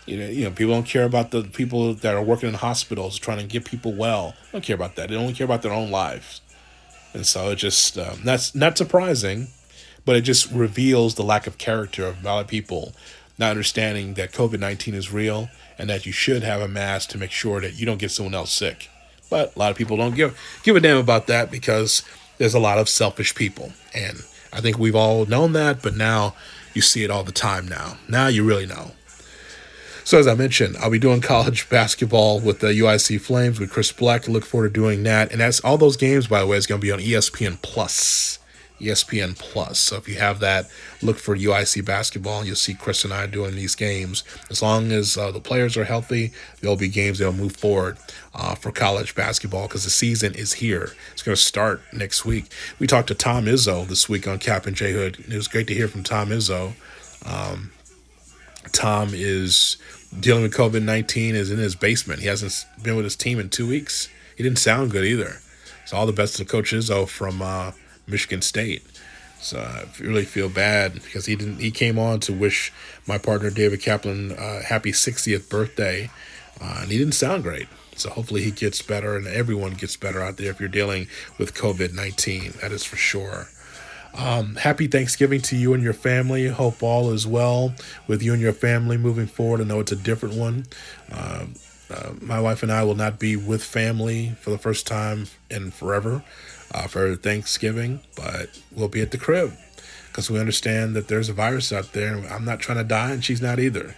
You 0.07 0.19
know, 0.19 0.27
you 0.29 0.45
know, 0.45 0.51
people 0.51 0.75
don't 0.75 0.87
care 0.87 1.05
about 1.05 1.31
the 1.31 1.45
people 1.45 1.95
that 1.95 2.15
are 2.15 2.23
working 2.23 2.51
in 2.51 2.55
hospitals 2.57 3.19
trying 3.19 3.39
to 3.39 3.45
get 3.45 3.65
people 3.65 3.95
well. 3.95 4.35
They 4.45 4.59
don't 4.59 4.65
care 4.65 4.77
about 4.77 4.97
that. 4.97 5.09
They 5.09 5.17
only 5.17 5.33
care 5.33 5.47
about 5.47 5.63
their 5.63 5.73
own 5.73 5.91
lives. 5.91 6.43
And 7.15 7.25
so 7.25 7.51
it 7.51 7.57
just 7.57 7.97
um, 7.97 8.21
that's 8.23 8.55
not 8.55 8.77
surprising, 8.77 9.49
but 10.05 10.17
it 10.17 10.23
just 10.23 10.51
reveals 10.51 11.15
the 11.15 11.23
lack 11.23 11.47
of 11.47 11.57
character 11.57 12.05
of 12.05 12.23
a 12.23 12.27
lot 12.27 12.41
of 12.41 12.49
people 12.49 12.93
not 13.39 13.51
understanding 13.51 14.15
that 14.15 14.33
COVID 14.33 14.61
nineteen 14.61 14.95
is 14.95 15.13
real 15.13 15.49
and 15.79 15.91
that 15.91 16.07
you 16.07 16.13
should 16.13 16.43
have 16.43 16.61
a 16.61 16.69
mask 16.69 17.11
to 17.11 17.19
make 17.19 17.31
sure 17.31 17.61
that 17.61 17.75
you 17.75 17.87
don't 17.87 17.99
get 17.99 18.11
someone 18.11 18.35
else 18.35 18.53
sick. 18.53 18.89
But 19.31 19.57
a 19.57 19.59
lot 19.59 19.71
of 19.71 19.77
people 19.77 19.97
don't 19.97 20.15
give 20.15 20.39
give 20.63 20.77
a 20.77 20.81
damn 20.81 20.99
about 20.99 21.27
that 21.27 21.51
because 21.51 22.03
there's 22.39 22.55
a 22.55 22.61
lot 22.61 22.79
of 22.79 22.89
selfish 22.89 23.35
people, 23.35 23.73
and 23.95 24.25
I 24.53 24.61
think 24.61 24.79
we've 24.79 24.97
all 24.97 25.27
known 25.27 25.53
that. 25.53 25.83
But 25.83 25.97
now 25.97 26.35
you 26.75 26.83
see 26.83 27.05
it 27.05 27.11
all 27.11 27.25
the 27.25 27.33
time 27.33 27.67
now. 27.67 27.99
Now 28.09 28.29
you 28.29 28.45
really 28.45 28.67
know. 28.67 28.93
So 30.05 30.19
as 30.19 30.27
I 30.27 30.35
mentioned, 30.35 30.77
I'll 30.77 30.91
be 30.91 30.99
doing 30.99 31.21
college 31.23 31.69
basketball 31.71 32.39
with 32.41 32.61
the 32.61 32.69
UIC 32.69 33.21
Flames 33.23 33.59
with 33.59 33.71
Chris 33.71 33.91
Black. 33.91 34.29
Look 34.29 34.45
forward 34.45 34.75
to 34.75 34.81
doing 34.81 35.03
that. 35.05 35.33
And 35.33 35.41
that's 35.41 35.61
all 35.61 35.79
those 35.79 35.97
games, 35.97 36.27
by 36.27 36.41
the 36.41 36.47
way, 36.47 36.59
is 36.59 36.67
going 36.67 36.81
to 36.81 36.85
be 36.85 36.93
on 36.93 36.99
ESPN 36.99 37.61
Plus. 37.63 38.39
ESPN 38.85 39.39
Plus. 39.39 39.79
So 39.79 39.97
if 39.97 40.09
you 40.09 40.17
have 40.17 40.41
that, 40.41 40.71
look 41.03 41.19
for 41.19 41.37
UIC 41.37 41.85
basketball. 41.85 42.45
You'll 42.45 42.57
see 42.57 42.75
Chris 42.75 43.05
and 43.05 43.13
I 43.13 43.27
doing 43.27 43.57
these 43.57 43.75
games. 43.75 44.25
As 44.51 44.63
long 44.63 44.93
as 44.93 45.17
uh, 45.17 45.31
the 45.31 45.41
players 45.41 45.77
are 45.77 45.85
healthy, 45.85 46.33
there'll 46.61 46.77
be 46.77 46.89
games 46.89 47.19
that'll 47.19 47.35
move 47.35 47.57
forward 47.57 47.99
uh, 48.35 48.55
for 48.55 48.71
college 48.71 49.15
basketball 49.15 49.67
because 49.67 49.85
the 49.85 49.91
season 49.91 50.35
is 50.35 50.55
here. 50.55 50.93
It's 51.13 51.23
going 51.23 51.37
to 51.37 51.41
start 51.41 51.83
next 51.93 52.25
week. 52.25 52.47
We 52.79 52.87
talked 52.87 53.09
to 53.09 53.15
Tom 53.15 53.47
Izzo 53.47 53.87
this 53.87 54.09
week 54.09 54.27
on 54.29 54.39
Cap 54.39 54.67
and 54.67 54.77
J 54.77 54.93
Hood. 54.93 55.19
It 55.21 55.35
was 55.35 55.49
great 55.49 55.67
to 55.69 55.75
hear 55.75 55.89
from 55.89 56.03
Tom 56.03 56.29
Izzo. 56.29 56.73
Um, 57.25 57.73
Tom 58.73 59.11
is 59.13 59.77
dealing 60.19 60.43
with 60.43 60.55
COVID 60.55 60.83
19, 60.83 61.35
is 61.35 61.51
in 61.51 61.59
his 61.59 61.75
basement. 61.75 62.21
He 62.21 62.27
hasn't 62.27 62.67
been 62.83 62.97
with 62.97 63.05
his 63.05 63.17
team 63.17 63.39
in 63.39 63.49
two 63.49 63.69
weeks. 63.69 64.09
He 64.37 64.43
didn't 64.43 64.59
sound 64.59 64.91
good 64.91 65.05
either. 65.05 65.41
So 65.87 65.97
all 65.97 66.07
the 66.07 66.13
best 66.13 66.37
to 66.37 66.45
Coach 66.45 66.73
Izzo 66.73 67.09
from 67.09 67.43
uh, 67.43 67.73
Michigan 68.07 68.43
State. 68.43 68.83
So 69.45 69.59
I 69.61 69.85
really 70.03 70.25
feel 70.25 70.49
bad 70.49 70.95
because 70.95 71.27
he 71.27 71.37
didn't. 71.37 71.59
He 71.59 71.71
came 71.71 71.99
on 71.99 72.21
to 72.21 72.33
wish 72.33 72.73
my 73.07 73.19
partner 73.19 73.51
David 73.51 73.83
Kaplan 73.83 74.33
uh, 74.33 74.63
happy 74.63 74.91
60th 74.91 75.51
birthday, 75.51 76.11
uh, 76.61 76.79
and 76.81 76.91
he 76.91 76.97
didn't 76.97 77.13
sound 77.13 77.43
great. 77.43 77.69
So 77.95 78.09
hopefully 78.09 78.43
he 78.43 78.51
gets 78.51 78.81
better, 78.81 79.17
and 79.17 79.27
everyone 79.27 79.73
gets 79.73 79.97
better 79.97 80.23
out 80.23 80.39
there 80.39 80.51
if 80.51 80.61
you're 80.61 80.69
dealing 80.71 81.09
with 81.39 81.55
COVID 81.55 81.93
19. 81.93 82.55
That 82.63 82.73
is 82.73 82.85
for 82.85 82.97
sure. 82.97 83.49
Um, 84.17 84.55
happy 84.57 84.87
Thanksgiving 84.87 85.43
to 85.43 85.57
you 85.57 85.75
and 85.75 85.83
your 85.83 85.93
family. 85.93 86.49
Hope 86.49 86.83
all 86.83 87.13
is 87.13 87.27
well 87.27 87.75
with 88.07 88.23
you 88.23 88.33
and 88.33 88.41
your 88.41 88.53
family 88.53 88.97
moving 88.97 89.27
forward. 89.27 89.61
I 89.61 89.65
know 89.65 89.81
it's 89.81 89.93
a 89.93 89.97
different 89.97 90.37
one. 90.37 90.67
Uh, 91.13 91.47
uh, 91.91 92.13
my 92.21 92.41
wife 92.41 92.63
and 92.63 92.73
I 92.73 92.83
will 92.85 92.95
not 92.95 93.19
be 93.19 93.37
with 93.37 93.63
family 93.63 94.31
for 94.41 94.51
the 94.51 94.59
first 94.59 94.87
time 94.87 95.27
in 95.51 95.71
forever 95.71 96.25
uh, 96.73 96.87
for 96.87 97.15
Thanksgiving, 97.17 98.01
but 98.17 98.61
we'll 98.73 98.89
be 98.89 99.01
at 99.01 99.11
the 99.11 99.19
crib 99.19 99.53
because 100.09 100.31
we 100.31 100.39
understand 100.39 100.95
that 100.95 101.09
there's 101.09 101.29
a 101.29 101.33
virus 101.33 101.73
out 101.73 101.93
there. 101.93 102.15
And 102.15 102.27
I'm 102.27 102.45
not 102.45 102.61
trying 102.61 102.79
to 102.79 102.85
die, 102.85 103.11
and 103.11 103.25
she's 103.25 103.43
not 103.43 103.59
either. 103.59 103.97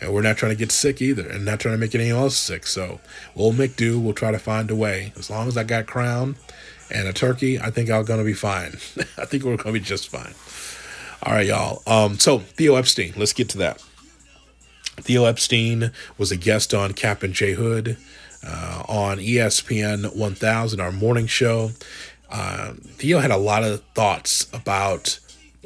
And 0.00 0.12
we're 0.12 0.22
not 0.22 0.36
trying 0.36 0.52
to 0.52 0.56
get 0.56 0.70
sick 0.70 1.02
either, 1.02 1.28
and 1.28 1.44
not 1.44 1.60
trying 1.60 1.74
to 1.74 1.78
make 1.78 1.94
anyone 1.94 2.22
else 2.22 2.36
sick. 2.36 2.66
So 2.66 3.00
we'll 3.34 3.52
make 3.52 3.76
do. 3.76 3.98
We'll 3.98 4.14
try 4.14 4.30
to 4.30 4.38
find 4.38 4.70
a 4.70 4.76
way. 4.76 5.12
As 5.16 5.30
long 5.30 5.48
as 5.48 5.56
I 5.56 5.64
got 5.64 5.86
crown 5.86 6.36
and 6.90 7.08
a 7.08 7.12
turkey, 7.12 7.58
I 7.58 7.70
think 7.70 7.90
I'm 7.90 8.04
going 8.04 8.20
to 8.20 8.24
be 8.24 8.34
fine. 8.34 8.72
I 9.18 9.24
think 9.24 9.42
we're 9.42 9.56
going 9.56 9.74
to 9.74 9.80
be 9.80 9.80
just 9.80 10.08
fine. 10.08 10.34
All 11.22 11.32
right, 11.32 11.46
y'all. 11.46 11.82
Um, 11.86 12.18
so 12.18 12.38
Theo 12.38 12.76
Epstein, 12.76 13.14
let's 13.16 13.32
get 13.32 13.48
to 13.50 13.58
that. 13.58 13.82
Theo 14.98 15.24
Epstein 15.24 15.90
was 16.16 16.30
a 16.30 16.36
guest 16.36 16.72
on 16.72 16.92
Cap 16.92 17.22
and 17.22 17.34
J 17.34 17.54
Hood 17.54 17.96
uh, 18.46 18.82
on 18.88 19.18
ESPN 19.18 20.14
1000, 20.14 20.80
our 20.80 20.92
morning 20.92 21.26
show. 21.26 21.72
Uh, 22.30 22.72
Theo 22.74 23.18
had 23.18 23.30
a 23.30 23.36
lot 23.36 23.62
of 23.64 23.82
thoughts 23.94 24.46
about 24.52 25.18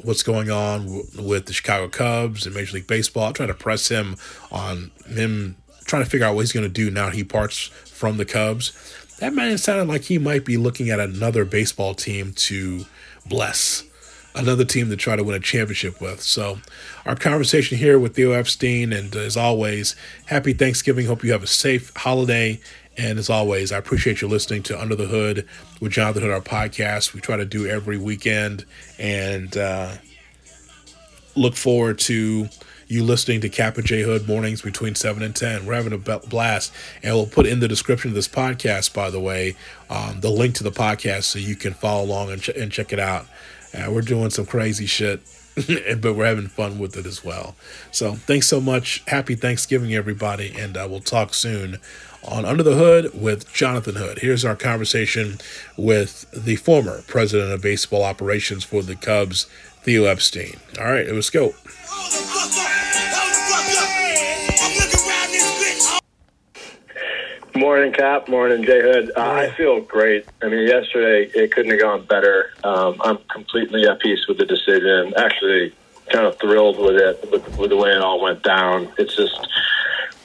what's 0.03 0.23
going 0.23 0.49
on 0.49 0.85
w- 0.85 1.07
with 1.17 1.45
the 1.45 1.53
Chicago 1.53 1.87
Cubs 1.87 2.45
and 2.45 2.55
Major 2.55 2.75
League 2.75 2.87
Baseball. 2.87 3.29
I 3.29 3.31
tried 3.31 3.47
to 3.47 3.53
press 3.53 3.87
him 3.87 4.15
on 4.51 4.91
him 5.07 5.55
trying 5.85 6.03
to 6.03 6.09
figure 6.09 6.25
out 6.25 6.35
what 6.35 6.41
he's 6.41 6.51
going 6.51 6.65
to 6.65 6.69
do 6.69 6.89
now 6.91 7.09
he 7.09 7.23
parts 7.23 7.67
from 7.67 8.17
the 8.17 8.25
Cubs. 8.25 8.71
That 9.19 9.33
man 9.33 9.57
sounded 9.57 9.87
like 9.87 10.03
he 10.03 10.17
might 10.17 10.45
be 10.45 10.57
looking 10.57 10.89
at 10.89 10.99
another 10.99 11.45
baseball 11.45 11.93
team 11.93 12.33
to 12.33 12.85
bless. 13.27 13.83
Another 14.35 14.65
team 14.65 14.89
to 14.89 14.95
try 14.95 15.15
to 15.15 15.23
win 15.23 15.35
a 15.35 15.39
championship 15.39 16.01
with. 16.01 16.21
So, 16.21 16.59
our 17.05 17.15
conversation 17.15 17.77
here 17.77 17.99
with 17.99 18.15
Theo 18.15 18.31
Epstein, 18.31 18.93
and 18.93 19.15
as 19.15 19.37
always, 19.37 19.95
happy 20.27 20.53
Thanksgiving. 20.53 21.07
Hope 21.07 21.23
you 21.23 21.31
have 21.31 21.43
a 21.43 21.47
safe 21.47 21.91
holiday. 21.95 22.59
And 22.97 23.17
as 23.17 23.29
always, 23.29 23.71
I 23.71 23.77
appreciate 23.77 24.21
you 24.21 24.27
listening 24.27 24.63
to 24.63 24.79
Under 24.79 24.95
the 24.95 25.07
Hood 25.07 25.47
with 25.79 25.93
Jonathan 25.93 26.23
Hood, 26.23 26.31
our 26.31 26.41
podcast. 26.41 27.13
We 27.13 27.21
try 27.21 27.37
to 27.37 27.45
do 27.45 27.65
every 27.65 27.97
weekend, 27.97 28.65
and 28.99 29.55
uh, 29.55 29.93
look 31.35 31.55
forward 31.55 31.99
to 31.99 32.49
you 32.91 33.03
listening 33.05 33.39
to 33.39 33.47
Cap 33.47 33.77
and 33.77 33.87
J 33.87 34.01
Hood 34.01 34.27
mornings 34.27 34.61
between 34.61 34.95
7 34.95 35.23
and 35.23 35.33
10. 35.33 35.65
We're 35.65 35.75
having 35.75 35.93
a 35.93 35.97
blast. 35.97 36.73
And 37.01 37.15
we'll 37.15 37.25
put 37.25 37.45
in 37.47 37.61
the 37.61 37.67
description 37.69 38.09
of 38.11 38.15
this 38.15 38.27
podcast, 38.27 38.93
by 38.93 39.09
the 39.09 39.19
way, 39.19 39.55
um, 39.89 40.19
the 40.19 40.29
link 40.29 40.55
to 40.55 40.63
the 40.63 40.71
podcast 40.71 41.23
so 41.23 41.39
you 41.39 41.55
can 41.55 41.73
follow 41.73 42.03
along 42.03 42.31
and, 42.31 42.41
ch- 42.41 42.49
and 42.49 42.69
check 42.69 42.91
it 42.91 42.99
out. 42.99 43.27
Uh, 43.73 43.91
we're 43.91 44.01
doing 44.01 44.29
some 44.29 44.45
crazy 44.45 44.85
shit, 44.85 45.21
but 46.01 46.15
we're 46.15 46.25
having 46.25 46.47
fun 46.47 46.79
with 46.79 46.97
it 46.97 47.05
as 47.05 47.23
well. 47.23 47.55
So 47.91 48.13
thanks 48.13 48.47
so 48.47 48.59
much. 48.61 49.03
Happy 49.07 49.35
Thanksgiving, 49.35 49.93
everybody. 49.93 50.53
And 50.57 50.77
uh, 50.77 50.87
we'll 50.89 50.99
talk 50.99 51.33
soon 51.33 51.77
on 52.23 52.45
Under 52.45 52.63
the 52.63 52.75
Hood 52.75 53.19
with 53.19 53.51
Jonathan 53.51 53.95
Hood. 53.95 54.19
Here's 54.19 54.45
our 54.45 54.55
conversation 54.55 55.39
with 55.77 56.29
the 56.31 56.55
former 56.57 57.01
president 57.03 57.51
of 57.51 57.61
baseball 57.61 58.03
operations 58.03 58.63
for 58.63 58.83
the 58.83 58.95
Cubs, 58.95 59.45
Theo 59.83 60.05
Epstein. 60.05 60.59
All 60.79 60.91
right, 60.91 61.07
let's 61.07 61.29
go. 61.29 61.53
Morning, 67.55 67.91
Kap. 67.91 68.29
Morning, 68.29 68.63
J 68.63 68.81
Hood. 68.81 69.11
Uh, 69.15 69.21
I 69.21 69.51
feel 69.51 69.81
great. 69.81 70.25
I 70.41 70.47
mean, 70.47 70.67
yesterday 70.67 71.29
it 71.33 71.51
couldn't 71.51 71.71
have 71.71 71.81
gone 71.81 72.05
better. 72.05 72.51
Um, 72.63 72.95
I'm 73.01 73.17
completely 73.29 73.85
at 73.85 73.99
peace 73.99 74.25
with 74.27 74.37
the 74.37 74.45
decision. 74.45 75.13
Actually, 75.17 75.73
kind 76.09 76.25
of 76.25 76.39
thrilled 76.39 76.79
with 76.79 76.95
it, 76.95 77.29
with, 77.31 77.57
with 77.57 77.69
the 77.69 77.77
way 77.77 77.91
it 77.91 78.01
all 78.01 78.21
went 78.21 78.43
down. 78.43 78.89
It's 78.97 79.15
just 79.15 79.47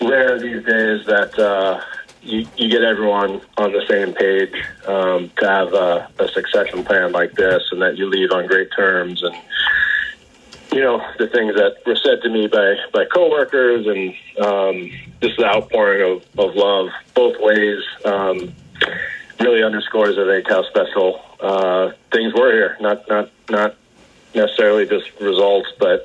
rare 0.01 0.39
these 0.39 0.65
days 0.65 1.05
that 1.07 1.37
uh, 1.39 1.81
you, 2.23 2.47
you 2.57 2.69
get 2.71 2.83
everyone 2.83 3.41
on 3.57 3.73
the 3.73 3.85
same 3.89 4.13
page 4.15 4.55
um, 4.87 5.31
to 5.39 5.49
have 5.49 5.73
a, 5.73 6.09
a 6.19 6.29
succession 6.29 6.85
plan 6.85 7.13
like 7.13 7.33
this, 7.33 7.65
and 7.73 7.83
that 7.83 7.97
you 7.97 8.09
leave 8.09 8.31
on 8.31 8.47
great 8.47 8.71
terms 8.77 9.23
and 9.23 9.35
you 10.77 10.83
know 10.83 11.03
the 11.19 11.27
things 11.27 11.55
that 11.55 11.77
were 11.87 11.97
said 11.97 12.21
to 12.23 12.29
me 12.29 12.47
by 12.47 12.77
by 12.93 13.05
coworkers 13.07 13.87
and 13.87 14.15
um, 14.47 14.91
just 15.23 15.37
the 15.39 15.47
outpouring 15.47 16.03
of, 16.03 16.39
of 16.39 16.55
love 16.55 16.89
both 17.15 17.37
ways 17.41 17.83
um, 18.05 18.55
really 19.41 19.63
underscores 19.63 20.19
I 20.19 20.25
think 20.25 20.49
how 20.49 20.63
special 20.69 21.21
uh, 21.41 21.93
things 22.13 22.33
were 22.35 22.53
here. 22.53 22.77
Not 22.81 23.09
not 23.09 23.31
not 23.51 23.77
necessarily 24.35 24.87
just 24.87 25.11
results, 25.21 25.69
but 25.79 26.05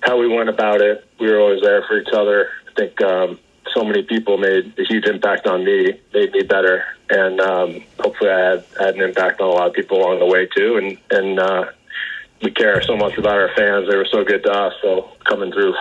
how 0.00 0.18
we 0.18 0.28
went 0.28 0.48
about 0.48 0.80
it. 0.80 1.04
We 1.18 1.30
were 1.30 1.40
always 1.40 1.62
there 1.62 1.82
for 1.86 1.98
each 1.98 2.12
other. 2.12 2.50
I 2.68 2.74
think 2.74 3.00
um, 3.02 3.38
so 3.72 3.84
many 3.84 4.02
people 4.02 4.38
made 4.38 4.74
a 4.78 4.84
huge 4.84 5.06
impact 5.06 5.46
on 5.46 5.64
me, 5.64 6.00
made 6.12 6.32
me 6.32 6.42
better, 6.42 6.84
and 7.10 7.40
um, 7.40 7.82
hopefully 7.98 8.30
I 8.30 8.40
had, 8.50 8.64
had 8.78 8.94
an 8.96 9.02
impact 9.02 9.40
on 9.40 9.48
a 9.48 9.52
lot 9.52 9.68
of 9.68 9.74
people 9.74 9.98
along 9.98 10.18
the 10.18 10.26
way 10.26 10.46
too. 10.46 10.76
And 10.76 10.98
and 11.10 11.38
uh, 11.38 11.64
we 12.42 12.50
care 12.50 12.82
so 12.82 12.96
much 12.96 13.16
about 13.16 13.34
our 13.34 13.50
fans. 13.56 13.88
They 13.88 13.96
were 13.96 14.06
so 14.10 14.24
good 14.24 14.42
to 14.44 14.50
us. 14.50 14.74
So 14.82 15.08
coming 15.24 15.52
through 15.52 15.74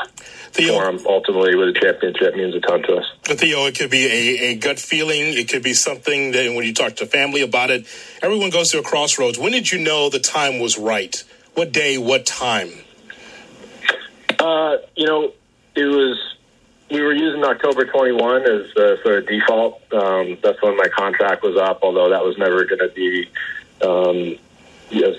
Theo, 0.51 0.79
for 0.79 0.85
them 0.85 1.05
ultimately 1.07 1.55
with 1.55 1.69
a 1.69 1.73
championship 1.73 2.35
means 2.35 2.55
a 2.55 2.59
ton 2.59 2.83
to 2.83 2.97
us. 2.97 3.05
Theo, 3.23 3.65
it 3.65 3.77
could 3.77 3.89
be 3.89 4.05
a, 4.05 4.51
a 4.51 4.55
gut 4.55 4.79
feeling. 4.79 5.33
It 5.33 5.49
could 5.49 5.63
be 5.63 5.73
something 5.73 6.31
that 6.31 6.53
when 6.55 6.65
you 6.65 6.73
talk 6.73 6.95
to 6.97 7.05
family 7.05 7.41
about 7.41 7.71
it, 7.71 7.85
everyone 8.21 8.49
goes 8.49 8.71
through 8.71 8.81
a 8.81 8.83
crossroads. 8.83 9.37
When 9.37 9.51
did 9.51 9.71
you 9.71 9.79
know 9.79 10.09
the 10.09 10.19
time 10.19 10.59
was 10.59 10.77
right? 10.77 11.23
What 11.55 11.71
day? 11.71 11.97
What 11.97 12.25
time? 12.25 12.69
Uh, 14.39 14.77
you 14.95 15.05
know, 15.05 15.33
it 15.75 15.85
was. 15.85 16.19
We 16.91 17.01
were 17.01 17.13
using 17.13 17.43
October 17.43 17.85
21 17.85 18.41
as 18.43 18.73
the 18.75 18.99
sort 19.01 19.23
of 19.23 19.27
default. 19.27 19.81
Um, 19.91 20.37
that's 20.43 20.61
when 20.61 20.77
my 20.77 20.87
contract 20.95 21.41
was 21.41 21.57
up, 21.57 21.79
although 21.81 22.09
that 22.09 22.23
was 22.23 22.37
never 22.37 22.65
going 22.65 22.79
to 22.79 22.89
be 22.89 23.29
um, 23.81 24.35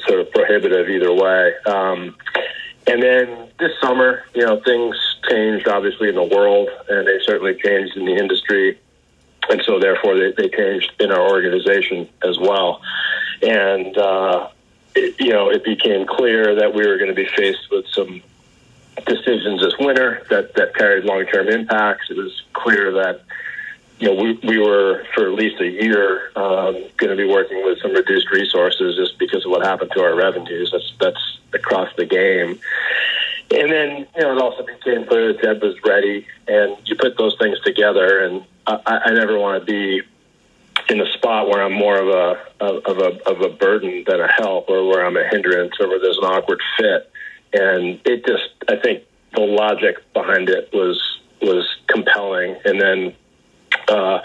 sort 0.06 0.20
of 0.20 0.30
prohibitive 0.30 0.88
either 0.88 1.12
way. 1.12 1.54
Um, 1.66 2.16
and 2.86 3.02
then 3.02 3.48
this 3.58 3.72
summer, 3.80 4.24
you 4.34 4.44
know, 4.44 4.60
things 4.60 4.96
changed 5.28 5.68
obviously 5.68 6.08
in 6.08 6.14
the 6.14 6.22
world, 6.22 6.68
and 6.88 7.06
they 7.06 7.18
certainly 7.24 7.54
changed 7.54 7.96
in 7.96 8.04
the 8.04 8.14
industry, 8.14 8.78
and 9.48 9.62
so 9.62 9.78
therefore 9.78 10.16
they, 10.16 10.32
they 10.32 10.48
changed 10.48 10.92
in 11.00 11.10
our 11.10 11.28
organization 11.28 12.08
as 12.22 12.38
well. 12.38 12.82
And 13.42 13.96
uh, 13.96 14.48
it, 14.94 15.18
you 15.18 15.32
know, 15.32 15.50
it 15.50 15.64
became 15.64 16.06
clear 16.06 16.54
that 16.56 16.74
we 16.74 16.86
were 16.86 16.98
going 16.98 17.08
to 17.08 17.14
be 17.14 17.28
faced 17.36 17.70
with 17.70 17.86
some 17.88 18.22
decisions 19.06 19.60
this 19.60 19.74
winter 19.78 20.24
that 20.30 20.54
that 20.54 20.74
carried 20.74 21.04
long 21.04 21.24
term 21.26 21.48
impacts. 21.48 22.10
It 22.10 22.16
was 22.16 22.42
clear 22.52 22.92
that 22.92 23.22
you 24.04 24.14
know, 24.14 24.22
we, 24.22 24.38
we 24.46 24.58
were 24.58 25.06
for 25.14 25.26
at 25.28 25.32
least 25.32 25.58
a 25.62 25.66
year 25.66 26.30
um, 26.36 26.74
going 26.98 27.08
to 27.08 27.16
be 27.16 27.24
working 27.24 27.64
with 27.64 27.80
some 27.80 27.94
reduced 27.94 28.30
resources 28.30 28.96
just 28.96 29.18
because 29.18 29.46
of 29.46 29.50
what 29.50 29.64
happened 29.64 29.92
to 29.94 30.02
our 30.02 30.14
revenues. 30.14 30.72
That's 30.72 30.92
that's 31.00 31.38
across 31.54 31.88
the 31.96 32.04
game. 32.04 32.60
And 33.50 33.72
then 33.72 34.06
you 34.14 34.22
know 34.22 34.36
it 34.36 34.42
also 34.42 34.66
became 34.66 35.06
clear 35.06 35.32
that 35.32 35.40
Jed 35.40 35.62
was 35.62 35.76
ready, 35.86 36.26
and 36.46 36.76
you 36.84 36.96
put 36.96 37.16
those 37.16 37.34
things 37.38 37.58
together. 37.60 38.26
And 38.26 38.44
I, 38.66 39.04
I 39.06 39.14
never 39.14 39.38
want 39.38 39.64
to 39.64 39.64
be 39.64 40.02
in 40.90 41.00
a 41.00 41.10
spot 41.12 41.48
where 41.48 41.62
I'm 41.62 41.72
more 41.72 41.98
of 41.98 42.08
a 42.08 42.62
of 42.62 42.98
a 42.98 43.26
of 43.26 43.40
a 43.40 43.48
burden 43.48 44.04
than 44.06 44.20
a 44.20 44.30
help, 44.30 44.68
or 44.68 44.86
where 44.86 45.06
I'm 45.06 45.16
a 45.16 45.26
hindrance, 45.26 45.76
or 45.80 45.88
where 45.88 45.98
there's 45.98 46.18
an 46.18 46.24
awkward 46.24 46.60
fit. 46.78 47.10
And 47.54 48.00
it 48.04 48.26
just, 48.26 48.50
I 48.68 48.76
think, 48.76 49.04
the 49.34 49.40
logic 49.40 49.96
behind 50.12 50.50
it 50.50 50.68
was 50.74 51.00
was 51.40 51.66
compelling. 51.86 52.56
And 52.66 52.78
then 52.78 53.14
uh, 53.88 54.20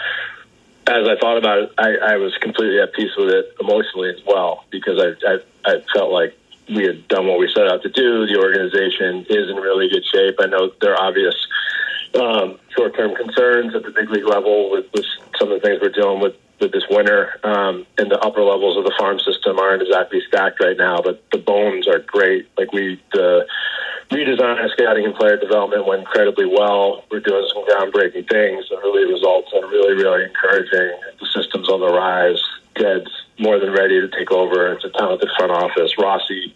as 0.87 1.07
I 1.07 1.15
thought 1.19 1.37
about 1.37 1.59
it, 1.59 1.71
I, 1.77 2.13
I 2.13 2.17
was 2.17 2.35
completely 2.37 2.79
at 2.79 2.93
peace 2.93 3.11
with 3.17 3.29
it 3.29 3.55
emotionally 3.59 4.09
as 4.09 4.21
well 4.25 4.65
because 4.71 4.99
I, 4.99 5.27
I, 5.27 5.39
I 5.65 5.81
felt 5.93 6.11
like 6.11 6.35
we 6.67 6.83
had 6.83 7.07
done 7.07 7.27
what 7.27 7.39
we 7.39 7.51
set 7.53 7.67
out 7.67 7.83
to 7.83 7.89
do. 7.89 8.25
The 8.25 8.37
organization 8.37 9.25
is 9.29 9.49
in 9.49 9.55
really 9.55 9.89
good 9.89 10.05
shape. 10.05 10.35
I 10.39 10.47
know 10.47 10.71
there 10.81 10.95
are 10.95 11.01
obvious 11.01 11.35
um, 12.15 12.59
short-term 12.75 13.15
concerns 13.15 13.75
at 13.75 13.83
the 13.83 13.91
big 13.91 14.09
league 14.09 14.25
level 14.25 14.71
with, 14.71 14.85
with 14.93 15.05
some 15.37 15.51
of 15.51 15.61
the 15.61 15.67
things 15.67 15.79
we're 15.81 15.89
dealing 15.89 16.21
with 16.21 16.35
with 16.59 16.71
this 16.73 16.83
winter. 16.89 17.39
Um, 17.43 17.85
and 17.97 18.11
the 18.11 18.19
upper 18.19 18.43
levels 18.43 18.77
of 18.77 18.83
the 18.83 18.93
farm 18.99 19.19
system 19.19 19.59
aren't 19.59 19.81
exactly 19.81 20.21
stacked 20.27 20.61
right 20.61 20.77
now, 20.77 21.01
but 21.01 21.23
the 21.31 21.37
bones 21.37 21.87
are 21.87 21.99
great. 21.99 22.47
Like 22.57 22.73
we 22.73 23.01
the 23.13 23.47
redesign 24.11 24.59
our 24.59 24.69
scouting 24.69 25.05
and 25.05 25.15
player 25.15 25.37
development 25.37 25.85
went 25.85 26.01
incredibly 26.01 26.45
well. 26.45 27.03
We're 27.11 27.19
doing 27.19 27.47
some 27.53 27.65
groundbreaking 27.65 28.29
things. 28.29 28.67
The 28.69 28.77
early 28.83 29.05
results 29.05 29.51
are 29.53 29.67
really, 29.67 29.93
really 29.93 30.23
encouraging. 30.25 30.97
The 31.19 31.27
system's 31.33 31.69
on 31.69 31.79
the 31.79 31.87
rise. 31.87 32.41
Jed's 32.77 33.11
more 33.39 33.59
than 33.59 33.71
ready 33.71 34.01
to 34.01 34.07
take 34.09 34.31
over. 34.31 34.73
It's 34.73 34.83
a 34.83 34.89
talented 34.89 35.29
front 35.37 35.51
office. 35.51 35.93
Rossy, 35.97 36.53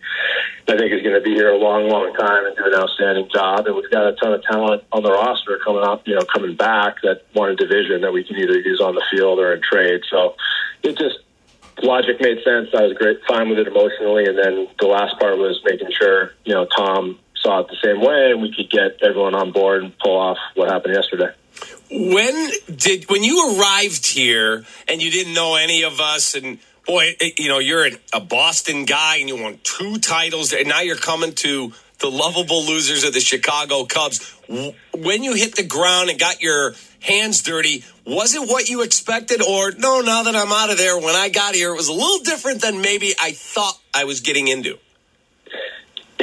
I 0.67 0.77
think, 0.77 0.91
is 0.93 1.01
going 1.01 1.15
to 1.15 1.21
be 1.21 1.33
here 1.33 1.49
a 1.49 1.57
long, 1.57 1.89
long 1.89 2.13
time 2.15 2.45
and 2.45 2.55
do 2.55 2.65
an 2.65 2.73
outstanding 2.73 3.29
job. 3.33 3.67
And 3.67 3.75
we've 3.75 3.89
got 3.91 4.07
a 4.07 4.13
ton 4.13 4.33
of 4.33 4.43
talent 4.43 4.83
on 4.91 5.03
the 5.03 5.11
roster 5.11 5.59
coming 5.63 5.83
up, 5.83 6.07
you 6.07 6.15
know, 6.15 6.25
coming 6.33 6.55
back 6.55 7.01
that 7.03 7.23
won 7.35 7.51
a 7.51 7.55
division 7.55 8.01
that 8.01 8.11
we 8.11 8.23
can 8.23 8.37
either 8.37 8.59
use 8.59 8.81
on 8.81 8.95
the 8.95 9.03
field 9.11 9.39
or 9.39 9.53
in 9.53 9.61
trade. 9.61 10.01
So 10.09 10.35
it 10.81 10.97
just 10.97 11.19
logic 11.81 12.19
made 12.19 12.43
sense. 12.43 12.69
I 12.73 12.83
was 12.83 12.93
great, 12.93 13.19
fine 13.27 13.49
with 13.49 13.59
it 13.59 13.67
emotionally, 13.67 14.25
and 14.25 14.37
then 14.37 14.67
the 14.79 14.87
last 14.87 15.19
part 15.19 15.37
was 15.37 15.61
making 15.65 15.89
sure 15.91 16.31
you 16.45 16.53
know 16.53 16.65
Tom 16.65 17.19
saw 17.43 17.59
it 17.59 17.67
the 17.67 17.77
same 17.83 18.01
way, 18.01 18.31
and 18.31 18.41
we 18.41 18.53
could 18.55 18.69
get 18.69 19.03
everyone 19.07 19.35
on 19.35 19.51
board 19.51 19.83
and 19.83 19.97
pull 19.99 20.17
off 20.17 20.37
what 20.55 20.71
happened 20.71 20.95
yesterday. 20.95 21.33
When 21.91 22.51
did 22.75 23.09
when 23.09 23.23
you 23.23 23.55
arrived 23.55 24.07
here 24.07 24.65
and 24.87 25.01
you 25.01 25.11
didn't 25.11 25.33
know 25.33 25.55
any 25.55 25.83
of 25.83 25.99
us 25.99 26.33
and 26.33 26.57
boy, 26.87 27.15
you 27.37 27.49
know 27.49 27.59
you're 27.59 27.87
a 28.11 28.19
Boston 28.19 28.85
guy 28.85 29.17
and 29.17 29.29
you 29.29 29.41
won 29.41 29.59
two 29.63 29.99
titles 29.99 30.53
and 30.53 30.67
now 30.67 30.81
you're 30.81 30.95
coming 30.95 31.33
to 31.33 31.71
the 31.99 32.09
lovable 32.09 32.65
losers 32.65 33.03
of 33.03 33.13
the 33.13 33.19
Chicago 33.19 33.85
Cubs. 33.85 34.35
When 34.93 35.23
you 35.23 35.35
hit 35.35 35.55
the 35.55 35.63
ground 35.63 36.09
and 36.09 36.19
got 36.19 36.41
your 36.41 36.73
hands 36.99 37.41
dirty, 37.43 37.83
was 38.05 38.33
it 38.33 38.41
what 38.41 38.69
you 38.69 38.81
expected 38.81 39.41
or 39.41 39.71
no? 39.71 40.01
Now 40.01 40.23
that 40.23 40.35
I'm 40.35 40.51
out 40.51 40.69
of 40.71 40.77
there, 40.77 40.97
when 40.97 41.15
I 41.15 41.29
got 41.29 41.53
here, 41.53 41.71
it 41.73 41.77
was 41.77 41.87
a 41.87 41.93
little 41.93 42.19
different 42.19 42.61
than 42.61 42.81
maybe 42.81 43.13
I 43.21 43.31
thought 43.31 43.79
I 43.93 44.05
was 44.05 44.19
getting 44.21 44.47
into. 44.47 44.79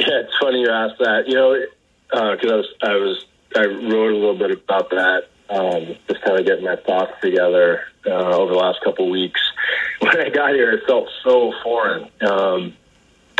Yeah, 0.01 0.21
it's 0.21 0.35
funny 0.41 0.61
you 0.61 0.69
asked 0.69 0.97
that. 0.97 1.27
You 1.27 1.35
know, 1.35 1.65
because 2.09 2.51
uh, 2.51 2.51
I 2.51 2.55
was 2.55 2.67
I 2.81 2.95
was 2.95 3.25
I 3.55 3.65
wrote 3.65 4.13
a 4.13 4.17
little 4.17 4.37
bit 4.37 4.49
about 4.49 4.89
that, 4.89 5.27
um, 5.49 5.95
just 6.07 6.23
kind 6.23 6.39
of 6.39 6.45
getting 6.45 6.65
my 6.65 6.75
thoughts 6.75 7.13
together 7.21 7.83
uh, 8.07 8.35
over 8.35 8.51
the 8.51 8.57
last 8.57 8.81
couple 8.83 9.09
weeks. 9.09 9.39
When 9.99 10.19
I 10.19 10.29
got 10.29 10.55
here, 10.55 10.71
it 10.71 10.87
felt 10.87 11.07
so 11.23 11.53
foreign. 11.61 12.09
Um, 12.21 12.75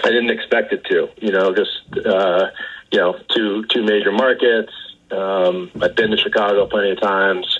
I 0.03 0.09
didn't 0.09 0.29
expect 0.29 0.71
it 0.71 0.83
to. 0.85 1.09
You 1.17 1.31
know, 1.31 1.55
just 1.55 2.05
uh, 2.05 2.51
you 2.91 2.99
know, 2.99 3.17
two 3.35 3.65
two 3.65 3.81
major 3.83 4.11
markets. 4.11 4.71
Um, 5.09 5.71
I've 5.81 5.95
been 5.95 6.11
to 6.11 6.17
Chicago 6.17 6.67
plenty 6.67 6.91
of 6.91 7.01
times. 7.01 7.59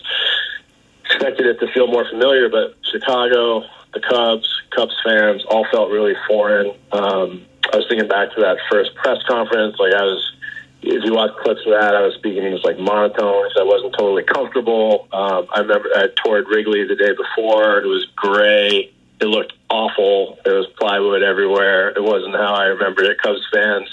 Expected 1.05 1.47
it 1.47 1.59
to 1.61 1.73
feel 1.73 1.87
more 1.87 2.07
familiar, 2.07 2.47
but 2.47 2.75
Chicago, 2.83 3.63
the 3.95 4.01
Cubs, 4.01 4.47
Cubs 4.69 4.95
fans 5.03 5.43
all 5.45 5.65
felt 5.71 5.89
really 5.89 6.15
foreign. 6.27 6.75
Um, 6.91 7.47
I 7.71 7.77
was 7.77 7.85
thinking 7.87 8.07
back 8.07 8.33
to 8.35 8.41
that 8.41 8.57
first 8.69 8.93
press 8.95 9.23
conference. 9.27 9.77
Like 9.79 9.93
I 9.93 10.03
was, 10.03 10.33
if 10.81 11.03
you 11.05 11.13
watch 11.13 11.31
clips 11.41 11.61
of 11.65 11.71
that, 11.71 11.95
I 11.95 12.01
was 12.01 12.15
speaking 12.15 12.43
in 12.43 12.51
this 12.51 12.63
like 12.63 12.77
monotone, 12.77 13.49
so 13.53 13.61
I 13.61 13.63
wasn't 13.63 13.93
totally 13.97 14.23
comfortable. 14.23 15.07
Um, 15.13 15.47
I 15.55 15.59
remember 15.59 15.89
I 15.95 16.07
toured 16.23 16.47
Wrigley 16.49 16.85
the 16.85 16.95
day 16.95 17.13
before. 17.15 17.79
It 17.79 17.87
was 17.87 18.07
gray. 18.15 18.91
It 19.21 19.25
looked 19.25 19.53
awful. 19.69 20.37
There 20.43 20.55
was 20.55 20.67
plywood 20.79 21.23
everywhere. 21.23 21.89
It 21.89 22.03
wasn't 22.03 22.35
how 22.35 22.55
I 22.55 22.65
remembered 22.65 23.05
it. 23.05 23.21
Cubs 23.21 23.47
fans, 23.53 23.87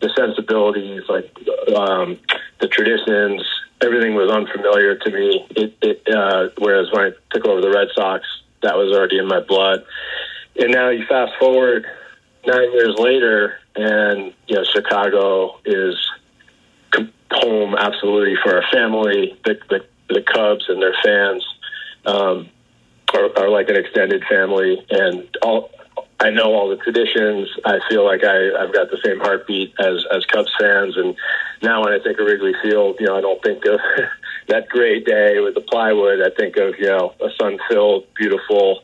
the 0.00 0.10
sensibilities, 0.16 1.02
like 1.08 1.30
um, 1.76 2.18
the 2.60 2.66
traditions, 2.66 3.44
everything 3.82 4.14
was 4.14 4.30
unfamiliar 4.30 4.96
to 4.96 5.10
me. 5.10 5.46
It, 5.50 5.76
it 5.82 6.08
uh, 6.12 6.48
whereas 6.58 6.90
when 6.90 7.06
I 7.06 7.10
took 7.30 7.46
over 7.46 7.60
the 7.60 7.70
Red 7.70 7.88
Sox, 7.94 8.26
that 8.62 8.76
was 8.76 8.90
already 8.96 9.18
in 9.18 9.28
my 9.28 9.40
blood. 9.40 9.84
And 10.58 10.72
now 10.72 10.88
you 10.88 11.04
fast 11.06 11.32
forward 11.38 11.86
nine 12.46 12.72
years 12.72 12.94
later, 12.98 13.54
and 13.74 14.32
you 14.46 14.56
know 14.56 14.64
Chicago 14.64 15.60
is 15.64 15.96
home 17.30 17.74
absolutely 17.74 18.36
for 18.42 18.56
our 18.56 18.70
family. 18.72 19.38
The 19.44 19.58
the, 19.68 19.84
the 20.08 20.22
Cubs 20.22 20.64
and 20.68 20.82
their 20.82 20.94
fans 21.04 21.44
um, 22.06 22.48
are, 23.14 23.38
are 23.38 23.48
like 23.48 23.68
an 23.68 23.76
extended 23.76 24.24
family, 24.28 24.84
and 24.90 25.26
all. 25.42 25.70
I 26.20 26.30
know 26.30 26.54
all 26.54 26.68
the 26.68 26.76
traditions. 26.76 27.48
I 27.64 27.80
feel 27.90 28.04
like 28.04 28.22
I, 28.22 28.54
I've 28.54 28.72
got 28.72 28.92
the 28.92 28.98
same 29.04 29.18
heartbeat 29.18 29.74
as 29.80 30.04
as 30.14 30.24
Cubs 30.26 30.52
fans, 30.58 30.96
and 30.96 31.16
now 31.62 31.82
when 31.82 31.92
I 31.92 31.98
think 31.98 32.18
of 32.18 32.26
Wrigley 32.26 32.54
Field, 32.62 32.96
you 33.00 33.06
know, 33.06 33.16
I 33.16 33.20
don't 33.20 33.42
think 33.42 33.64
of 33.66 33.80
that 34.48 34.68
great 34.68 35.04
day 35.04 35.40
with 35.40 35.54
the 35.54 35.62
plywood. 35.62 36.20
I 36.22 36.30
think 36.36 36.56
of 36.58 36.78
you 36.78 36.86
know 36.86 37.14
a 37.20 37.28
sun-filled, 37.38 38.06
beautiful 38.14 38.82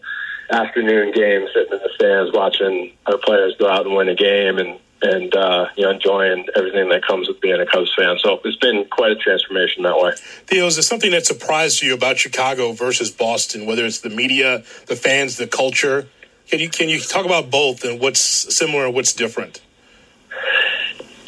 afternoon 0.50 1.12
game, 1.12 1.46
sitting 1.54 1.72
in 1.72 1.78
the 1.78 1.90
stands 1.94 2.32
watching 2.32 2.92
our 3.06 3.18
players 3.18 3.54
go 3.58 3.68
out 3.68 3.86
and 3.86 3.94
win 3.94 4.08
a 4.08 4.14
game, 4.14 4.58
and 4.58 4.78
and 5.02 5.34
uh, 5.36 5.68
you 5.76 5.84
know 5.84 5.90
enjoying 5.90 6.46
everything 6.56 6.88
that 6.88 7.04
comes 7.06 7.28
with 7.28 7.40
being 7.40 7.60
a 7.60 7.66
Cubs 7.66 7.94
fan. 7.96 8.16
So 8.18 8.40
it's 8.44 8.56
been 8.56 8.84
quite 8.90 9.12
a 9.12 9.16
transformation 9.16 9.82
that 9.84 9.96
way. 9.96 10.12
Theo, 10.46 10.66
is 10.66 10.76
there 10.76 10.82
something 10.82 11.10
that 11.12 11.26
surprised 11.26 11.82
you 11.82 11.94
about 11.94 12.18
Chicago 12.18 12.72
versus 12.72 13.10
Boston? 13.10 13.66
Whether 13.66 13.84
it's 13.84 14.00
the 14.00 14.10
media, 14.10 14.64
the 14.86 14.96
fans, 14.96 15.36
the 15.36 15.46
culture. 15.46 16.08
Can 16.48 16.60
you 16.60 16.70
can 16.70 16.88
you 16.88 16.98
talk 16.98 17.26
about 17.26 17.50
both 17.50 17.84
and 17.84 18.00
what's 18.00 18.20
similar 18.20 18.86
and 18.86 18.94
what's 18.94 19.12
different? 19.12 19.60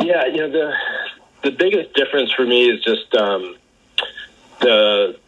Yeah, 0.01 0.27
you 0.27 0.39
know 0.39 0.51
the 0.51 0.73
the 1.43 1.51
biggest 1.51 1.95
difference 1.95 2.33
for 2.33 2.47
me 2.47 2.71
is 2.71 2.83
just 2.83 3.15
um, 3.15 3.57
the 4.61 5.20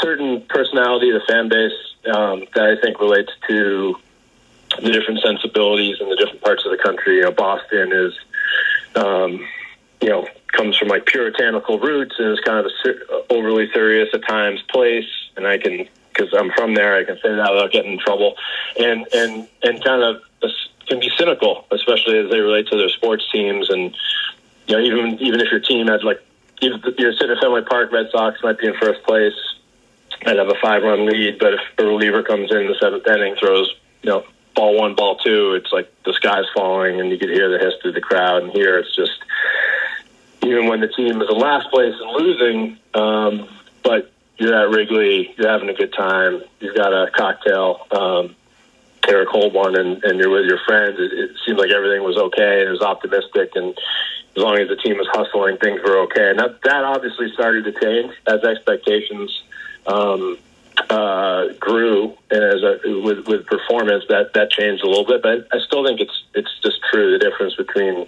certain 0.00 0.42
personality 0.48 1.10
of 1.10 1.20
the 1.20 1.26
fan 1.26 1.48
base 1.48 1.72
um, 2.14 2.44
that 2.54 2.64
I 2.64 2.80
think 2.80 3.00
relates 3.00 3.32
to 3.48 3.96
the 4.80 4.90
different 4.90 5.20
sensibilities 5.20 5.96
in 6.00 6.08
the 6.08 6.16
different 6.16 6.42
parts 6.42 6.64
of 6.64 6.70
the 6.70 6.82
country. 6.82 7.16
You 7.16 7.22
know, 7.22 7.32
Boston 7.32 7.92
is, 7.92 8.14
um, 8.96 9.46
you 10.00 10.08
know, 10.08 10.26
comes 10.52 10.76
from 10.76 10.88
like 10.88 11.06
puritanical 11.06 11.78
roots 11.78 12.14
and 12.18 12.32
is 12.32 12.40
kind 12.40 12.58
of 12.58 12.66
a 12.66 12.70
ser- 12.82 13.04
overly 13.30 13.70
serious 13.72 14.08
at 14.12 14.26
times 14.26 14.62
place. 14.70 15.08
And 15.36 15.46
I 15.46 15.58
can, 15.58 15.88
because 16.08 16.32
I'm 16.34 16.50
from 16.52 16.74
there, 16.74 16.96
I 16.96 17.04
can 17.04 17.16
say 17.16 17.34
that 17.34 17.52
without 17.52 17.72
getting 17.72 17.92
in 17.92 17.98
trouble. 17.98 18.34
And 18.78 19.06
and 19.14 19.48
and 19.62 19.84
kind 19.84 20.02
of 20.02 20.22
can 20.86 21.00
be 21.00 21.10
cynical, 21.16 21.64
especially 21.70 22.18
as 22.18 22.30
they 22.30 22.40
relate 22.40 22.66
to 22.68 22.76
their 22.76 22.88
sports 22.88 23.24
teams. 23.32 23.70
And 23.70 23.94
you 24.66 24.76
know, 24.76 24.82
even 24.82 25.18
even 25.20 25.40
if 25.40 25.50
your 25.50 25.60
team 25.60 25.86
had 25.86 26.02
like, 26.02 26.20
you're 26.60 27.12
sitting 27.14 27.30
at 27.30 27.42
Fenway 27.42 27.62
Park, 27.62 27.92
Red 27.92 28.06
Sox 28.12 28.42
might 28.42 28.58
be 28.58 28.68
in 28.68 28.74
first 28.74 29.02
place 29.04 29.34
I'd 30.24 30.38
have 30.38 30.48
a 30.48 30.54
five 30.62 30.82
run 30.82 31.06
lead, 31.06 31.38
but 31.38 31.54
if 31.54 31.60
a 31.78 31.84
reliever 31.84 32.22
comes 32.22 32.50
in 32.50 32.68
the 32.68 32.76
seventh 32.80 33.06
inning, 33.06 33.34
throws, 33.36 33.74
you 34.02 34.10
know, 34.10 34.24
ball 34.54 34.78
one, 34.78 34.94
ball 34.94 35.16
two, 35.16 35.54
it's 35.54 35.72
like 35.72 35.92
the 36.04 36.12
sky's 36.12 36.44
falling 36.54 37.00
and 37.00 37.10
you 37.10 37.18
could 37.18 37.30
hear 37.30 37.50
the 37.50 37.58
hiss 37.58 37.74
through 37.82 37.92
the 37.92 38.00
crowd. 38.00 38.42
And 38.42 38.52
here 38.52 38.78
it's 38.78 38.94
just, 38.94 39.18
even 40.42 40.66
when 40.66 40.80
the 40.80 40.88
team 40.88 41.20
is 41.20 41.28
in 41.28 41.38
last 41.38 41.70
place 41.70 41.94
and 42.00 42.10
losing, 42.12 42.78
um, 42.94 43.48
but 43.82 44.12
you're 44.38 44.54
at 44.54 44.70
Wrigley, 44.70 45.34
you're 45.36 45.50
having 45.50 45.68
a 45.68 45.74
good 45.74 45.92
time, 45.92 46.42
you've 46.60 46.76
got 46.76 46.92
a 46.92 47.10
cocktail, 47.10 47.86
um, 47.90 48.36
or 49.08 49.22
a 49.22 49.26
cold 49.26 49.52
one, 49.52 49.76
and, 49.76 50.02
and 50.04 50.18
you're 50.20 50.30
with 50.30 50.46
your 50.46 50.60
friends, 50.64 50.98
it, 50.98 51.12
it 51.12 51.30
seemed 51.44 51.58
like 51.58 51.70
everything 51.70 52.02
was 52.04 52.16
okay 52.16 52.60
and 52.60 52.68
it 52.68 52.70
was 52.70 52.82
optimistic. 52.82 53.50
And 53.56 53.76
as 54.36 54.42
long 54.42 54.58
as 54.58 54.68
the 54.68 54.76
team 54.76 54.96
was 54.96 55.08
hustling, 55.12 55.56
things 55.58 55.80
were 55.84 55.98
okay. 56.02 56.30
And 56.30 56.38
that, 56.38 56.62
that 56.62 56.84
obviously 56.84 57.32
started 57.32 57.64
to 57.64 57.72
change 57.72 58.14
as 58.26 58.44
expectations 58.44 59.42
um, 59.86 60.38
uh, 60.88 61.48
grew 61.60 62.16
and 62.30 62.44
as 62.44 62.62
a, 62.62 63.00
with 63.00 63.26
with 63.26 63.46
performance 63.46 64.04
that 64.08 64.32
that 64.34 64.50
changed 64.50 64.82
a 64.82 64.86
little 64.86 65.04
bit. 65.04 65.22
But 65.22 65.48
I 65.52 65.60
still 65.64 65.84
think 65.86 66.00
it's 66.00 66.24
it's 66.34 66.50
just 66.62 66.80
true 66.90 67.12
the 67.12 67.18
difference 67.18 67.54
between 67.56 68.06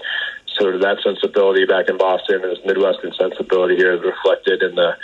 sort 0.56 0.74
of 0.74 0.80
that 0.82 0.98
sensibility 1.02 1.64
back 1.66 1.88
in 1.88 1.98
Boston 1.98 2.42
and 2.42 2.44
this 2.44 2.64
Midwestern 2.64 3.12
sensibility 3.14 3.76
here 3.76 3.92
is 3.94 4.02
reflected 4.02 4.62
in 4.62 4.74
the 4.74 4.96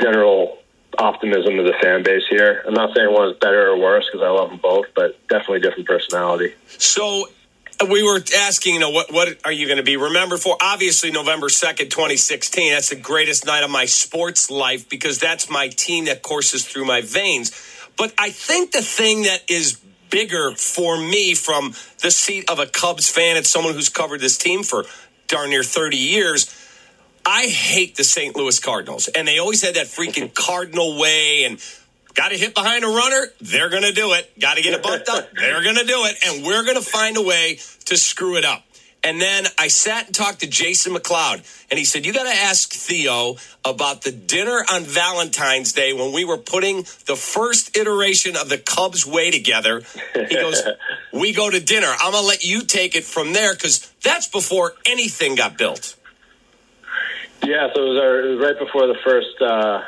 general 0.00 0.58
optimism 0.98 1.58
of 1.58 1.64
the 1.64 1.74
fan 1.82 2.02
base 2.02 2.22
here. 2.28 2.62
I'm 2.66 2.74
not 2.74 2.94
saying 2.94 3.12
one 3.12 3.30
is 3.30 3.36
better 3.38 3.70
or 3.70 3.78
worse 3.78 4.06
because 4.06 4.24
I 4.24 4.30
love 4.30 4.50
them 4.50 4.60
both, 4.62 4.86
but 4.94 5.16
definitely 5.28 5.60
different 5.60 5.86
personality. 5.86 6.54
So 6.66 7.28
we 7.88 8.02
were 8.02 8.20
asking, 8.36 8.74
you 8.74 8.80
know, 8.80 8.90
what 8.90 9.12
what 9.12 9.38
are 9.44 9.52
you 9.52 9.66
going 9.66 9.78
to 9.78 9.82
be 9.82 9.96
remembered 9.96 10.40
for? 10.40 10.56
Obviously, 10.60 11.10
November 11.10 11.48
second, 11.48 11.90
twenty 11.90 12.16
sixteen. 12.16 12.72
That's 12.72 12.90
the 12.90 12.96
greatest 12.96 13.46
night 13.46 13.62
of 13.64 13.70
my 13.70 13.86
sports 13.86 14.50
life 14.50 14.88
because 14.88 15.18
that's 15.18 15.50
my 15.50 15.68
team 15.68 16.06
that 16.06 16.22
courses 16.22 16.66
through 16.66 16.84
my 16.84 17.00
veins. 17.00 17.50
But 17.96 18.14
I 18.18 18.30
think 18.30 18.72
the 18.72 18.82
thing 18.82 19.22
that 19.22 19.42
is 19.48 19.80
bigger 20.10 20.52
for 20.52 20.96
me 20.98 21.34
from 21.34 21.74
the 22.02 22.10
seat 22.10 22.50
of 22.50 22.58
a 22.58 22.66
Cubs 22.66 23.08
fan 23.08 23.36
and 23.36 23.46
someone 23.46 23.74
who's 23.74 23.88
covered 23.88 24.20
this 24.20 24.38
team 24.38 24.62
for 24.62 24.84
darn 25.28 25.50
near 25.50 25.62
thirty 25.62 25.96
years. 25.98 26.58
I 27.24 27.46
hate 27.46 27.94
the 27.94 28.02
St. 28.02 28.34
Louis 28.34 28.58
Cardinals, 28.58 29.06
and 29.06 29.28
they 29.28 29.38
always 29.38 29.62
had 29.62 29.76
that 29.76 29.86
freaking 29.86 30.34
Cardinal 30.46 30.98
way 30.98 31.44
and 31.44 31.58
Got 32.14 32.28
to 32.28 32.36
hit 32.36 32.54
behind 32.54 32.84
a 32.84 32.88
runner? 32.88 33.26
They're 33.40 33.70
going 33.70 33.84
to 33.84 33.92
do 33.92 34.12
it. 34.12 34.38
Got 34.38 34.56
to 34.56 34.62
get 34.62 34.78
a 34.78 34.82
bunt 34.82 35.08
up? 35.08 35.32
They're 35.34 35.62
going 35.62 35.76
to 35.76 35.84
do 35.84 36.04
it. 36.04 36.16
And 36.26 36.44
we're 36.44 36.62
going 36.64 36.76
to 36.76 36.82
find 36.82 37.16
a 37.16 37.22
way 37.22 37.58
to 37.86 37.96
screw 37.96 38.36
it 38.36 38.44
up. 38.44 38.64
And 39.04 39.20
then 39.20 39.46
I 39.58 39.66
sat 39.66 40.06
and 40.06 40.14
talked 40.14 40.40
to 40.40 40.46
Jason 40.46 40.94
McLeod, 40.94 41.42
and 41.70 41.78
he 41.78 41.84
said, 41.84 42.06
You 42.06 42.12
got 42.12 42.22
to 42.22 42.38
ask 42.38 42.72
Theo 42.72 43.34
about 43.64 44.02
the 44.02 44.12
dinner 44.12 44.64
on 44.72 44.84
Valentine's 44.84 45.72
Day 45.72 45.92
when 45.92 46.12
we 46.12 46.24
were 46.24 46.38
putting 46.38 46.82
the 47.06 47.16
first 47.16 47.76
iteration 47.76 48.36
of 48.36 48.48
the 48.48 48.58
Cubs 48.58 49.04
way 49.04 49.32
together. 49.32 49.82
He 50.14 50.36
goes, 50.36 50.62
We 51.12 51.32
go 51.32 51.50
to 51.50 51.58
dinner. 51.58 51.88
I'm 51.88 52.12
going 52.12 52.22
to 52.22 52.28
let 52.28 52.44
you 52.44 52.62
take 52.62 52.94
it 52.94 53.02
from 53.02 53.32
there 53.32 53.54
because 53.54 53.92
that's 54.04 54.28
before 54.28 54.74
anything 54.86 55.34
got 55.34 55.58
built. 55.58 55.96
Yeah, 57.44 57.70
so 57.74 57.84
it 57.84 57.88
was, 57.88 57.98
our, 57.98 58.20
it 58.20 58.36
was 58.36 58.40
right 58.40 58.58
before 58.58 58.86
the 58.86 58.98
first. 59.02 59.42
Uh 59.42 59.82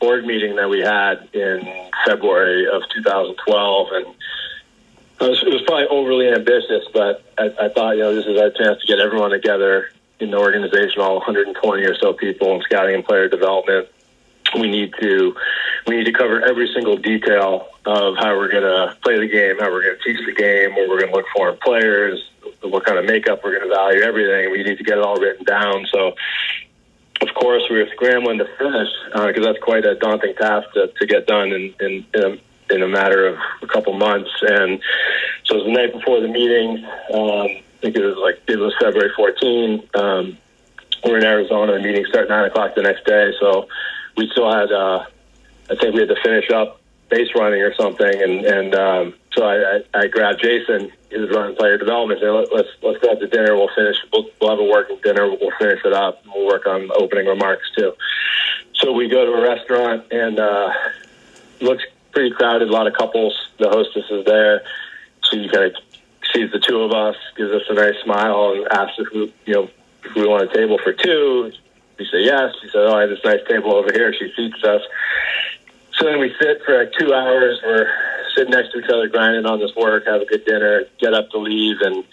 board 0.00 0.24
meeting 0.24 0.56
that 0.56 0.68
we 0.68 0.80
had 0.80 1.28
in 1.34 1.90
February 2.06 2.66
of 2.66 2.82
2012, 2.94 3.88
and 3.92 4.06
it 4.06 5.28
was, 5.28 5.42
it 5.42 5.52
was 5.52 5.62
probably 5.66 5.86
overly 5.86 6.28
ambitious, 6.28 6.84
but 6.92 7.22
I, 7.38 7.66
I 7.66 7.68
thought, 7.68 7.92
you 7.92 8.02
know, 8.02 8.14
this 8.14 8.26
is 8.26 8.40
our 8.40 8.50
chance 8.50 8.80
to 8.80 8.86
get 8.86 8.98
everyone 8.98 9.30
together 9.30 9.90
in 10.18 10.30
the 10.30 10.38
organization, 10.38 11.00
all 11.00 11.16
120 11.16 11.82
or 11.84 11.94
so 11.96 12.12
people 12.12 12.54
in 12.54 12.62
scouting 12.62 12.94
and 12.94 13.04
player 13.04 13.28
development. 13.28 13.88
We 14.58 14.68
need 14.68 14.92
to 15.00 15.36
we 15.86 15.96
need 15.96 16.04
to 16.04 16.12
cover 16.12 16.44
every 16.44 16.68
single 16.74 16.96
detail 16.96 17.68
of 17.86 18.16
how 18.16 18.36
we're 18.36 18.50
going 18.50 18.64
to 18.64 18.96
play 19.02 19.18
the 19.18 19.28
game, 19.28 19.58
how 19.58 19.70
we're 19.70 19.82
going 19.82 19.96
to 19.96 20.02
teach 20.02 20.24
the 20.26 20.34
game, 20.34 20.74
where 20.74 20.88
we're 20.88 21.00
going 21.00 21.12
to 21.12 21.16
look 21.16 21.26
for 21.34 21.50
in 21.50 21.56
players, 21.58 22.30
what 22.62 22.84
kind 22.84 22.98
of 22.98 23.04
makeup 23.04 23.40
we're 23.44 23.56
going 23.56 23.68
to 23.68 23.74
value, 23.74 24.02
everything. 24.02 24.50
We 24.50 24.62
need 24.62 24.78
to 24.78 24.84
get 24.84 24.98
it 24.98 25.04
all 25.04 25.16
written 25.16 25.44
down. 25.44 25.86
So 25.90 26.14
of 27.20 27.34
course, 27.34 27.62
we 27.70 27.78
were 27.78 27.88
scrambling 27.94 28.38
to 28.38 28.46
finish 28.56 28.88
because 29.12 29.38
uh, 29.38 29.52
that's 29.52 29.58
quite 29.62 29.84
a 29.84 29.94
daunting 29.94 30.34
task 30.34 30.72
to, 30.74 30.88
to 30.88 31.06
get 31.06 31.26
done 31.26 31.52
in, 31.52 31.74
in, 31.80 32.06
in, 32.14 32.22
a, 32.22 32.74
in 32.74 32.82
a 32.82 32.88
matter 32.88 33.26
of 33.26 33.38
a 33.62 33.66
couple 33.66 33.92
months. 33.92 34.30
And 34.42 34.80
so 35.44 35.56
it 35.56 35.58
was 35.58 35.66
the 35.66 35.72
night 35.72 35.92
before 35.92 36.20
the 36.20 36.28
meeting. 36.28 36.84
Um, 37.12 37.46
I 37.46 37.82
think 37.82 37.96
it 37.96 38.04
was 38.04 38.16
like 38.16 38.40
it 38.46 38.58
was 38.58 38.74
February 38.80 39.10
14. 39.16 39.88
Um, 39.94 40.38
we're 41.04 41.18
in 41.18 41.24
Arizona. 41.24 41.72
The 41.72 41.80
meeting 41.80 42.04
started 42.08 42.28
nine 42.28 42.44
o'clock 42.46 42.74
the 42.74 42.82
next 42.82 43.04
day, 43.04 43.32
so 43.40 43.68
we 44.16 44.28
still 44.30 44.52
had. 44.52 44.70
Uh, 44.70 45.06
I 45.70 45.76
think 45.76 45.94
we 45.94 46.00
had 46.00 46.08
to 46.08 46.22
finish 46.22 46.50
up 46.50 46.80
base 47.08 47.28
running 47.34 47.62
or 47.62 47.74
something, 47.74 48.22
and 48.22 48.44
and 48.44 48.74
um, 48.74 49.14
so 49.32 49.44
I, 49.44 49.78
I, 49.94 50.00
I 50.00 50.06
grabbed 50.08 50.42
Jason 50.42 50.90
was 51.18 51.30
running 51.30 51.56
player 51.56 51.78
development. 51.78 52.20
Said, 52.20 52.30
Let, 52.30 52.52
let's 52.52 52.68
let's 52.82 52.98
go 52.98 53.10
out 53.10 53.20
to 53.20 53.26
dinner. 53.26 53.56
We'll 53.56 53.70
finish. 53.74 53.96
We'll, 54.12 54.26
we'll 54.40 54.50
have 54.50 54.58
a 54.58 54.64
working 54.64 54.98
dinner. 55.02 55.28
We'll 55.28 55.52
finish 55.58 55.80
it 55.84 55.92
up. 55.92 56.22
We'll 56.26 56.46
work 56.46 56.66
on 56.66 56.90
opening 56.94 57.26
remarks 57.26 57.70
too. 57.76 57.92
So 58.74 58.92
we 58.92 59.08
go 59.08 59.24
to 59.24 59.32
a 59.32 59.42
restaurant 59.42 60.10
and 60.10 60.38
uh, 60.38 60.72
looks 61.60 61.84
pretty 62.12 62.34
crowded. 62.34 62.68
A 62.68 62.72
lot 62.72 62.86
of 62.86 62.94
couples. 62.94 63.34
The 63.58 63.68
hostess 63.68 64.04
is 64.10 64.24
there. 64.24 64.62
She 65.30 65.48
kind 65.48 65.64
of 65.64 65.76
sees 66.32 66.50
the 66.52 66.60
two 66.60 66.80
of 66.82 66.92
us, 66.92 67.16
gives 67.36 67.52
us 67.52 67.62
a 67.68 67.74
nice 67.74 67.96
smile, 68.02 68.52
and 68.54 68.66
asks 68.72 68.98
if 68.98 69.12
we, 69.12 69.34
you 69.46 69.54
know, 69.54 69.70
if 70.04 70.14
we 70.14 70.26
want 70.26 70.50
a 70.50 70.54
table 70.54 70.78
for 70.82 70.92
two. 70.92 71.52
We 71.98 72.06
say 72.06 72.24
yes. 72.24 72.54
She 72.62 72.68
said, 72.68 72.82
"Oh, 72.86 72.96
I 72.96 73.02
have 73.02 73.10
this 73.10 73.24
nice 73.24 73.46
table 73.46 73.74
over 73.74 73.92
here." 73.92 74.12
She 74.14 74.32
seats 74.34 74.64
us. 74.64 74.82
So 75.98 76.06
then 76.06 76.18
we 76.18 76.34
sit 76.40 76.62
for 76.64 76.78
like 76.78 76.92
two 76.98 77.12
hours. 77.12 77.60
We're 77.62 77.92
sitting 78.36 78.52
next 78.52 78.72
to 78.72 78.78
each 78.78 78.90
other, 78.90 79.08
grinding 79.08 79.46
on 79.46 79.58
this 79.58 79.74
work, 79.76 80.06
have 80.06 80.22
a 80.22 80.24
good 80.24 80.44
dinner, 80.44 80.84
get 80.98 81.14
up 81.14 81.30
to 81.30 81.38
leave, 81.38 81.80
and 81.80 82.04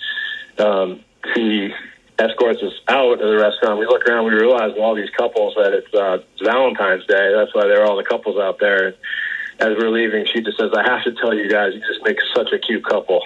um, 0.59 0.99
he 1.36 1.74
escorts 2.20 2.61
us 2.63 2.74
out 2.88 3.22
of 3.22 3.30
the 3.30 3.38
restaurant. 3.38 3.80
We 3.80 3.86
look 3.86 4.07
around, 4.07 4.26
we 4.26 4.34
realize 4.34 4.74
all 4.80 4.95
these 4.95 5.09
couples 5.11 5.53
that 5.55 5.74
it's, 5.74 5.93
uh, 5.93 6.20
Valentine's 6.43 7.05
Day. 7.05 7.34
That's 7.36 7.53
why 7.53 7.68
there 7.68 7.82
are 7.82 7.86
all 7.86 7.97
the 7.97 8.03
couples 8.03 8.39
out 8.39 8.59
there. 8.59 8.95
As 9.59 9.76
we're 9.78 9.89
leaving, 9.89 10.26
she 10.26 10.41
just 10.41 10.59
says, 10.59 10.72
"I 10.74 10.84
have 10.84 11.03
to 11.05 11.11
tell 11.13 11.34
you 11.34 11.49
guys, 11.49 11.74
you 11.74 11.80
just 11.80 12.03
make 12.03 12.20
such 12.36 12.51
a 12.51 12.59
cute 12.59 12.86
couple." 12.86 13.24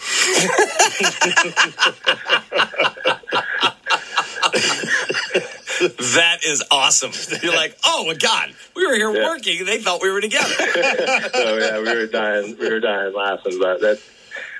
That 5.80 6.38
is 6.44 6.62
awesome. 6.70 7.12
You're 7.42 7.54
like, 7.54 7.76
oh 7.84 8.04
my 8.06 8.14
god, 8.14 8.54
we 8.76 8.86
were 8.86 8.94
here 8.94 9.12
Yeah. 9.14 9.24
working, 9.28 9.58
and 9.60 9.66
they 9.68 9.78
thought 9.80 10.02
we 10.02 10.10
were 10.10 10.20
together. 10.20 10.46
so 11.34 11.56
yeah, 11.58 11.78
we 11.78 11.84
were 11.94 12.06
dying. 12.06 12.56
We 12.58 12.68
were 12.70 12.80
dying 12.80 13.14
laughing. 13.14 13.58
But 13.58 13.80
that, 13.80 13.98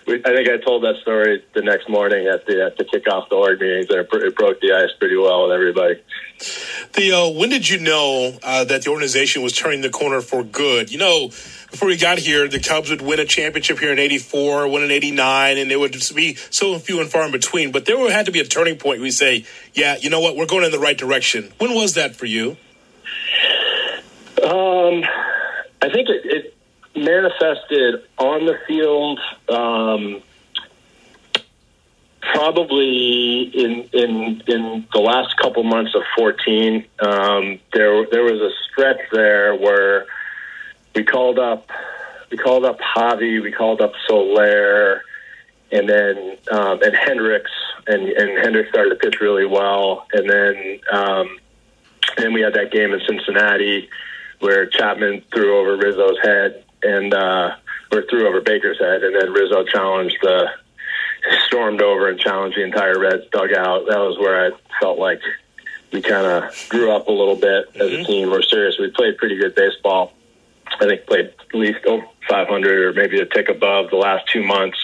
we, 0.07 0.15
I 0.25 0.35
think 0.35 0.49
I 0.49 0.57
told 0.65 0.83
that 0.85 0.97
story 1.03 1.43
the 1.55 1.63
next 1.63 1.89
morning 1.89 2.27
at 2.27 2.47
the 2.47 2.65
at 2.65 2.79
the 2.79 2.85
kickoff 2.85 3.29
the 3.29 3.37
org 3.37 3.61
meetings, 3.61 3.87
and 3.91 3.99
it, 4.01 4.09
it 4.13 4.35
broke 4.37 4.61
the 4.61 4.73
ice 4.73 4.91
pretty 4.99 5.17
well 5.17 5.43
with 5.45 5.53
everybody. 5.53 6.01
Theo, 6.39 7.31
when 7.31 7.51
did 7.51 7.69
you 7.69 7.79
know 7.79 8.39
uh, 8.43 8.65
that 8.65 8.83
the 8.85 8.91
organization 8.91 9.43
was 9.43 9.53
turning 9.53 9.83
the 9.83 9.91
corner 9.91 10.21
for 10.23 10.43
good? 10.43 10.91
You 10.91 10.99
know, 10.99 11.31
before 11.71 11.89
we 11.89 11.97
got 11.97 12.19
here, 12.19 12.49
the 12.49 12.61
Cubs 12.61 12.91
would 12.91 13.01
win 13.01 13.21
a 13.21 13.25
championship 13.25 13.79
here 13.79 13.93
in 13.93 13.99
'84, 13.99 14.69
win 14.69 14.83
in 14.83 14.91
'89, 14.91 15.59
and 15.59 15.71
it 15.71 15.79
would 15.79 15.93
just 15.93 16.15
be 16.15 16.35
so 16.35 16.79
few 16.79 17.01
and 17.01 17.11
far 17.11 17.25
in 17.25 17.33
between. 17.33 17.73
But 17.73 17.87
there 17.87 18.11
had 18.11 18.27
to 18.27 18.33
be 18.33 18.41
a 18.41 18.45
turning 18.45 18.77
point. 18.77 19.01
We 19.01 19.11
say, 19.11 19.45
"Yeah, 19.75 19.97
you 20.01 20.11
know 20.11 20.21
what? 20.21 20.37
We're 20.37 20.47
going 20.47 20.65
in 20.65 20.73
the 20.73 20.79
right 20.79 20.99
direction." 20.99 21.53
When 21.59 21.75
was 21.75 21.95
that 21.95 22.17
for 22.17 22.27
you? 22.27 22.57
Um, 24.43 25.05
I 25.83 25.91
think 25.93 26.09
it, 26.09 26.23
it 26.25 26.55
manifested 26.97 28.03
on 28.19 28.47
the 28.47 28.59
field. 28.67 29.21
Um, 29.49 30.23
probably 32.35 33.51
in 33.55 33.89
in 33.93 34.43
in 34.47 34.87
the 34.93 35.01
last 35.01 35.37
couple 35.41 35.63
months 35.63 35.95
of 35.95 36.03
14 36.17 36.85
um, 37.01 37.59
there 37.73 38.07
there 38.11 38.23
was 38.23 38.41
a 38.41 38.51
stretch 38.71 39.01
there 39.11 39.55
where 39.57 40.07
we 40.95 41.05
called 41.05 41.39
up 41.39 41.69
we 42.31 42.37
called 42.37 42.65
up 42.65 42.79
Javy 42.81 43.43
we 43.43 43.53
called 43.53 43.81
up 43.81 43.93
Soler 44.07 45.03
and 45.73 45.89
then 45.89 46.37
um, 46.51 46.83
and 46.83 46.95
Hendricks 46.95 47.51
and 47.87 48.09
and 48.09 48.39
Hendricks 48.39 48.71
started 48.71 48.91
to 48.91 48.97
pitch 48.97 49.21
really 49.21 49.47
well 49.47 50.07
and 50.13 50.29
then 50.29 50.81
um, 50.93 51.39
then 52.17 52.33
we 52.33 52.41
had 52.41 52.55
that 52.55 52.73
game 52.73 52.93
in 52.93 53.01
Cincinnati 53.07 53.89
where 54.41 54.67
Chapman 54.67 55.23
threw 55.33 55.59
over 55.59 55.77
Rizzo's 55.77 56.19
head 56.23 56.65
and 56.83 57.13
uh, 57.15 57.57
or 57.93 58.03
threw 58.09 58.27
over 58.27 58.41
Baker's 58.41 58.79
head 58.79 59.03
and 59.03 59.15
then 59.15 59.33
Rizzo 59.33 59.65
challenged 59.65 60.19
the 60.23 60.49
stormed 61.47 61.83
over 61.83 62.09
and 62.09 62.19
challenged 62.19 62.57
the 62.57 62.65
entire 62.65 62.99
Reds 62.99 63.25
dugout. 63.31 63.87
That 63.87 63.99
was 63.99 64.19
where 64.19 64.47
I 64.47 64.51
felt 64.81 64.99
like 64.99 65.21
we 65.93 66.01
kind 66.01 66.27
of 66.27 66.69
grew 66.69 66.91
up 66.91 67.09
a 67.09 67.13
little 67.13 67.37
bit 67.37 67.69
as 67.75 67.93
a 67.93 68.05
team. 68.05 68.31
We're 68.31 68.43
serious. 68.43 68.79
We 68.79 68.91
played 68.91 69.19
pretty 69.19 69.37
good 69.37 69.55
baseball. 69.55 70.13
I 70.81 70.87
think 70.87 71.07
played 71.07 71.27
at 71.27 71.55
least 71.55 71.85
over 71.87 72.05
500 72.29 72.85
or 72.85 72.93
maybe 72.93 73.21
a 73.21 73.27
tick 73.27 73.49
above 73.49 73.91
the 73.91 73.97
last 73.97 74.29
two 74.29 74.45
months. 74.45 74.79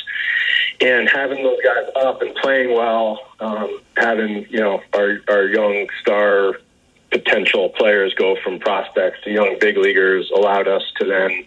And 0.80 1.08
having 1.08 1.42
those 1.42 1.58
guys 1.64 1.88
up 1.96 2.22
and 2.22 2.34
playing 2.34 2.74
well, 2.74 3.20
um, 3.40 3.80
having 3.96 4.46
you 4.50 4.60
know 4.60 4.82
our 4.94 5.18
our 5.28 5.44
young 5.48 5.88
star 6.00 6.58
potential 7.10 7.70
players 7.70 8.12
go 8.14 8.36
from 8.42 8.58
prospects 8.58 9.18
to 9.24 9.30
young 9.30 9.56
big 9.60 9.78
leaguers 9.78 10.30
allowed 10.34 10.68
us 10.68 10.82
to 10.98 11.06
then 11.06 11.44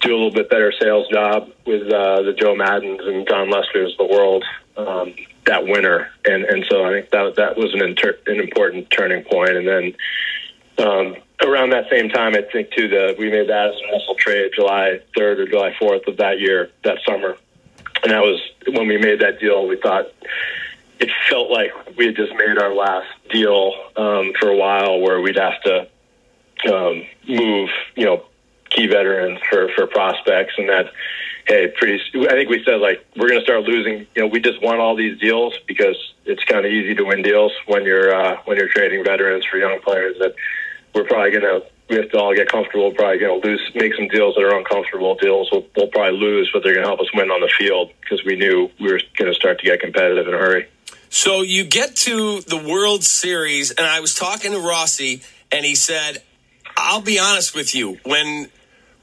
do 0.00 0.10
a 0.10 0.16
little 0.16 0.30
bit 0.32 0.48
better 0.50 0.72
sales 0.80 1.06
job 1.08 1.50
with 1.66 1.82
uh, 1.92 2.22
the 2.22 2.32
Joe 2.32 2.54
Maddons 2.54 3.06
and 3.06 3.28
Jon 3.28 3.50
Lester's 3.50 3.92
of 3.92 4.08
the 4.08 4.14
world 4.14 4.44
um, 4.76 5.14
that 5.46 5.66
winter, 5.66 6.08
and 6.24 6.44
and 6.44 6.64
so 6.68 6.84
I 6.84 6.90
think 6.90 7.10
that 7.10 7.36
that 7.36 7.56
was 7.56 7.74
an 7.74 7.82
inter- 7.82 8.18
an 8.26 8.40
important 8.40 8.90
turning 8.90 9.24
point. 9.24 9.50
And 9.50 9.68
then 9.68 9.94
um, 10.78 11.16
around 11.42 11.70
that 11.70 11.88
same 11.90 12.08
time, 12.08 12.34
I 12.34 12.42
think 12.42 12.70
too 12.70 12.88
the 12.88 13.14
we 13.18 13.30
made 13.30 13.48
that 13.48 13.68
Addison 13.68 13.88
Russell 13.92 14.14
trade 14.14 14.52
July 14.54 15.00
third 15.16 15.40
or 15.40 15.46
July 15.46 15.74
fourth 15.78 16.06
of 16.06 16.16
that 16.18 16.40
year 16.40 16.70
that 16.84 16.98
summer, 17.06 17.36
and 18.02 18.12
that 18.12 18.22
was 18.22 18.40
when 18.68 18.88
we 18.88 18.98
made 18.98 19.20
that 19.20 19.40
deal. 19.40 19.66
We 19.66 19.76
thought 19.76 20.06
it 20.98 21.10
felt 21.28 21.50
like 21.50 21.72
we 21.96 22.06
had 22.06 22.16
just 22.16 22.32
made 22.34 22.58
our 22.58 22.74
last 22.74 23.08
deal 23.30 23.72
um, 23.96 24.32
for 24.38 24.50
a 24.50 24.56
while, 24.56 25.00
where 25.00 25.20
we'd 25.20 25.36
have 25.36 25.60
to 25.62 25.88
um, 26.72 27.04
move, 27.26 27.70
you 27.96 28.04
know, 28.04 28.24
key 28.70 28.86
veterans 28.86 29.40
for 29.48 29.68
for 29.74 29.86
prospects, 29.86 30.54
and 30.58 30.68
that 30.68 30.92
hey, 31.46 31.72
pretty. 31.76 32.00
I 32.26 32.30
think 32.30 32.48
we 32.48 32.62
said 32.64 32.80
like 32.80 33.04
we're 33.16 33.28
going 33.28 33.40
to 33.40 33.44
start 33.44 33.64
losing. 33.64 34.06
You 34.14 34.22
know, 34.22 34.26
we 34.28 34.40
just 34.40 34.62
won 34.62 34.78
all 34.78 34.94
these 34.94 35.18
deals 35.18 35.54
because 35.66 35.96
it's 36.24 36.44
kind 36.44 36.64
of 36.64 36.72
easy 36.72 36.94
to 36.94 37.04
win 37.04 37.22
deals 37.22 37.52
when 37.66 37.84
you're 37.84 38.14
uh, 38.14 38.36
when 38.44 38.56
you're 38.56 38.68
trading 38.68 39.04
veterans 39.04 39.44
for 39.44 39.58
young 39.58 39.80
players. 39.80 40.16
That 40.18 40.34
we're 40.94 41.04
probably 41.04 41.30
going 41.30 41.42
to. 41.42 41.62
We 41.88 41.96
have 41.96 42.10
to 42.10 42.18
all 42.20 42.32
get 42.36 42.48
comfortable. 42.48 42.92
Probably 42.92 43.18
going 43.18 43.42
to 43.42 43.48
lose, 43.48 43.70
make 43.74 43.92
some 43.94 44.06
deals 44.06 44.36
that 44.36 44.42
are 44.44 44.56
uncomfortable 44.56 45.16
deals. 45.16 45.48
We'll, 45.50 45.66
we'll 45.76 45.88
probably 45.88 46.20
lose, 46.20 46.48
but 46.52 46.62
they're 46.62 46.74
going 46.74 46.84
to 46.84 46.88
help 46.88 47.00
us 47.00 47.12
win 47.12 47.30
on 47.32 47.40
the 47.40 47.50
field 47.58 47.90
because 48.00 48.24
we 48.24 48.36
knew 48.36 48.70
we 48.78 48.92
were 48.92 49.00
going 49.18 49.28
to 49.28 49.34
start 49.34 49.58
to 49.58 49.64
get 49.64 49.80
competitive 49.80 50.28
in 50.28 50.34
a 50.34 50.38
hurry. 50.38 50.68
So 51.08 51.42
you 51.42 51.64
get 51.64 51.96
to 51.96 52.42
the 52.42 52.56
World 52.56 53.02
Series, 53.02 53.72
and 53.72 53.84
I 53.84 53.98
was 53.98 54.14
talking 54.14 54.52
to 54.52 54.58
Rossy, 54.58 55.24
and 55.50 55.64
he 55.64 55.74
said, 55.74 56.22
I'll 56.76 57.00
be 57.02 57.18
honest 57.18 57.56
with 57.56 57.74
you. 57.74 57.98
When 58.04 58.48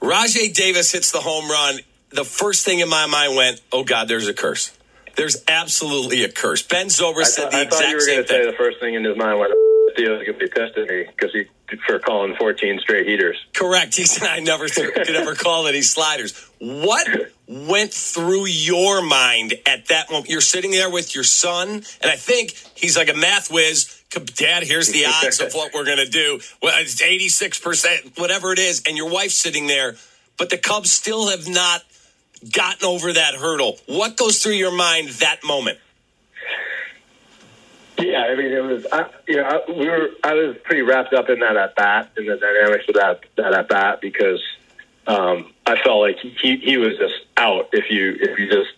Rajai 0.02 0.54
Davis 0.54 0.94
hits 0.94 1.12
the 1.12 1.20
home 1.20 1.50
run, 1.50 1.80
the 2.12 2.24
first 2.24 2.64
thing 2.64 2.80
in 2.80 2.88
my 2.88 3.06
mind 3.08 3.36
went, 3.36 3.62
oh, 3.74 3.84
God, 3.84 4.08
there's 4.08 4.30
a 4.30 4.34
curse. 4.34 4.72
There's 5.18 5.44
absolutely 5.50 6.24
a 6.24 6.32
curse. 6.32 6.64
Ben 6.64 6.88
Zobrist 6.88 7.26
said 7.36 7.52
th- 7.52 7.68
the 7.70 7.76
I 7.76 7.80
thought 7.80 7.90
you 7.90 7.96
exact 7.96 7.96
were 7.96 8.00
same 8.00 8.16
going 8.16 8.24
to 8.24 8.30
say 8.30 8.40
thing. 8.44 8.52
the 8.52 8.58
first 8.58 8.80
thing 8.80 8.94
in 8.94 9.04
his 9.04 9.18
mind 9.18 9.40
went, 9.40 9.52
Theo's 9.98 10.24
going 10.26 10.40
to 10.40 10.46
be 10.46 10.48
pissed 10.48 10.78
at 10.78 10.88
me 10.88 11.06
because 11.08 11.34
he 11.34 11.46
for 11.86 12.00
calling 12.00 12.36
14 12.36 12.80
straight 12.80 13.08
heaters. 13.08 13.38
Correct. 13.54 13.96
He 13.98 14.06
said, 14.06 14.28
I 14.28 14.40
never 14.40 14.68
could 14.68 15.10
ever 15.10 15.34
call 15.36 15.68
any 15.68 15.82
sliders. 15.82 16.38
What 16.60 17.08
went 17.48 17.92
through 17.92 18.46
your 18.46 19.02
mind 19.02 19.56
at 19.66 19.88
that 19.88 20.12
moment? 20.12 20.30
You're 20.30 20.42
sitting 20.42 20.72
there 20.72 20.90
with 20.90 21.16
your 21.16 21.24
son, 21.24 21.70
and 21.70 22.12
I 22.12 22.16
think 22.16 22.52
he's 22.76 22.96
like 22.96 23.10
a 23.10 23.16
math 23.16 23.52
whiz. 23.52 24.02
Dad, 24.36 24.64
here's 24.64 24.90
the 24.90 25.06
odds 25.06 25.40
of 25.42 25.54
what 25.54 25.74
we're 25.74 25.86
going 25.86 25.98
to 25.98 26.10
do. 26.10 26.40
Well, 26.62 26.74
it's 26.80 27.02
86%, 27.02 28.20
whatever 28.20 28.54
it 28.54 28.60
is. 28.60 28.84
And 28.88 28.96
your 28.96 29.10
wife's 29.10 29.36
sitting 29.36 29.68
there, 29.68 29.96
but 30.38 30.50
the 30.50 30.58
Cubs 30.58 30.92
still 30.92 31.30
have 31.30 31.48
not 31.48 31.84
gotten 32.52 32.88
over 32.88 33.14
that 33.14 33.36
hurdle. 33.36 33.78
What 33.88 34.16
goes 34.18 34.42
through 34.42 34.54
your 34.54 34.76
mind 34.76 35.10
that 35.10 35.44
moment? 35.44 35.80
Yeah, 38.00 38.22
I 38.22 38.36
mean, 38.36 38.52
it 38.52 38.64
was, 38.64 38.86
I, 38.92 39.10
you 39.28 39.38
know, 39.38 39.44
I, 39.44 39.72
we 39.72 39.88
were, 39.90 40.10
I 40.24 40.34
was 40.34 40.56
pretty 40.64 40.84
wrapped 40.84 41.14
up 41.14 41.30
in 41.30 41.40
that 41.40 41.58
at 41.58 41.76
bat 41.76 42.12
and 42.16 42.28
the 42.28 42.38
dynamics 42.38 42.86
of 42.88 42.96
that, 42.96 43.22
that 43.38 43.54
at 43.54 43.70
bat 43.70 44.02
because 44.02 44.42
um, 45.08 45.52
I 45.66 45.82
felt 45.82 46.02
like 46.02 46.18
he, 46.20 46.58
he 46.58 46.78
was 46.78 46.98
just 46.98 47.16
out 47.38 47.70
if 47.74 47.90
you, 47.90 48.16
if 48.20 48.38
you 48.38 48.50
just, 48.50 48.70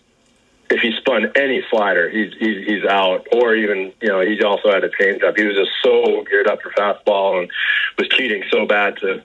if 0.70 0.80
he 0.80 0.92
spun 0.96 1.32
any 1.36 1.62
slider, 1.68 2.08
he's, 2.08 2.32
he's, 2.38 2.66
he's 2.66 2.84
out. 2.84 3.26
Or 3.32 3.54
even, 3.54 3.92
you 4.00 4.08
know, 4.08 4.20
he 4.20 4.42
also 4.42 4.72
had 4.72 4.84
a 4.84 4.88
changeup. 4.88 5.36
He 5.36 5.44
was 5.44 5.56
just 5.56 5.72
so 5.82 6.24
geared 6.24 6.46
up 6.46 6.62
for 6.62 6.70
fastball 6.70 7.40
and 7.40 7.50
was 7.98 8.08
cheating 8.08 8.44
so 8.50 8.66
bad 8.66 8.96
to, 8.98 9.22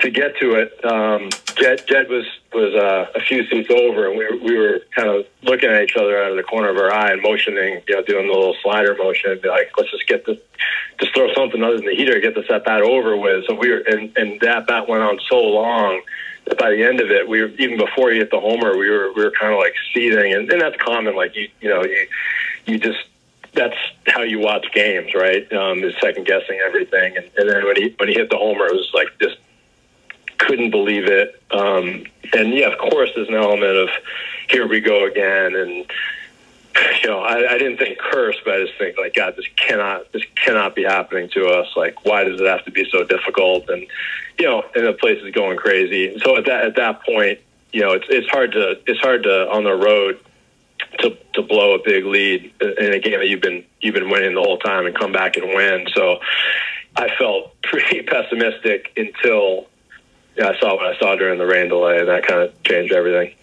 to 0.00 0.10
get 0.10 0.36
to 0.38 0.54
it. 0.54 0.84
Um, 0.84 1.30
Jed, 1.56 1.86
Jed 1.86 2.08
was 2.08 2.26
was 2.52 2.74
uh, 2.74 3.10
a 3.14 3.20
few 3.20 3.46
seats 3.48 3.70
over, 3.70 4.08
and 4.08 4.18
we 4.18 4.24
were, 4.24 4.36
we 4.36 4.58
were 4.58 4.80
kind 4.94 5.08
of 5.08 5.26
looking 5.42 5.70
at 5.70 5.82
each 5.82 5.96
other 5.96 6.22
out 6.22 6.30
of 6.30 6.36
the 6.36 6.42
corner 6.42 6.68
of 6.68 6.76
our 6.76 6.92
eye 6.92 7.12
and 7.12 7.22
motioning, 7.22 7.82
you 7.86 7.94
know, 7.94 8.02
doing 8.02 8.26
the 8.26 8.32
little 8.32 8.56
slider 8.62 8.94
motion, 8.94 9.38
be 9.42 9.48
like, 9.48 9.70
let's 9.76 9.90
just 9.90 10.06
get 10.06 10.24
this, 10.24 10.38
just 11.00 11.14
throw 11.14 11.32
something 11.34 11.62
other 11.62 11.76
than 11.76 11.86
the 11.86 11.94
heater, 11.94 12.18
get 12.20 12.34
this 12.34 12.50
at 12.50 12.64
bat 12.64 12.82
over 12.82 13.16
with. 13.16 13.44
So 13.46 13.54
we 13.54 13.70
were, 13.70 13.78
and, 13.78 14.16
and 14.16 14.40
that 14.40 14.66
bat 14.66 14.88
went 14.88 15.02
on 15.02 15.18
so 15.28 15.38
long 15.38 16.00
that 16.46 16.58
by 16.58 16.70
the 16.70 16.82
end 16.82 17.00
of 17.00 17.10
it, 17.10 17.28
we 17.28 17.40
were 17.42 17.48
even 17.48 17.78
before 17.78 18.10
he 18.10 18.18
hit 18.18 18.30
the 18.30 18.40
homer, 18.40 18.76
we 18.76 18.88
were 18.90 19.12
we 19.12 19.24
were 19.24 19.32
kind 19.32 19.52
of 19.52 19.58
like 19.58 19.74
seething, 19.92 20.32
and, 20.32 20.50
and 20.50 20.60
that's 20.60 20.76
common. 20.76 21.14
Like 21.14 21.34
you, 21.36 21.48
you 21.60 21.68
know, 21.68 21.84
you 21.84 22.06
you 22.66 22.78
just 22.78 23.04
that's 23.52 23.76
how 24.06 24.22
you 24.22 24.38
watch 24.38 24.66
games, 24.72 25.14
right? 25.14 25.50
Um, 25.52 25.82
is 25.82 25.94
second 26.00 26.26
guessing 26.26 26.58
everything, 26.64 27.16
and, 27.16 27.30
and 27.36 27.48
then 27.48 27.64
when 27.64 27.76
he 27.76 27.94
when 27.98 28.08
he 28.08 28.14
hit 28.14 28.30
the 28.30 28.38
homer, 28.38 28.66
it 28.66 28.74
was 28.74 28.90
like 28.94 29.08
just 29.20 29.36
couldn't 30.38 30.70
believe 30.70 31.06
it. 31.06 31.40
Um, 31.50 32.04
and 32.32 32.52
yeah, 32.52 32.68
of 32.68 32.78
course, 32.78 33.10
there's 33.14 33.28
an 33.28 33.34
element 33.34 33.76
of 33.76 33.88
here 34.48 34.66
we 34.66 34.80
go 34.80 35.06
again, 35.06 35.54
and 35.54 35.86
you 37.02 37.08
know, 37.08 37.20
I, 37.20 37.54
I 37.54 37.58
didn't 37.58 37.78
think 37.78 37.98
curse, 37.98 38.36
but 38.44 38.54
I 38.54 38.64
just 38.64 38.78
think 38.78 38.98
like 38.98 39.14
God, 39.14 39.34
this 39.36 39.46
cannot 39.56 40.12
this 40.12 40.22
cannot 40.34 40.74
be 40.74 40.84
happening 40.84 41.28
to 41.30 41.46
us. 41.46 41.68
Like, 41.76 42.04
why 42.04 42.24
does 42.24 42.40
it 42.40 42.46
have 42.46 42.64
to 42.64 42.70
be 42.70 42.88
so 42.90 43.04
difficult? 43.04 43.68
And 43.68 43.86
you 44.38 44.46
know, 44.46 44.64
and 44.74 44.86
the 44.86 44.92
place 44.92 45.22
is 45.22 45.32
going 45.32 45.56
crazy. 45.56 46.18
So 46.20 46.36
at 46.36 46.46
that 46.46 46.64
at 46.64 46.76
that 46.76 47.04
point, 47.04 47.40
you 47.72 47.80
know, 47.80 47.92
it's 47.92 48.06
it's 48.08 48.28
hard 48.28 48.52
to 48.52 48.80
it's 48.86 49.00
hard 49.00 49.22
to 49.24 49.50
on 49.50 49.64
the 49.64 49.74
road 49.74 50.20
to 50.98 51.16
to 51.34 51.42
blow 51.42 51.74
a 51.74 51.82
big 51.82 52.04
lead 52.04 52.52
in 52.60 52.92
a 52.92 52.98
game 52.98 53.18
that 53.18 53.28
you've 53.28 53.40
been 53.40 53.64
you've 53.80 53.94
been 53.94 54.10
winning 54.10 54.34
the 54.34 54.42
whole 54.42 54.58
time 54.58 54.86
and 54.86 54.96
come 54.96 55.12
back 55.12 55.36
and 55.36 55.48
win. 55.48 55.86
So 55.94 56.18
I 56.96 57.08
felt 57.16 57.60
pretty 57.62 58.02
pessimistic 58.02 58.92
until 58.96 59.66
yeah, 60.36 60.48
I 60.48 60.58
saw 60.58 60.74
what 60.76 60.86
I 60.86 60.98
saw 60.98 61.16
during 61.16 61.38
the 61.38 61.46
rain 61.46 61.68
delay, 61.68 61.98
and 61.98 62.08
that 62.08 62.26
kind 62.26 62.42
of 62.42 62.62
changed 62.62 62.92
everything. 62.92 63.34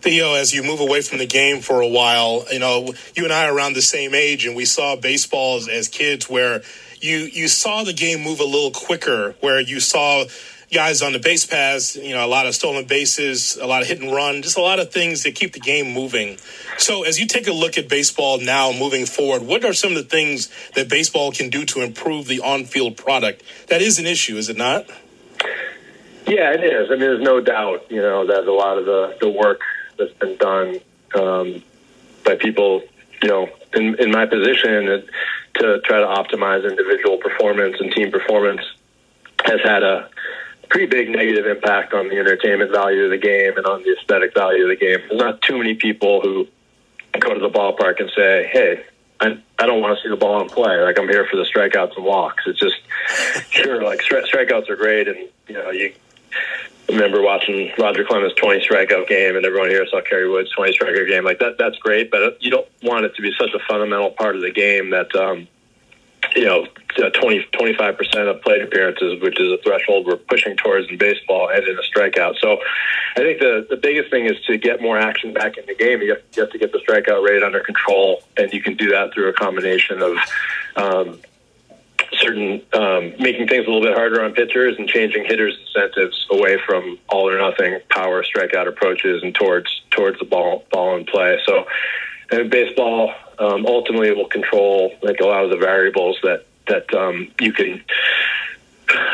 Theo, 0.00 0.34
as 0.34 0.52
you 0.52 0.62
move 0.62 0.80
away 0.80 1.00
from 1.00 1.18
the 1.18 1.26
game 1.26 1.60
for 1.60 1.80
a 1.80 1.88
while, 1.88 2.44
you 2.52 2.58
know, 2.58 2.92
you 3.16 3.24
and 3.24 3.32
I 3.32 3.46
are 3.46 3.54
around 3.56 3.72
the 3.72 3.82
same 3.82 4.14
age, 4.14 4.44
and 4.46 4.54
we 4.54 4.66
saw 4.66 4.96
baseball 4.96 5.56
as, 5.56 5.68
as 5.68 5.88
kids 5.88 6.28
where 6.28 6.62
you 7.00 7.18
you 7.18 7.48
saw 7.48 7.84
the 7.84 7.94
game 7.94 8.20
move 8.20 8.40
a 8.40 8.44
little 8.44 8.70
quicker, 8.70 9.34
where 9.40 9.60
you 9.60 9.80
saw 9.80 10.24
guys 10.74 11.02
on 11.02 11.12
the 11.12 11.18
base 11.18 11.46
paths, 11.46 11.96
you 11.96 12.12
know, 12.14 12.24
a 12.24 12.28
lot 12.28 12.46
of 12.46 12.54
stolen 12.54 12.84
bases, 12.84 13.56
a 13.56 13.66
lot 13.66 13.80
of 13.80 13.88
hit 13.88 14.00
and 14.00 14.12
run, 14.12 14.42
just 14.42 14.58
a 14.58 14.60
lot 14.60 14.80
of 14.80 14.92
things 14.92 15.22
that 15.22 15.34
keep 15.34 15.52
the 15.52 15.60
game 15.60 15.92
moving. 15.92 16.36
So, 16.76 17.04
as 17.04 17.18
you 17.18 17.26
take 17.26 17.46
a 17.46 17.52
look 17.52 17.78
at 17.78 17.88
baseball 17.88 18.40
now 18.40 18.72
moving 18.72 19.06
forward, 19.06 19.42
what 19.42 19.64
are 19.64 19.72
some 19.72 19.92
of 19.92 19.96
the 19.96 20.04
things 20.04 20.50
that 20.74 20.88
baseball 20.88 21.32
can 21.32 21.48
do 21.48 21.64
to 21.66 21.80
improve 21.80 22.26
the 22.26 22.40
on 22.40 22.64
field 22.64 22.96
product? 22.96 23.42
That 23.68 23.80
is 23.80 23.98
an 23.98 24.06
issue, 24.06 24.36
is 24.36 24.50
it 24.50 24.56
not? 24.56 24.86
Yeah, 26.26 26.52
it 26.52 26.64
is. 26.64 26.88
I 26.90 26.92
mean, 26.92 27.00
there's 27.00 27.22
no 27.22 27.40
doubt, 27.40 27.90
you 27.90 28.00
know, 28.00 28.26
that 28.26 28.46
a 28.46 28.52
lot 28.52 28.78
of 28.78 28.86
the, 28.86 29.16
the 29.20 29.28
work 29.28 29.60
that's 29.98 30.12
been 30.14 30.36
done 30.36 30.80
um, 31.14 31.62
by 32.24 32.36
people, 32.36 32.82
you 33.22 33.28
know, 33.28 33.48
in, 33.74 33.94
in 34.00 34.10
my 34.10 34.26
position 34.26 35.06
to 35.56 35.80
try 35.80 36.00
to 36.00 36.06
optimize 36.06 36.68
individual 36.68 37.18
performance 37.18 37.76
and 37.78 37.92
team 37.92 38.10
performance 38.10 38.62
has 39.44 39.60
had 39.62 39.82
a 39.82 40.08
pretty 40.70 40.86
big 40.86 41.10
negative 41.10 41.46
impact 41.46 41.92
on 41.92 42.08
the 42.08 42.16
entertainment 42.18 42.70
value 42.72 43.04
of 43.04 43.10
the 43.10 43.18
game 43.18 43.56
and 43.56 43.66
on 43.66 43.82
the 43.82 43.96
aesthetic 43.98 44.34
value 44.34 44.64
of 44.64 44.70
the 44.70 44.76
game. 44.76 44.98
There's 45.08 45.20
not 45.20 45.42
too 45.42 45.58
many 45.58 45.74
people 45.74 46.20
who 46.20 46.48
go 47.20 47.34
to 47.34 47.40
the 47.40 47.50
ballpark 47.50 48.00
and 48.00 48.10
say, 48.16 48.48
"Hey, 48.52 48.84
I, 49.20 49.38
I 49.58 49.66
don't 49.66 49.80
want 49.80 49.96
to 49.96 50.02
see 50.02 50.08
the 50.08 50.16
ball 50.16 50.40
in 50.40 50.48
play. 50.48 50.80
Like 50.80 50.98
I'm 50.98 51.08
here 51.08 51.26
for 51.30 51.36
the 51.36 51.44
strikeouts 51.44 51.96
and 51.96 52.04
walks." 52.04 52.44
It's 52.46 52.58
just 52.58 52.76
sure, 53.50 53.82
like 53.82 54.00
stri- 54.00 54.24
strikeouts 54.24 54.68
are 54.70 54.76
great, 54.76 55.06
and 55.06 55.28
you 55.46 55.54
know 55.54 55.70
you 55.70 55.92
remember 56.88 57.22
watching 57.22 57.70
Roger 57.78 58.04
Clemens' 58.04 58.34
20 58.34 58.66
strikeout 58.66 59.08
game, 59.08 59.36
and 59.36 59.44
everyone 59.44 59.70
here 59.70 59.86
saw 59.88 60.00
Kerry 60.02 60.28
Wood's 60.28 60.50
20 60.52 60.76
strikeout 60.76 61.08
game. 61.08 61.24
Like 61.24 61.38
that, 61.38 61.56
that's 61.58 61.76
great, 61.78 62.10
but 62.10 62.42
you 62.42 62.50
don't 62.50 62.68
want 62.82 63.04
it 63.04 63.14
to 63.16 63.22
be 63.22 63.32
such 63.38 63.50
a 63.54 63.58
fundamental 63.68 64.10
part 64.10 64.36
of 64.36 64.42
the 64.42 64.50
game 64.50 64.90
that 64.90 65.14
um, 65.14 65.48
you 66.34 66.44
know, 66.44 66.66
20, 66.96 67.46
25% 67.52 68.30
of 68.30 68.42
plate 68.42 68.62
appearances, 68.62 69.20
which 69.20 69.40
is 69.40 69.52
a 69.52 69.58
threshold 69.58 70.06
we're 70.06 70.16
pushing 70.16 70.56
towards 70.56 70.88
in 70.88 70.98
baseball, 70.98 71.48
and 71.48 71.66
in 71.66 71.76
a 71.76 71.82
strikeout. 71.82 72.36
So 72.40 72.58
I 73.16 73.20
think 73.20 73.40
the, 73.40 73.66
the 73.68 73.76
biggest 73.76 74.10
thing 74.10 74.26
is 74.26 74.40
to 74.46 74.56
get 74.56 74.80
more 74.80 74.98
action 74.98 75.32
back 75.32 75.56
in 75.56 75.66
the 75.66 75.74
game. 75.74 76.02
You 76.02 76.10
have, 76.10 76.22
you 76.34 76.42
have 76.42 76.52
to 76.52 76.58
get 76.58 76.72
the 76.72 76.78
strikeout 76.78 77.24
rate 77.26 77.42
under 77.42 77.60
control, 77.60 78.22
and 78.36 78.52
you 78.52 78.62
can 78.62 78.76
do 78.76 78.90
that 78.90 79.12
through 79.12 79.28
a 79.28 79.32
combination 79.32 80.02
of 80.02 80.16
um, 80.76 81.20
certain 82.18 82.62
um, 82.72 83.14
making 83.18 83.48
things 83.48 83.66
a 83.66 83.70
little 83.70 83.82
bit 83.82 83.94
harder 83.94 84.22
on 84.22 84.32
pitchers 84.32 84.76
and 84.78 84.88
changing 84.88 85.24
hitters' 85.24 85.58
incentives 85.66 86.26
away 86.30 86.58
from 86.66 86.98
all 87.08 87.28
or 87.28 87.38
nothing 87.38 87.78
power 87.88 88.22
strikeout 88.22 88.68
approaches 88.68 89.22
and 89.22 89.34
towards 89.34 89.82
towards 89.90 90.18
the 90.18 90.24
ball 90.24 90.64
ball 90.70 90.96
in 90.96 91.04
play. 91.04 91.38
So 91.46 91.66
and 92.30 92.50
baseball 92.50 93.14
um, 93.38 93.66
ultimately 93.66 94.12
will 94.12 94.28
control 94.28 94.94
like 95.02 95.20
a 95.20 95.26
lot 95.26 95.44
of 95.44 95.50
the 95.50 95.56
variables 95.56 96.18
that 96.22 96.46
that 96.66 96.92
um, 96.94 97.30
you 97.40 97.52
can 97.52 97.84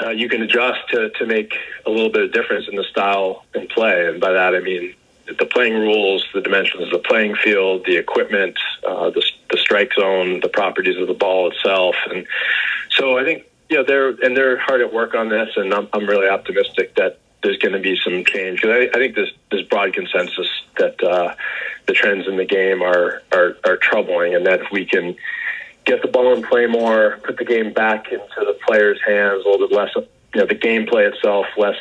uh, 0.05 0.11
you 0.11 0.29
can 0.29 0.43
adjust 0.43 0.81
to 0.91 1.11
to 1.11 1.27
make 1.27 1.55
a 1.87 1.91
little 1.91 2.11
bit 2.11 2.25
of 2.25 2.33
difference 2.33 2.69
in 2.69 2.77
the 2.77 2.85
style 2.85 3.45
and 3.55 3.69
play. 3.69 4.07
And 4.09 4.21
by 4.21 4.33
that 4.33 4.55
I 4.55 4.61
mean 4.61 4.95
the 5.39 5.47
playing 5.47 5.75
rules, 5.75 6.25
the 6.35 6.41
dimensions 6.41 6.85
of 6.85 6.91
the 6.91 6.99
playing 6.99 7.35
field, 7.37 7.85
the 7.87 7.97
equipment, 7.97 8.59
uh, 8.87 9.11
the, 9.11 9.23
the 9.51 9.59
strike 9.59 9.93
zone, 9.99 10.41
the 10.41 10.49
properties 10.49 10.97
of 10.97 11.09
the 11.09 11.15
ball 11.15 11.51
itself, 11.51 11.97
and 12.11 12.27
so 12.91 13.19
I 13.19 13.25
think 13.25 13.45
you 13.69 13.77
know 13.77 13.85
they're 13.85 14.09
and 14.09 14.37
they're 14.37 14.59
hard 14.59 14.81
at 14.81 14.93
work 14.93 15.15
on 15.15 15.29
this, 15.29 15.51
and 15.57 15.73
I'm, 15.73 15.89
I'm 15.93 16.07
really 16.07 16.29
optimistic 16.29 16.95
that 16.97 17.19
there's 17.43 17.57
going 17.59 17.73
to 17.73 17.81
be 17.81 17.99
some 18.03 18.25
change. 18.25 18.65
I, 18.65 18.89
I 18.93 18.99
think 18.99 19.15
there's 19.15 19.33
there's 19.51 19.67
broad 19.67 19.93
consensus 19.93 20.49
that 20.79 21.03
uh, 21.03 21.35
the 21.87 21.93
trends 21.93 22.27
in 22.29 22.37
the 22.37 22.45
game 22.45 22.83
are, 22.83 23.23
are 23.33 23.57
are 23.65 23.77
troubling, 23.77 24.35
and 24.35 24.47
that 24.47 24.61
if 24.61 24.71
we 24.71 24.85
can 24.85 25.17
get 25.85 26.03
the 26.03 26.09
ball 26.09 26.35
in 26.35 26.43
play 26.43 26.67
more, 26.67 27.19
put 27.25 27.39
the 27.39 27.45
game 27.45 27.73
back 27.73 28.13
into 28.13 28.27
the 28.37 28.57
players' 28.67 29.01
hands 29.07 29.45
a 29.45 29.49
little 29.49 29.67
bit 29.67 29.77
less, 29.77 29.91
you 29.97 30.41
know, 30.41 30.47
the 30.47 30.55
gameplay 30.55 31.11
itself 31.11 31.47
less 31.57 31.77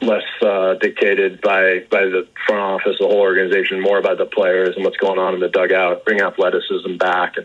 less 0.00 0.24
uh, 0.42 0.74
dictated 0.74 1.40
by 1.40 1.84
by 1.90 2.04
the 2.04 2.26
front 2.46 2.60
office, 2.60 2.98
the 2.98 3.06
whole 3.06 3.20
organization, 3.20 3.80
more 3.80 4.02
by 4.02 4.14
the 4.14 4.26
players 4.26 4.76
and 4.76 4.84
what's 4.84 4.96
going 4.96 5.18
on 5.18 5.34
in 5.34 5.40
the 5.40 5.48
dugout. 5.48 6.04
Bring 6.04 6.20
athleticism 6.20 6.96
back 6.96 7.36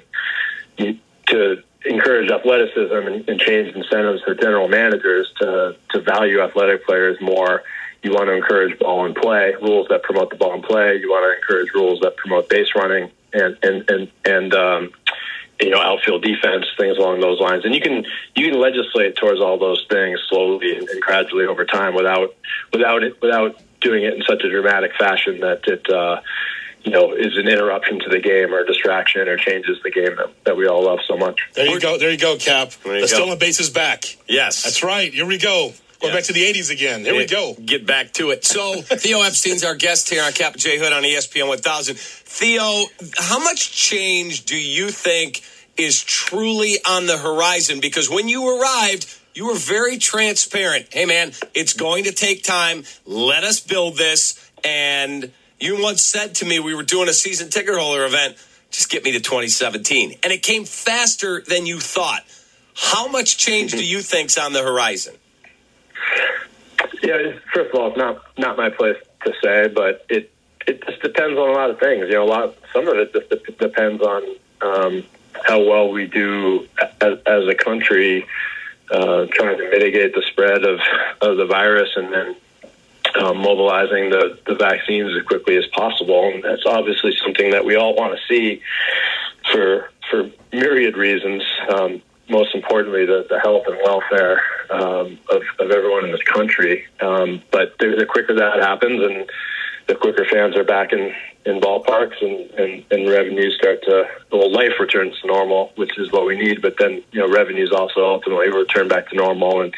and 0.78 1.00
to 1.28 1.64
encourage 1.86 2.30
athleticism 2.32 2.94
and, 2.94 3.30
and 3.30 3.40
change 3.40 3.76
incentives 3.76 4.22
for 4.24 4.36
general 4.36 4.68
managers 4.68 5.32
to 5.40 5.76
to 5.92 6.02
value 6.02 6.42
athletic 6.42 6.86
players 6.86 7.18
more. 7.22 7.64
You 8.02 8.12
want 8.12 8.28
to 8.28 8.34
encourage 8.34 8.80
ball 8.80 9.06
and 9.06 9.16
play 9.16 9.56
rules 9.62 9.88
that 9.90 10.04
promote 10.04 10.30
the 10.30 10.38
ball 10.38 10.54
and 10.54 10.64
play. 10.64 10.98
You 10.98 11.10
want 11.10 11.26
to 11.30 11.38
encourage 11.38 11.74
rules 11.74 12.00
that 12.00 12.16
promote 12.18 12.50
base 12.50 12.74
running 12.76 13.12
and 13.34 13.58
and 13.62 13.90
and 13.90 14.12
and 14.26 14.54
um, 14.54 14.92
you 15.60 15.70
know 15.70 15.80
outfield 15.80 16.24
defense, 16.24 16.66
things 16.78 16.98
along 16.98 17.20
those 17.20 17.40
lines. 17.40 17.66
And 17.66 17.74
you 17.74 17.82
can 17.82 18.06
you 18.36 18.50
can 18.50 18.60
legislate 18.60 19.16
towards 19.16 19.42
all 19.42 19.58
those 19.58 19.86
things 19.90 20.20
slowly 20.30 20.78
and, 20.78 20.88
gradually 21.02 21.46
over 21.46 21.66
time 21.66 21.94
without 21.94 22.36
without 22.72 23.04
it 23.04 23.22
without 23.22 23.60
doing 23.82 24.04
it 24.04 24.14
in 24.14 24.24
such 24.24 24.44
a 24.44 24.50
dramatic 24.50 24.92
fashion 24.98 25.40
that 25.42 25.68
it. 25.68 25.90
Uh, 25.90 26.22
you 26.82 26.92
know, 26.92 27.12
is 27.14 27.36
an 27.36 27.50
interruption 27.50 28.00
to 28.00 28.08
the 28.08 28.22
game 28.22 28.54
or 28.54 28.64
distraction 28.64 29.28
or 29.28 29.36
changes 29.36 29.78
the 29.84 29.92
game 29.92 30.16
that, 30.16 30.32
that 30.46 30.56
we 30.56 30.66
all 30.66 30.86
love 30.86 31.00
so 31.06 31.18
much. 31.18 31.42
There 31.54 31.68
you 31.68 31.78
go. 31.78 31.98
There 31.98 32.10
you 32.10 32.18
go, 32.18 32.38
Kap. 32.38 32.72
you 32.86 32.94
the 32.94 33.00
go. 33.02 33.06
stolen 33.06 33.38
base 33.38 33.60
is 33.60 33.70
back. 33.70 34.06
Yes. 34.30 34.64
That's 34.64 34.82
right. 34.82 35.14
Here 35.14 35.26
we 35.26 35.38
go. 35.38 35.74
Going 36.00 36.14
Yes. 36.14 36.22
back 36.22 36.28
to 36.28 36.34
the 36.34 36.46
80s 36.46 36.70
again. 36.72 37.04
Here 37.04 37.16
we 37.16 37.26
go. 37.26 37.56
Get 37.66 37.86
back 37.86 38.14
to 38.14 38.30
it. 38.32 38.46
So, 38.46 38.82
Theo 38.82 39.22
Epstein's 39.22 39.66
our 39.66 39.76
guest 39.76 40.10
here 40.10 40.24
on 40.24 40.32
Kap 40.32 40.56
J 40.56 40.78
Hood 40.80 40.94
on 40.94 41.04
ESPN 41.04 41.48
1000. 41.50 41.98
Theo, 42.00 42.86
how 43.18 43.40
much 43.40 43.72
change 43.74 44.46
do 44.46 44.56
you 44.58 44.90
think 44.92 45.42
is 45.76 46.02
truly 46.02 46.78
on 46.88 47.06
the 47.06 47.18
horizon? 47.18 47.82
Because 47.82 48.10
when 48.10 48.30
you 48.30 48.60
arrived, 48.62 49.14
you 49.34 49.48
were 49.48 49.56
very 49.56 49.98
transparent. 49.98 50.88
Hey, 50.94 51.06
man, 51.06 51.34
it's 51.54 51.74
going 51.74 52.06
to 52.06 52.14
take 52.14 52.44
time. 52.44 52.84
Let 53.06 53.44
us 53.44 53.60
build 53.60 53.98
this. 53.98 54.40
And 54.64 55.32
you 55.60 55.82
once 55.82 56.02
said 56.02 56.36
to 56.36 56.46
me, 56.46 56.60
we 56.60 56.74
were 56.76 56.84
doing 56.84 57.10
a 57.10 57.14
season 57.14 57.50
ticket 57.50 57.76
holder 57.78 58.06
event, 58.06 58.38
just 58.72 58.90
get 58.90 59.04
me 59.04 59.12
to 59.12 59.20
2017. 59.20 60.16
And 60.24 60.32
it 60.32 60.44
came 60.44 60.64
faster 60.64 61.42
than 61.42 61.66
you 61.66 61.80
thought. 61.80 62.24
How 62.76 63.08
much 63.10 63.38
change 63.38 63.72
do 63.74 63.84
you 63.86 64.02
think's 64.02 64.38
on 64.38 64.54
the 64.54 64.64
horizon? 64.64 65.16
Yeah, 67.02 67.34
first 67.54 67.74
of 67.74 67.80
all, 67.80 67.88
it's 67.88 67.98
not 67.98 68.24
not 68.38 68.58
my 68.58 68.70
place 68.70 68.98
to 69.26 69.34
say, 69.42 69.68
but 69.68 70.06
it 70.10 70.32
it 70.68 70.86
just 70.86 71.02
depends 71.02 71.38
on 71.38 71.50
a 71.50 71.54
lot 71.54 71.70
of 71.70 71.80
things. 71.80 72.06
You 72.08 72.16
know, 72.16 72.24
a 72.24 72.26
lot 72.26 72.56
some 72.74 72.88
of 72.88 72.98
it 72.98 73.14
just 73.14 73.30
dep- 73.30 73.58
depends 73.58 74.02
on 74.02 74.24
um, 74.62 75.04
how 75.46 75.64
well 75.64 75.92
we 75.92 76.08
do 76.08 76.68
as, 77.02 77.20
as 77.26 77.48
a 77.48 77.56
country 77.56 78.26
uh, 78.92 79.28
trying 79.32 79.58
to 79.58 79.70
mitigate 79.70 80.14
the 80.14 80.24
spread 80.24 80.64
of 80.64 80.80
of 81.22 81.38
the 81.38 81.46
virus, 81.46 81.90
and 81.96 82.14
then 82.14 82.36
um, 83.22 83.38
mobilizing 83.38 84.10
the 84.10 84.40
the 84.46 84.56
vaccines 84.56 85.12
as 85.16 85.24
quickly 85.24 85.58
as 85.58 85.66
possible. 85.68 86.32
And 86.34 86.44
that's 86.44 86.66
obviously 86.66 87.16
something 87.18 87.52
that 87.52 87.66
we 87.66 87.76
all 87.76 87.96
want 87.96 88.18
to 88.18 88.28
see 88.28 88.62
for 89.52 89.92
for 90.10 90.30
myriad 90.52 90.98
reasons. 90.98 91.44
Um, 91.74 92.02
most 92.30 92.54
importantly, 92.56 93.06
the, 93.06 93.26
the 93.30 93.40
health 93.40 93.64
and 93.68 93.78
welfare 93.84 94.42
um, 94.70 95.18
of, 95.30 95.42
of 95.60 95.72
everyone 95.72 96.06
in 96.06 96.12
this 96.12 96.24
country. 96.24 96.86
Um, 97.00 97.42
but 97.52 97.78
the, 97.80 97.96
the 97.98 98.06
quicker 98.06 98.36
that 98.36 98.60
happens, 98.62 99.02
and 99.02 99.30
the 99.88 99.96
quicker 99.96 100.26
fans 100.26 100.56
are 100.56 100.64
back 100.64 100.94
in, 100.94 101.14
in 101.46 101.60
ballparks, 101.60 102.22
and, 102.22 102.50
and, 102.52 102.86
and 102.92 103.10
revenues 103.10 103.56
start 103.56 103.84
to 103.84 104.08
well, 104.32 104.52
life 104.52 104.74
returns 104.80 105.20
to 105.22 105.28
normal, 105.28 105.72
which 105.76 105.98
is 105.98 106.12
what 106.12 106.26
we 106.26 106.38
need. 106.38 106.62
But 106.62 106.76
then 106.78 107.04
you 107.12 107.20
know, 107.20 107.30
revenues 107.30 107.72
also 107.72 108.06
ultimately 108.06 108.50
return 108.50 108.88
back 108.88 109.10
to 109.10 109.16
normal, 109.16 109.62
and 109.62 109.74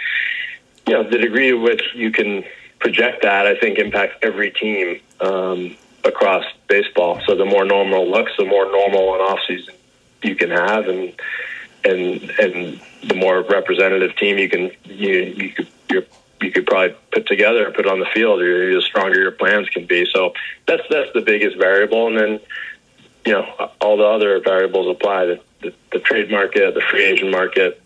you 0.88 0.94
know, 0.94 1.10
the 1.10 1.18
degree 1.18 1.50
to 1.50 1.56
which 1.56 1.84
you 1.96 2.12
can 2.12 2.44
project 2.80 3.22
that, 3.22 3.46
I 3.46 3.58
think, 3.58 3.78
impacts 3.78 4.16
every 4.22 4.52
team 4.52 5.00
um, 5.20 5.78
across 6.04 6.44
baseball. 6.68 7.22
So 7.28 7.36
the 7.36 7.46
more 7.46 7.64
normal 7.64 8.10
looks, 8.10 8.32
the 8.38 8.46
more 8.46 8.66
normal 8.66 9.16
an 9.16 9.22
off 9.22 9.40
season 9.48 9.76
you 10.24 10.36
can 10.36 10.50
have, 10.50 10.88
and 10.88 11.14
and 11.84 12.30
and 12.40 12.80
the 13.04 13.16
more 13.16 13.42
representative 13.42 14.16
team 14.16 14.38
you 14.38 14.50
can 14.50 14.72
you 14.86 15.14
you 15.14 15.50
could 15.50 15.68
you're, 15.90 16.04
you 16.42 16.52
could 16.52 16.66
probably 16.66 16.96
put 17.12 17.28
together 17.28 17.66
and 17.66 17.76
put 17.76 17.88
on 17.88 18.00
the 18.00 18.06
field, 18.14 18.40
the 18.40 18.82
stronger 18.86 19.20
your 19.20 19.32
plans 19.32 19.70
can 19.70 19.86
be. 19.86 20.08
So 20.12 20.34
that's 20.68 20.84
that's 20.90 21.12
the 21.14 21.22
biggest 21.22 21.58
variable, 21.58 22.08
and 22.08 22.18
then 22.18 22.40
you 23.26 23.34
know 23.34 23.72
all 23.80 23.98
the 23.98 24.06
other 24.06 24.40
variables 24.40 24.96
apply: 24.96 25.26
the, 25.26 25.40
the, 25.62 25.74
the 25.92 26.00
trade 26.00 26.32
market, 26.32 26.74
the 26.74 26.82
free 26.82 27.06
agent 27.06 27.32
market. 27.32 27.82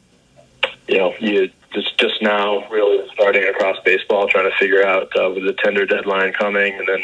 You 0.87 0.97
know, 0.97 1.15
you 1.19 1.49
just 1.73 1.97
just 1.97 2.21
now 2.21 2.67
really 2.69 3.07
starting 3.13 3.43
across 3.43 3.77
baseball, 3.83 4.27
trying 4.27 4.49
to 4.49 4.57
figure 4.57 4.85
out 4.85 5.11
uh, 5.19 5.29
with 5.31 5.43
the 5.43 5.53
tender 5.53 5.85
deadline 5.85 6.33
coming, 6.33 6.75
and 6.75 6.87
then 6.87 7.03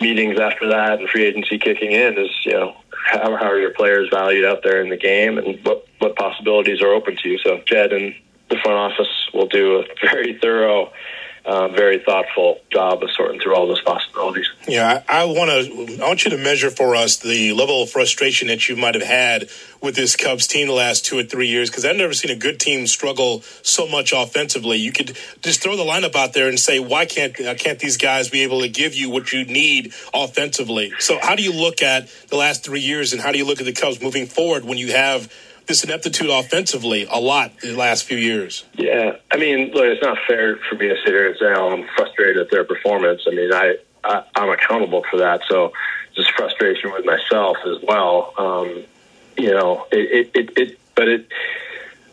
meetings 0.00 0.38
after 0.38 0.68
that, 0.68 1.00
and 1.00 1.08
free 1.08 1.24
agency 1.24 1.58
kicking 1.58 1.92
in 1.92 2.18
is 2.18 2.30
you 2.44 2.52
know 2.52 2.76
how, 3.04 3.36
how 3.36 3.50
are 3.50 3.58
your 3.58 3.72
players 3.74 4.08
valued 4.10 4.44
out 4.44 4.62
there 4.62 4.82
in 4.82 4.88
the 4.88 4.96
game, 4.96 5.38
and 5.38 5.58
what 5.64 5.86
what 5.98 6.16
possibilities 6.16 6.82
are 6.82 6.92
open 6.92 7.16
to 7.22 7.28
you. 7.28 7.38
So 7.38 7.62
Jed 7.66 7.92
and 7.92 8.14
the 8.50 8.56
front 8.62 8.92
office 8.92 9.28
will 9.32 9.46
do 9.46 9.76
a 9.76 9.84
very 10.02 10.38
thorough 10.40 10.92
uh, 11.44 11.68
very 11.68 11.98
thoughtful 11.98 12.60
job 12.70 13.02
of 13.02 13.10
sorting 13.10 13.38
through 13.38 13.54
all 13.54 13.66
those 13.66 13.82
possibilities. 13.82 14.46
Yeah, 14.66 15.02
I, 15.08 15.24
want 15.24 15.50
to. 15.50 16.02
I 16.02 16.08
want 16.08 16.24
you 16.24 16.30
to 16.30 16.38
measure 16.38 16.70
for 16.70 16.96
us 16.96 17.18
the 17.18 17.52
level 17.52 17.82
of 17.82 17.90
frustration 17.90 18.48
that 18.48 18.68
you 18.68 18.76
might 18.76 18.94
have 18.94 19.04
had 19.04 19.50
with 19.82 19.94
this 19.94 20.16
Cubs 20.16 20.46
team 20.46 20.68
the 20.68 20.72
last 20.72 21.04
two 21.04 21.18
or 21.18 21.22
three 21.22 21.48
years. 21.48 21.68
Because 21.68 21.84
I've 21.84 21.96
never 21.96 22.14
seen 22.14 22.30
a 22.30 22.36
good 22.36 22.58
team 22.58 22.86
struggle 22.86 23.42
so 23.62 23.86
much 23.86 24.12
offensively. 24.12 24.78
You 24.78 24.92
could 24.92 25.18
just 25.42 25.62
throw 25.62 25.76
the 25.76 25.82
lineup 25.82 26.16
out 26.16 26.32
there 26.32 26.48
and 26.48 26.58
say, 26.58 26.78
"Why 26.78 27.04
can't 27.04 27.38
uh, 27.38 27.54
can't 27.54 27.78
these 27.78 27.98
guys 27.98 28.30
be 28.30 28.42
able 28.42 28.62
to 28.62 28.68
give 28.68 28.94
you 28.94 29.10
what 29.10 29.30
you 29.30 29.44
need 29.44 29.92
offensively?" 30.14 30.94
So, 30.98 31.18
how 31.20 31.36
do 31.36 31.42
you 31.42 31.52
look 31.52 31.82
at 31.82 32.08
the 32.28 32.36
last 32.36 32.64
three 32.64 32.80
years, 32.80 33.12
and 33.12 33.20
how 33.20 33.32
do 33.32 33.38
you 33.38 33.44
look 33.44 33.60
at 33.60 33.66
the 33.66 33.72
Cubs 33.72 34.00
moving 34.00 34.26
forward 34.26 34.64
when 34.64 34.78
you 34.78 34.92
have 34.92 35.30
this 35.66 35.84
ineptitude 35.84 36.30
offensively 36.30 37.06
a 37.10 37.18
lot 37.18 37.58
the 37.60 37.74
last 37.74 38.04
few 38.04 38.18
years. 38.18 38.64
Yeah, 38.74 39.16
I 39.30 39.36
mean, 39.36 39.72
look, 39.72 39.84
it's 39.84 40.02
not 40.02 40.18
fair 40.26 40.56
for 40.68 40.74
me 40.76 40.88
to 40.88 40.96
sit 40.96 41.08
here 41.08 41.28
and 41.28 41.36
say, 41.38 41.46
"Oh, 41.46 41.72
I'm 41.72 41.86
frustrated 41.96 42.38
at 42.38 42.50
their 42.50 42.64
performance." 42.64 43.22
I 43.26 43.30
mean, 43.30 43.52
I, 43.52 43.76
I 44.02 44.24
I'm 44.36 44.50
accountable 44.50 45.04
for 45.10 45.18
that, 45.18 45.42
so 45.48 45.72
just 46.14 46.30
frustration 46.32 46.92
with 46.92 47.04
myself 47.04 47.56
as 47.66 47.82
well. 47.82 48.32
Um, 48.38 48.84
you 49.36 49.50
know, 49.50 49.86
it, 49.90 50.30
it, 50.34 50.48
it, 50.48 50.58
it, 50.58 50.78
but 50.94 51.08
it, 51.08 51.26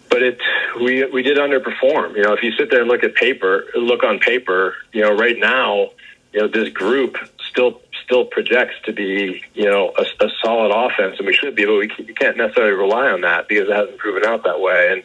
but 0.09 0.23
it, 0.23 0.39
we 0.79 1.05
we 1.05 1.21
did 1.21 1.37
underperform. 1.37 2.15
You 2.15 2.23
know, 2.23 2.33
if 2.33 2.43
you 2.43 2.51
sit 2.53 2.69
there 2.71 2.81
and 2.81 2.89
look 2.89 3.03
at 3.03 3.15
paper, 3.15 3.65
look 3.75 4.03
on 4.03 4.19
paper, 4.19 4.75
you 4.91 5.01
know, 5.01 5.15
right 5.15 5.37
now, 5.37 5.91
you 6.33 6.41
know, 6.41 6.47
this 6.47 6.69
group 6.69 7.17
still 7.49 7.81
still 8.11 8.25
projects 8.25 8.75
to 8.83 8.91
be, 8.91 9.41
you 9.53 9.69
know, 9.69 9.93
a, 9.97 10.25
a 10.25 10.29
solid 10.43 10.71
offense, 10.75 11.15
and 11.17 11.25
we 11.25 11.33
should 11.33 11.55
be, 11.55 11.65
but 11.65 11.77
we, 11.77 11.87
can't 11.87 12.35
necessarily 12.35 12.73
rely 12.73 13.07
on 13.07 13.21
that 13.21 13.47
because 13.47 13.69
it 13.69 13.75
hasn't 13.75 13.97
proven 13.97 14.25
out 14.25 14.43
that 14.43 14.59
way. 14.59 14.89
And 14.91 15.03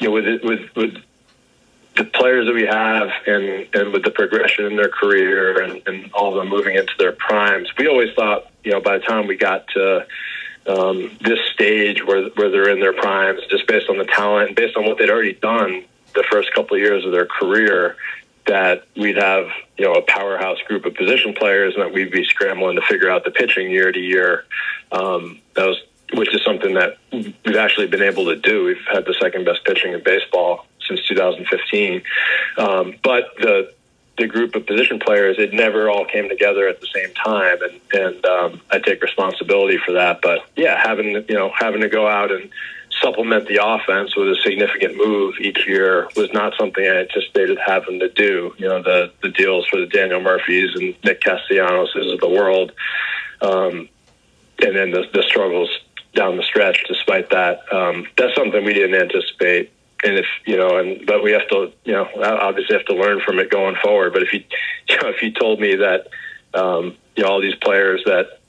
you 0.00 0.08
know, 0.08 0.14
with 0.14 0.42
with 0.42 0.74
with 0.74 0.94
the 1.96 2.04
players 2.04 2.46
that 2.46 2.54
we 2.54 2.66
have, 2.66 3.10
and 3.26 3.68
and 3.74 3.92
with 3.92 4.02
the 4.02 4.10
progression 4.10 4.66
in 4.66 4.76
their 4.76 4.88
career, 4.88 5.62
and, 5.62 5.82
and 5.86 6.12
all 6.12 6.30
of 6.30 6.34
them 6.34 6.48
moving 6.48 6.74
into 6.74 6.92
their 6.98 7.12
primes, 7.12 7.68
we 7.78 7.86
always 7.86 8.12
thought, 8.14 8.50
you 8.64 8.72
know, 8.72 8.80
by 8.80 8.98
the 8.98 9.04
time 9.04 9.28
we 9.28 9.36
got 9.36 9.68
to 9.68 10.04
um, 10.66 11.16
this 11.20 11.38
stage 11.54 12.04
where 12.04 12.28
where 12.30 12.50
they're 12.50 12.70
in 12.70 12.80
their 12.80 12.92
primes, 12.92 13.40
just 13.48 13.68
based 13.68 13.88
on 13.88 13.98
the 13.98 14.04
talent, 14.04 14.56
based 14.56 14.76
on 14.76 14.84
what 14.84 14.98
they'd 14.98 15.10
already 15.10 15.34
done 15.34 15.84
the 16.12 16.24
first 16.28 16.52
couple 16.54 16.76
of 16.76 16.82
years 16.82 17.04
of 17.04 17.12
their 17.12 17.26
career, 17.26 17.96
that 18.46 18.84
we'd 18.96 19.16
have 19.16 19.46
you 19.80 19.86
know 19.86 19.94
a 19.94 20.02
powerhouse 20.02 20.58
group 20.68 20.84
of 20.84 20.94
position 20.94 21.32
players, 21.32 21.72
and 21.72 21.82
that 21.82 21.90
we'd 21.90 22.10
be 22.10 22.22
scrambling 22.24 22.76
to 22.76 22.82
figure 22.82 23.10
out 23.10 23.24
the 23.24 23.30
pitching 23.30 23.70
year 23.70 23.90
to 23.90 23.98
year. 23.98 24.44
Um, 24.92 25.40
that 25.56 25.66
was 25.66 25.78
which 26.12 26.34
is 26.34 26.42
something 26.44 26.74
that 26.74 26.98
we've 27.10 27.56
actually 27.56 27.86
been 27.86 28.02
able 28.02 28.26
to 28.26 28.36
do. 28.36 28.64
We've 28.64 28.86
had 28.92 29.06
the 29.06 29.14
second 29.18 29.46
best 29.46 29.64
pitching 29.64 29.94
in 29.94 30.02
baseball 30.02 30.66
since 30.86 31.06
2015, 31.06 32.02
um, 32.58 32.94
but 33.02 33.30
the 33.38 33.72
the 34.18 34.26
group 34.26 34.54
of 34.54 34.66
position 34.66 34.98
players, 34.98 35.38
it 35.38 35.54
never 35.54 35.88
all 35.88 36.04
came 36.04 36.28
together 36.28 36.68
at 36.68 36.82
the 36.82 36.88
same 36.94 37.14
time, 37.14 37.56
and 37.62 37.80
and 37.94 38.26
um, 38.26 38.60
I 38.70 38.80
take 38.80 39.02
responsibility 39.02 39.78
for 39.78 39.92
that. 39.92 40.20
But 40.20 40.40
yeah, 40.56 40.78
having 40.78 41.24
you 41.26 41.34
know 41.34 41.50
having 41.58 41.80
to 41.80 41.88
go 41.88 42.06
out 42.06 42.30
and 42.30 42.50
supplement 43.00 43.48
the 43.48 43.64
offense 43.64 44.14
with 44.16 44.28
a 44.28 44.36
significant 44.42 44.96
move 44.96 45.34
each 45.40 45.66
year 45.66 46.08
was 46.16 46.32
not 46.32 46.52
something 46.58 46.84
I 46.84 47.00
anticipated 47.00 47.58
having 47.64 47.98
to 48.00 48.08
do. 48.08 48.54
You 48.58 48.68
know, 48.68 48.82
the 48.82 49.12
the 49.22 49.30
deals 49.30 49.66
for 49.66 49.80
the 49.80 49.86
Daniel 49.86 50.20
Murphys 50.20 50.74
and 50.74 50.94
Nick 51.04 51.22
Castellanos 51.22 51.94
of 51.96 52.20
the 52.20 52.28
world, 52.28 52.72
um, 53.40 53.88
and 54.62 54.76
then 54.76 54.90
the, 54.90 55.04
the 55.12 55.22
struggles 55.22 55.70
down 56.14 56.36
the 56.36 56.42
stretch. 56.42 56.84
Despite 56.88 57.30
that, 57.30 57.60
um, 57.72 58.06
that's 58.16 58.34
something 58.34 58.64
we 58.64 58.74
didn't 58.74 59.00
anticipate. 59.00 59.72
And 60.02 60.16
if 60.16 60.26
you 60.46 60.56
know, 60.56 60.78
and 60.78 61.06
but 61.06 61.22
we 61.22 61.32
have 61.32 61.48
to, 61.48 61.72
you 61.84 61.92
know, 61.92 62.08
obviously 62.22 62.76
have 62.76 62.86
to 62.86 62.94
learn 62.94 63.20
from 63.20 63.38
it 63.38 63.50
going 63.50 63.76
forward. 63.76 64.12
But 64.12 64.22
if 64.22 64.32
you, 64.32 64.44
you 64.88 64.96
know, 64.96 65.08
if 65.08 65.22
you 65.22 65.32
told 65.32 65.60
me 65.60 65.76
that, 65.76 66.08
um, 66.54 66.96
you 67.16 67.22
know, 67.22 67.30
all 67.30 67.40
these 67.40 67.56
players 67.56 68.02
that 68.04 68.39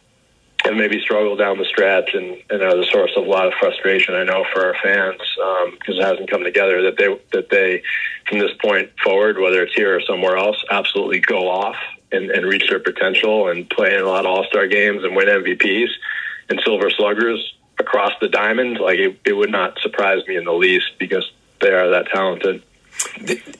and 0.65 0.77
maybe 0.77 0.99
struggle 0.99 1.35
down 1.35 1.57
the 1.57 1.65
stretch 1.65 2.13
and, 2.13 2.37
and 2.49 2.61
are 2.61 2.75
the 2.75 2.85
source 2.91 3.11
of 3.15 3.25
a 3.25 3.29
lot 3.29 3.47
of 3.47 3.53
frustration 3.59 4.13
I 4.13 4.23
know 4.23 4.45
for 4.53 4.65
our 4.65 4.75
fans 4.81 5.19
because 5.79 5.95
um, 5.95 6.01
it 6.01 6.03
hasn't 6.03 6.29
come 6.29 6.43
together 6.43 6.83
that 6.83 6.97
they 6.97 7.19
that 7.33 7.49
they 7.49 7.83
from 8.27 8.39
this 8.39 8.51
point 8.61 8.91
forward 9.03 9.39
whether 9.39 9.63
it's 9.63 9.73
here 9.73 9.95
or 9.95 10.01
somewhere 10.01 10.37
else 10.37 10.63
absolutely 10.69 11.19
go 11.19 11.49
off 11.49 11.77
and, 12.11 12.29
and 12.29 12.45
reach 12.45 12.69
their 12.69 12.79
potential 12.79 13.49
and 13.49 13.69
play 13.69 13.95
in 13.95 14.01
a 14.01 14.07
lot 14.07 14.25
of 14.25 14.31
all-star 14.31 14.67
games 14.67 15.03
and 15.03 15.15
win 15.15 15.27
MVPs 15.27 15.89
and 16.49 16.61
silver 16.63 16.89
sluggers 16.89 17.55
across 17.79 18.11
the 18.21 18.27
diamond 18.27 18.77
like 18.77 18.99
it, 18.99 19.19
it 19.25 19.33
would 19.33 19.51
not 19.51 19.79
surprise 19.79 20.25
me 20.27 20.35
in 20.35 20.43
the 20.43 20.53
least 20.53 20.91
because 20.99 21.31
they 21.61 21.71
are 21.71 21.89
that 21.89 22.07
talented. 22.07 22.61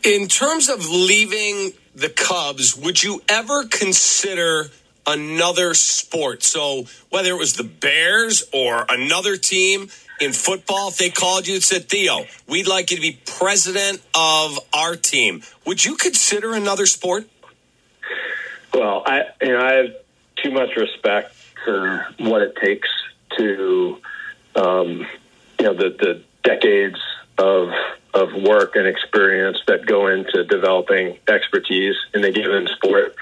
In 0.03 0.27
terms 0.27 0.69
of 0.69 0.87
leaving 0.87 1.73
the 1.95 2.09
Cubs 2.09 2.75
would 2.75 3.01
you 3.01 3.21
ever 3.27 3.65
consider 3.65 4.69
another 5.07 5.73
sport. 5.73 6.43
So 6.43 6.85
whether 7.09 7.29
it 7.29 7.37
was 7.37 7.55
the 7.55 7.63
Bears 7.63 8.43
or 8.53 8.85
another 8.89 9.37
team 9.37 9.89
in 10.19 10.33
football, 10.33 10.89
if 10.89 10.97
they 10.97 11.09
called 11.09 11.47
you 11.47 11.55
and 11.55 11.63
said, 11.63 11.89
Theo, 11.89 12.25
we'd 12.47 12.67
like 12.67 12.91
you 12.91 12.97
to 12.97 13.01
be 13.01 13.19
president 13.25 14.01
of 14.15 14.59
our 14.73 14.95
team, 14.95 15.41
would 15.65 15.83
you 15.83 15.95
consider 15.95 16.53
another 16.53 16.85
sport? 16.85 17.27
Well, 18.73 19.03
I 19.05 19.23
you 19.41 19.49
know 19.49 19.59
I 19.59 19.73
have 19.73 19.95
too 20.37 20.51
much 20.51 20.75
respect 20.77 21.35
for 21.65 22.07
what 22.19 22.41
it 22.41 22.55
takes 22.55 22.87
to 23.37 23.97
um, 24.55 25.05
you 25.59 25.65
know 25.65 25.73
the 25.73 25.89
the 25.89 26.23
decades 26.43 26.99
of 27.37 27.69
of 28.13 28.33
work 28.33 28.75
and 28.75 28.87
experience 28.87 29.57
that 29.67 29.85
go 29.85 30.07
into 30.07 30.43
developing 30.45 31.17
expertise 31.27 31.95
in 32.13 32.23
a 32.23 32.31
given 32.31 32.67
sport 32.67 33.15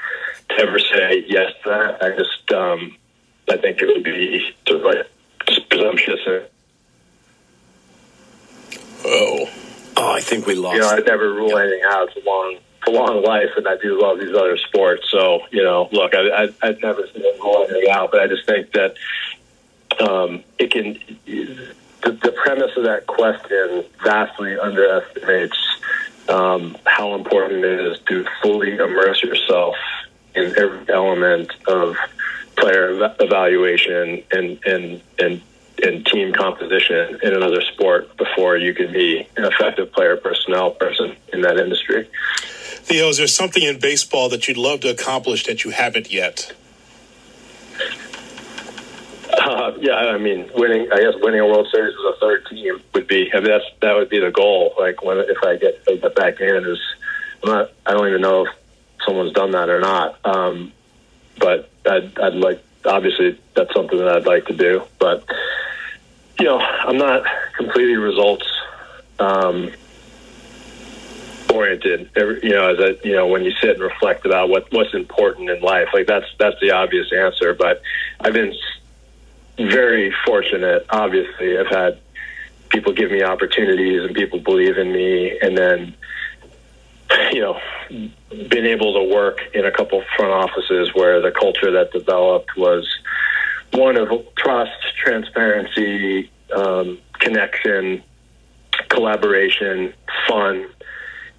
to 0.49 0.61
ever 0.61 0.79
say 0.79 1.23
yes 1.27 1.53
to 1.63 1.69
that. 1.69 2.03
I 2.03 2.15
just, 2.15 2.51
um, 2.51 2.95
I 3.49 3.57
think 3.57 3.81
it 3.81 3.87
would 3.87 4.03
be 4.03 4.53
sort 4.67 4.79
of 4.79 4.85
like 4.85 5.69
presumptuous. 5.69 6.49
Oh, 9.05 9.49
oh, 9.97 10.11
I 10.11 10.19
think 10.19 10.45
we 10.45 10.55
lost. 10.55 10.75
You 10.75 10.81
know, 10.81 10.89
I'd 10.89 11.05
never 11.05 11.33
rule 11.33 11.57
anything 11.57 11.81
out. 11.85 12.09
It's 12.09 12.25
a 12.25 12.29
long, 12.29 12.57
a 12.87 12.91
long 12.91 13.23
life, 13.23 13.49
and 13.57 13.67
I 13.67 13.77
do 13.77 13.99
love 14.01 14.19
these 14.19 14.35
other 14.35 14.57
sports. 14.57 15.09
So, 15.09 15.41
you 15.51 15.63
know, 15.63 15.89
look, 15.91 16.13
I, 16.13 16.43
I, 16.43 16.49
I'd 16.61 16.81
never 16.81 17.03
rule 17.41 17.65
anything 17.69 17.89
out, 17.89 18.11
but 18.11 18.21
I 18.21 18.27
just 18.27 18.45
think 18.45 18.71
that 18.73 18.95
um, 19.99 20.43
it 20.57 20.71
can. 20.71 20.99
The, 22.01 22.11
the 22.11 22.31
premise 22.31 22.71
of 22.77 22.85
that 22.85 23.07
question 23.07 23.83
vastly 24.01 24.57
underestimates 24.57 25.57
um, 26.29 26.77
how 26.85 27.15
important 27.15 27.65
it 27.65 27.79
is 27.87 27.99
to 28.07 28.25
fully 28.41 28.77
immerse 28.77 29.21
yourself 29.21 29.75
in 30.35 30.57
every 30.57 30.89
element 30.89 31.51
of 31.67 31.95
player 32.55 33.13
evaluation 33.19 34.23
and 34.31 34.59
and 34.65 35.01
and 35.17 35.41
and 35.83 36.05
team 36.05 36.33
composition 36.33 37.19
in 37.23 37.33
another 37.33 37.61
sport 37.61 38.15
before 38.17 38.57
you 38.57 38.73
can 38.73 38.91
be 38.91 39.27
an 39.37 39.45
effective 39.45 39.91
player 39.91 40.17
personnel 40.17 40.71
person 40.71 41.15
in 41.31 41.41
that 41.41 41.57
industry. 41.57 42.07
Theo, 42.89 43.09
is 43.09 43.17
there 43.17 43.27
something 43.27 43.63
in 43.63 43.79
baseball 43.79 44.29
that 44.29 44.47
you'd 44.47 44.57
love 44.57 44.81
to 44.81 44.89
accomplish 44.89 45.45
that 45.45 45.63
you 45.63 45.71
haven't 45.71 46.11
yet? 46.11 46.53
Uh, 49.31 49.73
yeah, 49.79 49.93
I 49.93 50.17
mean, 50.17 50.49
winning. 50.55 50.91
I 50.91 50.99
guess 50.99 51.13
winning 51.21 51.39
a 51.39 51.45
World 51.45 51.67
Series 51.71 51.95
with 51.95 52.15
a 52.15 52.19
third 52.19 52.45
team 52.47 52.81
would 52.93 53.07
be. 53.07 53.31
I 53.31 53.37
mean, 53.37 53.49
that's 53.49 53.65
that 53.81 53.95
would 53.95 54.09
be 54.09 54.19
the 54.19 54.31
goal. 54.31 54.73
Like 54.77 55.03
when 55.03 55.19
if 55.19 55.37
I 55.43 55.55
get, 55.55 55.75
if 55.75 55.87
I 55.87 55.95
get 55.95 56.15
back 56.15 56.41
in, 56.41 56.65
is 56.65 56.79
I'm 57.43 57.49
not. 57.49 57.71
I 57.85 57.91
don't 57.91 58.07
even 58.07 58.21
know 58.21 58.47
if 58.47 58.53
someone's 59.05 59.33
done 59.33 59.51
that 59.51 59.69
or 59.69 59.79
not. 59.79 60.17
Um, 60.25 60.71
but 61.37 61.69
I'd, 61.85 62.17
I'd 62.19 62.35
like, 62.35 62.63
obviously, 62.85 63.39
that's 63.55 63.73
something 63.73 63.97
that 63.97 64.09
I'd 64.09 64.25
like 64.25 64.45
to 64.45 64.53
do. 64.53 64.83
But, 64.99 65.25
you 66.39 66.45
know, 66.45 66.59
I'm 66.59 66.97
not 66.97 67.25
completely 67.55 67.95
results 67.95 68.45
um, 69.19 69.71
oriented. 71.53 72.09
Every, 72.15 72.39
you 72.43 72.51
know, 72.51 72.75
as 72.75 72.97
you 73.03 73.13
know, 73.13 73.27
when 73.27 73.43
you 73.43 73.51
sit 73.51 73.71
and 73.71 73.81
reflect 73.81 74.25
about 74.25 74.49
what 74.49 74.71
what's 74.71 74.93
important 74.93 75.49
in 75.49 75.61
life, 75.61 75.89
like 75.93 76.07
that's 76.07 76.27
that's 76.37 76.59
the 76.61 76.71
obvious 76.71 77.11
answer. 77.11 77.53
But 77.53 77.81
I've 78.19 78.33
been 78.33 78.53
very 79.57 80.13
fortunate. 80.25 80.85
Obviously, 80.89 81.57
I've 81.57 81.67
had 81.67 81.99
people 82.69 82.93
give 82.93 83.11
me 83.11 83.23
opportunities 83.23 84.03
and 84.03 84.15
people 84.15 84.39
believe 84.39 84.77
in 84.77 84.91
me, 84.91 85.37
and 85.39 85.57
then 85.57 85.95
you 87.31 87.41
know, 87.41 87.59
been 87.89 88.65
able 88.65 88.93
to 88.93 89.13
work 89.13 89.39
in 89.53 89.65
a 89.65 89.71
couple 89.71 90.03
front 90.15 90.31
offices 90.31 90.93
where 90.93 91.21
the 91.21 91.31
culture 91.31 91.71
that 91.71 91.91
developed 91.91 92.55
was 92.55 92.87
one 93.73 93.97
of 93.97 94.09
trust, 94.35 94.71
transparency, 94.97 96.29
um, 96.55 96.99
connection, 97.19 98.03
collaboration, 98.89 99.93
fun, 100.27 100.67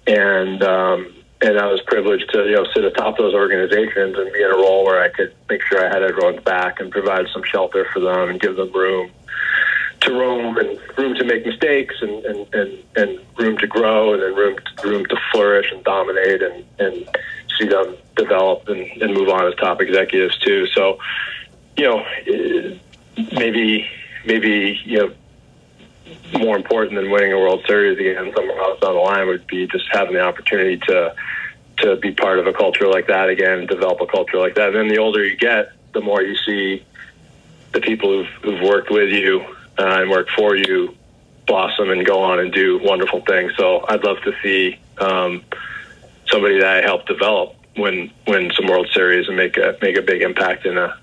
and 0.07 0.63
um, 0.63 1.13
and 1.41 1.57
I 1.57 1.67
was 1.67 1.81
privileged 1.81 2.29
to 2.33 2.45
you 2.45 2.55
know 2.55 2.65
sit 2.73 2.83
atop 2.83 3.17
those 3.17 3.33
organizations 3.33 4.17
and 4.17 4.31
be 4.31 4.41
in 4.41 4.51
a 4.51 4.55
role 4.55 4.85
where 4.85 5.01
I 5.01 5.09
could 5.09 5.33
make 5.49 5.61
sure 5.63 5.85
I 5.85 5.89
had 5.89 6.03
everyone's 6.03 6.43
back 6.43 6.79
and 6.79 6.91
provide 6.91 7.27
some 7.33 7.43
shelter 7.43 7.85
for 7.93 7.99
them 7.99 8.29
and 8.29 8.39
give 8.39 8.55
them 8.55 8.71
room 8.73 9.11
to 10.01 10.13
roam 10.13 10.57
and 10.57 10.79
room 10.97 11.15
to 11.15 11.23
make 11.23 11.45
mistakes 11.45 11.95
and, 12.01 12.25
and, 12.25 12.53
and, 12.53 12.83
and 12.95 13.19
grow 13.71 14.13
and 14.13 14.21
then 14.21 14.35
room 14.35 14.57
room 14.83 15.05
to 15.05 15.17
flourish 15.31 15.71
and 15.71 15.83
dominate 15.83 16.41
and, 16.41 16.65
and 16.79 17.17
see 17.57 17.67
them 17.67 17.95
develop 18.15 18.67
and, 18.67 18.85
and 19.01 19.13
move 19.13 19.29
on 19.29 19.45
as 19.47 19.55
top 19.55 19.81
executives 19.81 20.37
too. 20.39 20.67
So, 20.67 20.99
you 21.77 21.85
know, 21.85 21.99
eh, 22.27 22.77
maybe 23.33 23.87
maybe 24.25 24.79
you 24.85 24.97
know 24.97 25.13
more 26.39 26.55
important 26.55 26.95
than 26.95 27.09
winning 27.11 27.33
a 27.33 27.37
World 27.37 27.63
Series 27.67 27.97
again 27.99 28.31
somewhere 28.35 28.59
else 28.59 28.79
down 28.79 28.93
the 28.93 28.99
line 28.99 29.27
would 29.27 29.47
be 29.47 29.67
just 29.67 29.85
having 29.91 30.13
the 30.13 30.21
opportunity 30.21 30.77
to 30.87 31.15
to 31.77 31.95
be 31.97 32.11
part 32.11 32.39
of 32.39 32.47
a 32.47 32.53
culture 32.53 32.87
like 32.87 33.07
that 33.07 33.29
again, 33.29 33.65
develop 33.65 33.99
a 34.01 34.05
culture 34.05 34.37
like 34.37 34.55
that. 34.55 34.69
And 34.69 34.75
then 34.75 34.87
the 34.87 34.99
older 34.99 35.25
you 35.25 35.35
get, 35.35 35.71
the 35.93 36.01
more 36.01 36.21
you 36.21 36.35
see 36.35 36.85
the 37.73 37.81
people 37.81 38.09
who've, 38.09 38.43
who've 38.43 38.61
worked 38.61 38.91
with 38.91 39.09
you 39.09 39.41
uh, 39.79 40.01
and 40.01 40.09
worked 40.09 40.31
for 40.31 40.55
you 40.55 40.95
blossom 41.51 41.89
and 41.89 42.05
go 42.05 42.23
on 42.23 42.39
and 42.39 42.53
do 42.53 42.79
wonderful 42.81 43.19
things. 43.27 43.51
So 43.57 43.83
I'd 43.89 44.05
love 44.05 44.21
to 44.23 44.31
see 44.41 44.79
um, 44.99 45.43
somebody 46.27 46.59
that 46.59 46.77
I 46.77 46.81
helped 46.81 47.07
develop 47.07 47.55
win 47.75 48.09
win 48.25 48.51
some 48.55 48.67
World 48.67 48.87
Series 48.93 49.27
and 49.27 49.35
make 49.35 49.57
a 49.57 49.77
make 49.81 49.97
a 49.97 50.01
big 50.01 50.21
impact 50.21 50.65
in 50.65 50.77
a 50.77 50.97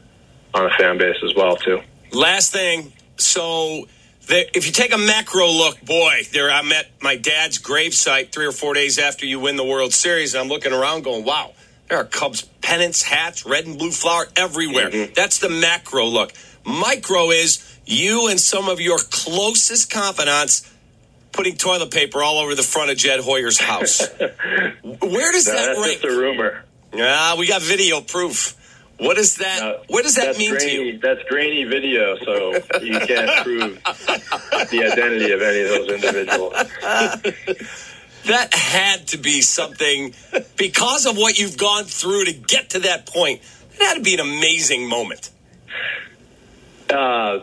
on 0.55 0.65
a 0.65 0.71
fan 0.79 0.97
base 0.97 1.19
as 1.23 1.35
well 1.35 1.57
too. 1.57 1.81
Last 2.13 2.51
thing, 2.51 2.95
so 3.19 3.87
if 4.31 4.65
you 4.67 4.73
take 4.73 4.95
a 4.95 4.99
macro 4.99 5.47
look, 5.47 5.83
boy, 5.83 6.23
there 6.33 6.51
I'm 6.51 6.73
at 6.73 6.87
my 7.03 7.17
dad's 7.17 7.59
gravesite 7.59 8.33
three 8.33 8.47
or 8.47 8.53
four 8.53 8.73
days 8.73 8.99
after 8.99 9.27
you 9.27 9.41
win 9.41 9.57
the 9.57 9.65
World 9.65 9.93
Series, 9.93 10.33
and 10.33 10.43
I'm 10.43 10.49
looking 10.49 10.73
around 10.73 11.05
going, 11.05 11.25
wow, 11.27 11.53
there 11.91 11.99
are 11.99 12.05
Cubs 12.05 12.43
pennants, 12.63 13.03
hats, 13.03 13.45
red 13.45 13.67
and 13.67 13.79
blue 13.79 13.91
flower 13.91 14.27
everywhere. 14.35 14.91
Mm-hmm. 14.91 15.13
That's 15.15 15.41
the 15.41 15.51
macro 15.51 16.07
look. 16.07 16.33
Micro 16.65 17.31
is 17.31 17.78
you 17.89 18.29
and 18.29 18.39
some 18.39 18.69
of 18.69 18.81
your 18.81 18.99
closest 18.99 19.91
confidants 19.91 20.71
putting 21.33 21.57
toilet 21.57 21.91
paper 21.91 22.23
all 22.23 22.39
over 22.39 22.55
the 22.55 22.63
front 22.63 22.91
of 22.91 22.97
Jed 22.97 23.21
Hoyer's 23.21 23.59
house. 23.61 24.07
Where 24.19 25.33
does 25.33 25.47
No, 25.47 25.55
that 25.55 25.67
that's 25.67 25.79
rank? 25.81 26.01
just 26.01 26.05
a 26.05 26.19
rumor. 26.19 26.65
Yeah, 26.93 27.37
we 27.37 27.47
got 27.47 27.63
video 27.63 28.01
proof. 28.01 28.55
What 28.99 29.17
does 29.17 29.37
that? 29.37 29.63
Uh, 29.63 29.79
what 29.87 30.03
does 30.03 30.17
that 30.17 30.27
that's 30.27 30.39
mean 30.39 30.53
to 30.53 30.59
grainy, 30.59 30.91
you? 30.93 30.99
That's 30.99 31.23
grainy 31.29 31.65
video, 31.65 32.17
so 32.25 32.55
you 32.83 32.99
can't 32.99 33.31
prove 33.45 33.75
the 33.85 34.91
identity 34.93 35.31
of 35.33 35.41
any 35.43 35.61
of 35.63 35.69
those 35.69 35.91
individuals. 35.91 36.55
That 38.25 38.53
had 38.53 39.07
to 39.09 39.17
be 39.17 39.41
something 39.41 40.13
because 40.59 41.07
of 41.07 41.17
what 41.17 41.39
you've 41.39 41.57
gone 41.57 41.85
through 41.85 42.27
to 42.27 42.33
get 42.33 42.71
to 42.71 42.81
that 42.81 43.07
point. 43.07 43.41
It 43.73 43.83
had 43.83 43.95
to 43.95 44.03
be 44.03 44.13
an 44.13 44.21
amazing 44.21 44.87
moment. 44.87 45.31
Uh, 46.91 47.41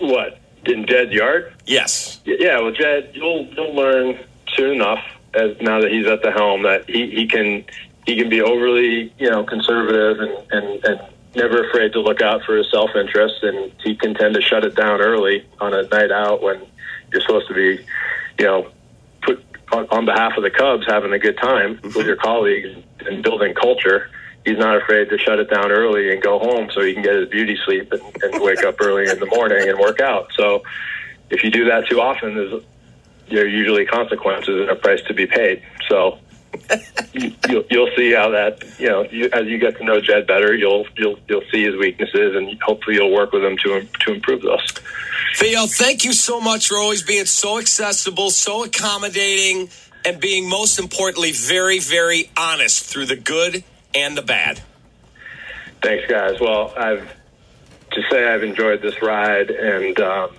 what 0.00 0.38
in 0.64 0.86
Jed's 0.86 1.12
yard? 1.12 1.54
Yes. 1.66 2.20
Yeah, 2.24 2.60
well, 2.60 2.72
Jed, 2.72 3.10
you'll 3.14 3.46
you'll 3.46 3.74
learn 3.74 4.18
soon 4.54 4.74
enough 4.74 5.04
as 5.34 5.56
now 5.60 5.80
that 5.80 5.92
he's 5.92 6.06
at 6.06 6.22
the 6.22 6.32
helm 6.32 6.62
that 6.64 6.88
he, 6.88 7.10
he 7.10 7.26
can 7.26 7.64
he 8.06 8.16
can 8.16 8.28
be 8.28 8.40
overly 8.40 9.12
you 9.18 9.30
know 9.30 9.44
conservative 9.44 10.20
and, 10.20 10.52
and, 10.52 10.84
and 10.84 11.00
never 11.34 11.68
afraid 11.68 11.92
to 11.92 12.00
look 12.00 12.20
out 12.20 12.42
for 12.44 12.56
his 12.56 12.70
self 12.70 12.90
interest, 12.96 13.42
and 13.42 13.72
he 13.82 13.94
can 13.94 14.14
tend 14.14 14.34
to 14.34 14.40
shut 14.40 14.64
it 14.64 14.74
down 14.74 15.00
early 15.00 15.46
on 15.60 15.72
a 15.72 15.82
night 15.88 16.10
out 16.10 16.42
when 16.42 16.60
you're 17.12 17.22
supposed 17.22 17.48
to 17.48 17.54
be 17.54 17.84
you 18.38 18.44
know 18.44 18.68
put 19.22 19.44
on, 19.72 19.86
on 19.90 20.04
behalf 20.04 20.36
of 20.36 20.42
the 20.42 20.50
Cubs 20.50 20.86
having 20.86 21.12
a 21.12 21.18
good 21.18 21.38
time 21.38 21.76
mm-hmm. 21.76 21.96
with 21.96 22.06
your 22.06 22.16
colleagues 22.16 22.76
and 23.06 23.22
building 23.22 23.54
culture. 23.54 24.10
He's 24.44 24.58
not 24.58 24.76
afraid 24.76 25.10
to 25.10 25.18
shut 25.18 25.38
it 25.38 25.50
down 25.50 25.70
early 25.70 26.12
and 26.12 26.22
go 26.22 26.38
home 26.38 26.70
so 26.72 26.82
he 26.82 26.94
can 26.94 27.02
get 27.02 27.14
his 27.14 27.28
beauty 27.28 27.58
sleep 27.64 27.92
and, 27.92 28.02
and 28.22 28.42
wake 28.42 28.64
up 28.64 28.76
early 28.80 29.08
in 29.08 29.18
the 29.18 29.26
morning 29.26 29.68
and 29.68 29.78
work 29.78 30.00
out. 30.00 30.30
So 30.34 30.62
if 31.28 31.44
you 31.44 31.50
do 31.50 31.66
that 31.66 31.88
too 31.88 32.00
often, 32.00 32.34
there's 32.34 32.62
there 33.30 33.44
are 33.44 33.48
usually 33.48 33.86
consequences 33.86 34.60
and 34.60 34.70
a 34.70 34.74
price 34.74 35.00
to 35.02 35.14
be 35.14 35.26
paid. 35.26 35.62
So 35.88 36.18
you, 37.12 37.32
you'll, 37.48 37.64
you'll 37.70 37.90
see 37.96 38.12
how 38.12 38.30
that 38.30 38.62
you 38.78 38.88
know 38.88 39.04
you, 39.04 39.28
as 39.32 39.46
you 39.46 39.58
get 39.58 39.76
to 39.78 39.84
know 39.84 40.00
Jed 40.00 40.26
better, 40.26 40.54
you'll 40.54 40.86
you'll 40.96 41.18
you'll 41.28 41.44
see 41.52 41.64
his 41.64 41.76
weaknesses 41.76 42.34
and 42.34 42.60
hopefully 42.62 42.96
you'll 42.96 43.12
work 43.12 43.32
with 43.32 43.44
him 43.44 43.56
to 43.58 43.86
to 44.00 44.12
improve 44.12 44.42
those. 44.42 44.72
Theo, 45.36 45.66
thank 45.66 46.04
you 46.04 46.12
so 46.12 46.40
much 46.40 46.68
for 46.68 46.76
always 46.76 47.02
being 47.02 47.24
so 47.24 47.58
accessible, 47.58 48.30
so 48.30 48.64
accommodating, 48.64 49.70
and 50.04 50.20
being 50.20 50.48
most 50.48 50.78
importantly 50.78 51.32
very, 51.32 51.78
very 51.78 52.30
honest 52.36 52.84
through 52.84 53.06
the 53.06 53.16
good 53.16 53.62
and 53.94 54.16
the 54.16 54.22
bad. 54.22 54.60
Thanks, 55.82 56.06
guys. 56.08 56.40
Well, 56.40 56.72
I've 56.76 57.14
to 57.92 58.02
say 58.10 58.24
I've 58.24 58.42
enjoyed 58.42 58.82
this 58.82 59.02
ride, 59.02 59.50
and 59.50 59.98
um, 60.00 60.30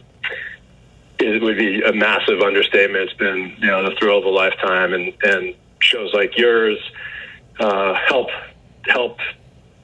it 1.20 1.42
would 1.42 1.58
be 1.58 1.82
a 1.82 1.94
massive 1.94 2.42
understatement. 2.42 3.10
It's 3.10 3.14
been 3.14 3.56
you 3.60 3.68
know 3.68 3.90
the 3.90 3.96
thrill 3.96 4.20
of 4.20 4.26
a 4.26 4.30
lifetime, 4.30 4.94
and 4.94 5.14
and 5.24 5.56
shows 5.80 6.14
like 6.14 6.38
yours 6.38 6.78
uh, 7.60 7.94
help 8.08 8.30
help 8.86 9.18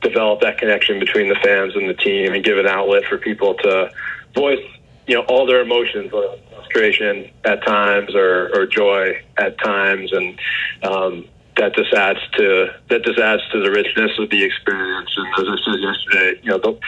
develop 0.02 0.42
that 0.42 0.58
connection 0.58 1.00
between 1.00 1.28
the 1.28 1.36
fans 1.36 1.76
and 1.76 1.90
the 1.90 1.94
team, 1.96 2.34
and 2.34 2.44
give 2.44 2.58
an 2.58 2.68
outlet 2.68 3.04
for 3.06 3.18
people 3.18 3.56
to 3.56 3.92
voice 4.34 4.64
you 5.08 5.16
know 5.16 5.22
all 5.24 5.46
their 5.46 5.62
emotions, 5.62 6.12
frustration 6.54 7.32
at 7.44 7.66
times 7.66 8.14
or, 8.14 8.50
or 8.56 8.66
joy 8.68 9.22
at 9.38 9.58
times, 9.58 10.14
and 10.14 10.40
um, 10.84 11.26
that 11.58 11.76
just 11.76 11.94
adds 11.94 12.20
to 12.38 12.74
that 12.90 13.04
just 13.04 13.20
adds 13.20 13.42
to 13.52 13.62
the 13.62 13.72
richness 13.72 14.12
of 14.18 14.30
the 14.30 14.44
experience. 14.44 15.10
And 15.16 15.28
as 15.28 15.48
I 15.48 15.64
said 15.64 15.80
yesterday, 15.80 16.40
you 16.44 16.52
know, 16.52 16.58
the, 16.58 16.80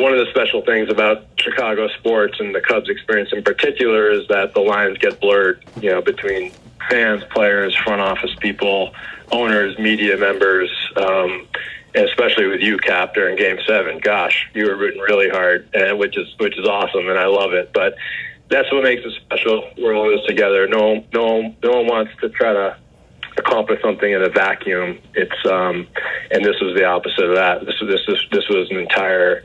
one 0.00 0.12
of 0.12 0.18
the 0.18 0.30
special 0.30 0.62
things 0.62 0.90
about 0.90 1.26
Chicago 1.38 1.88
sports 1.98 2.40
and 2.40 2.54
the 2.54 2.60
Cubs 2.60 2.88
experience 2.88 3.30
in 3.32 3.42
particular 3.42 4.10
is 4.10 4.26
that 4.28 4.54
the 4.54 4.60
lines 4.60 4.98
get 4.98 5.20
blurred, 5.20 5.64
you 5.80 5.90
know, 5.90 6.02
between 6.02 6.52
fans, 6.88 7.22
players, 7.30 7.74
front 7.76 8.00
office 8.00 8.34
people, 8.40 8.94
owners, 9.32 9.78
media 9.78 10.16
members. 10.16 10.70
Um, 10.96 11.46
and 11.94 12.08
especially 12.08 12.46
with 12.46 12.60
you, 12.60 12.76
Kap, 12.78 13.14
during 13.14 13.36
Game 13.36 13.58
Seven. 13.66 13.98
Gosh, 13.98 14.48
you 14.54 14.66
were 14.66 14.76
rooting 14.76 15.00
really 15.00 15.30
hard, 15.30 15.68
and 15.74 15.98
which 15.98 16.16
is 16.16 16.28
which 16.38 16.56
is 16.58 16.66
awesome, 16.66 17.08
and 17.08 17.18
I 17.18 17.26
love 17.26 17.54
it. 17.54 17.72
But 17.72 17.94
that's 18.48 18.70
what 18.72 18.82
makes 18.82 19.02
it 19.04 19.12
special. 19.24 19.70
We're 19.78 19.94
all 19.94 20.10
in 20.10 20.16
this 20.16 20.26
together. 20.26 20.68
No, 20.68 21.04
no, 21.12 21.54
no 21.62 21.70
one 21.70 21.86
wants 21.86 22.12
to 22.20 22.28
try 22.28 22.52
to 22.52 22.76
accomplish 23.38 23.80
something 23.82 24.10
in 24.10 24.22
a 24.22 24.28
vacuum. 24.28 24.98
It's 25.14 25.46
um, 25.46 25.86
and 26.30 26.44
this 26.44 26.60
was 26.60 26.76
the 26.76 26.84
opposite 26.84 27.24
of 27.24 27.36
that. 27.36 27.64
This 27.64 27.76
this 27.80 28.06
was 28.06 28.24
this 28.30 28.48
was 28.48 28.70
an 28.70 28.78
entire 28.78 29.44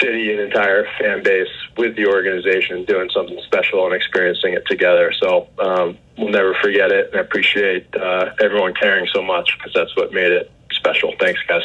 city, 0.00 0.32
an 0.32 0.40
entire 0.40 0.86
fan 0.98 1.22
base 1.22 1.48
with 1.76 1.96
the 1.96 2.06
organization 2.06 2.84
doing 2.84 3.10
something 3.10 3.38
special 3.44 3.86
and 3.86 3.94
experiencing 3.94 4.52
it 4.52 4.66
together. 4.66 5.12
So 5.12 5.48
um, 5.58 5.98
we'll 6.16 6.30
never 6.30 6.54
forget 6.54 6.92
it, 6.92 7.08
and 7.10 7.16
I 7.16 7.20
appreciate 7.20 7.94
uh, 7.96 8.30
everyone 8.40 8.74
caring 8.74 9.08
so 9.12 9.22
much 9.22 9.56
because 9.56 9.72
that's 9.74 9.94
what 9.96 10.12
made 10.12 10.32
it 10.32 10.50
special. 10.72 11.14
Thanks, 11.18 11.40
guys. 11.48 11.62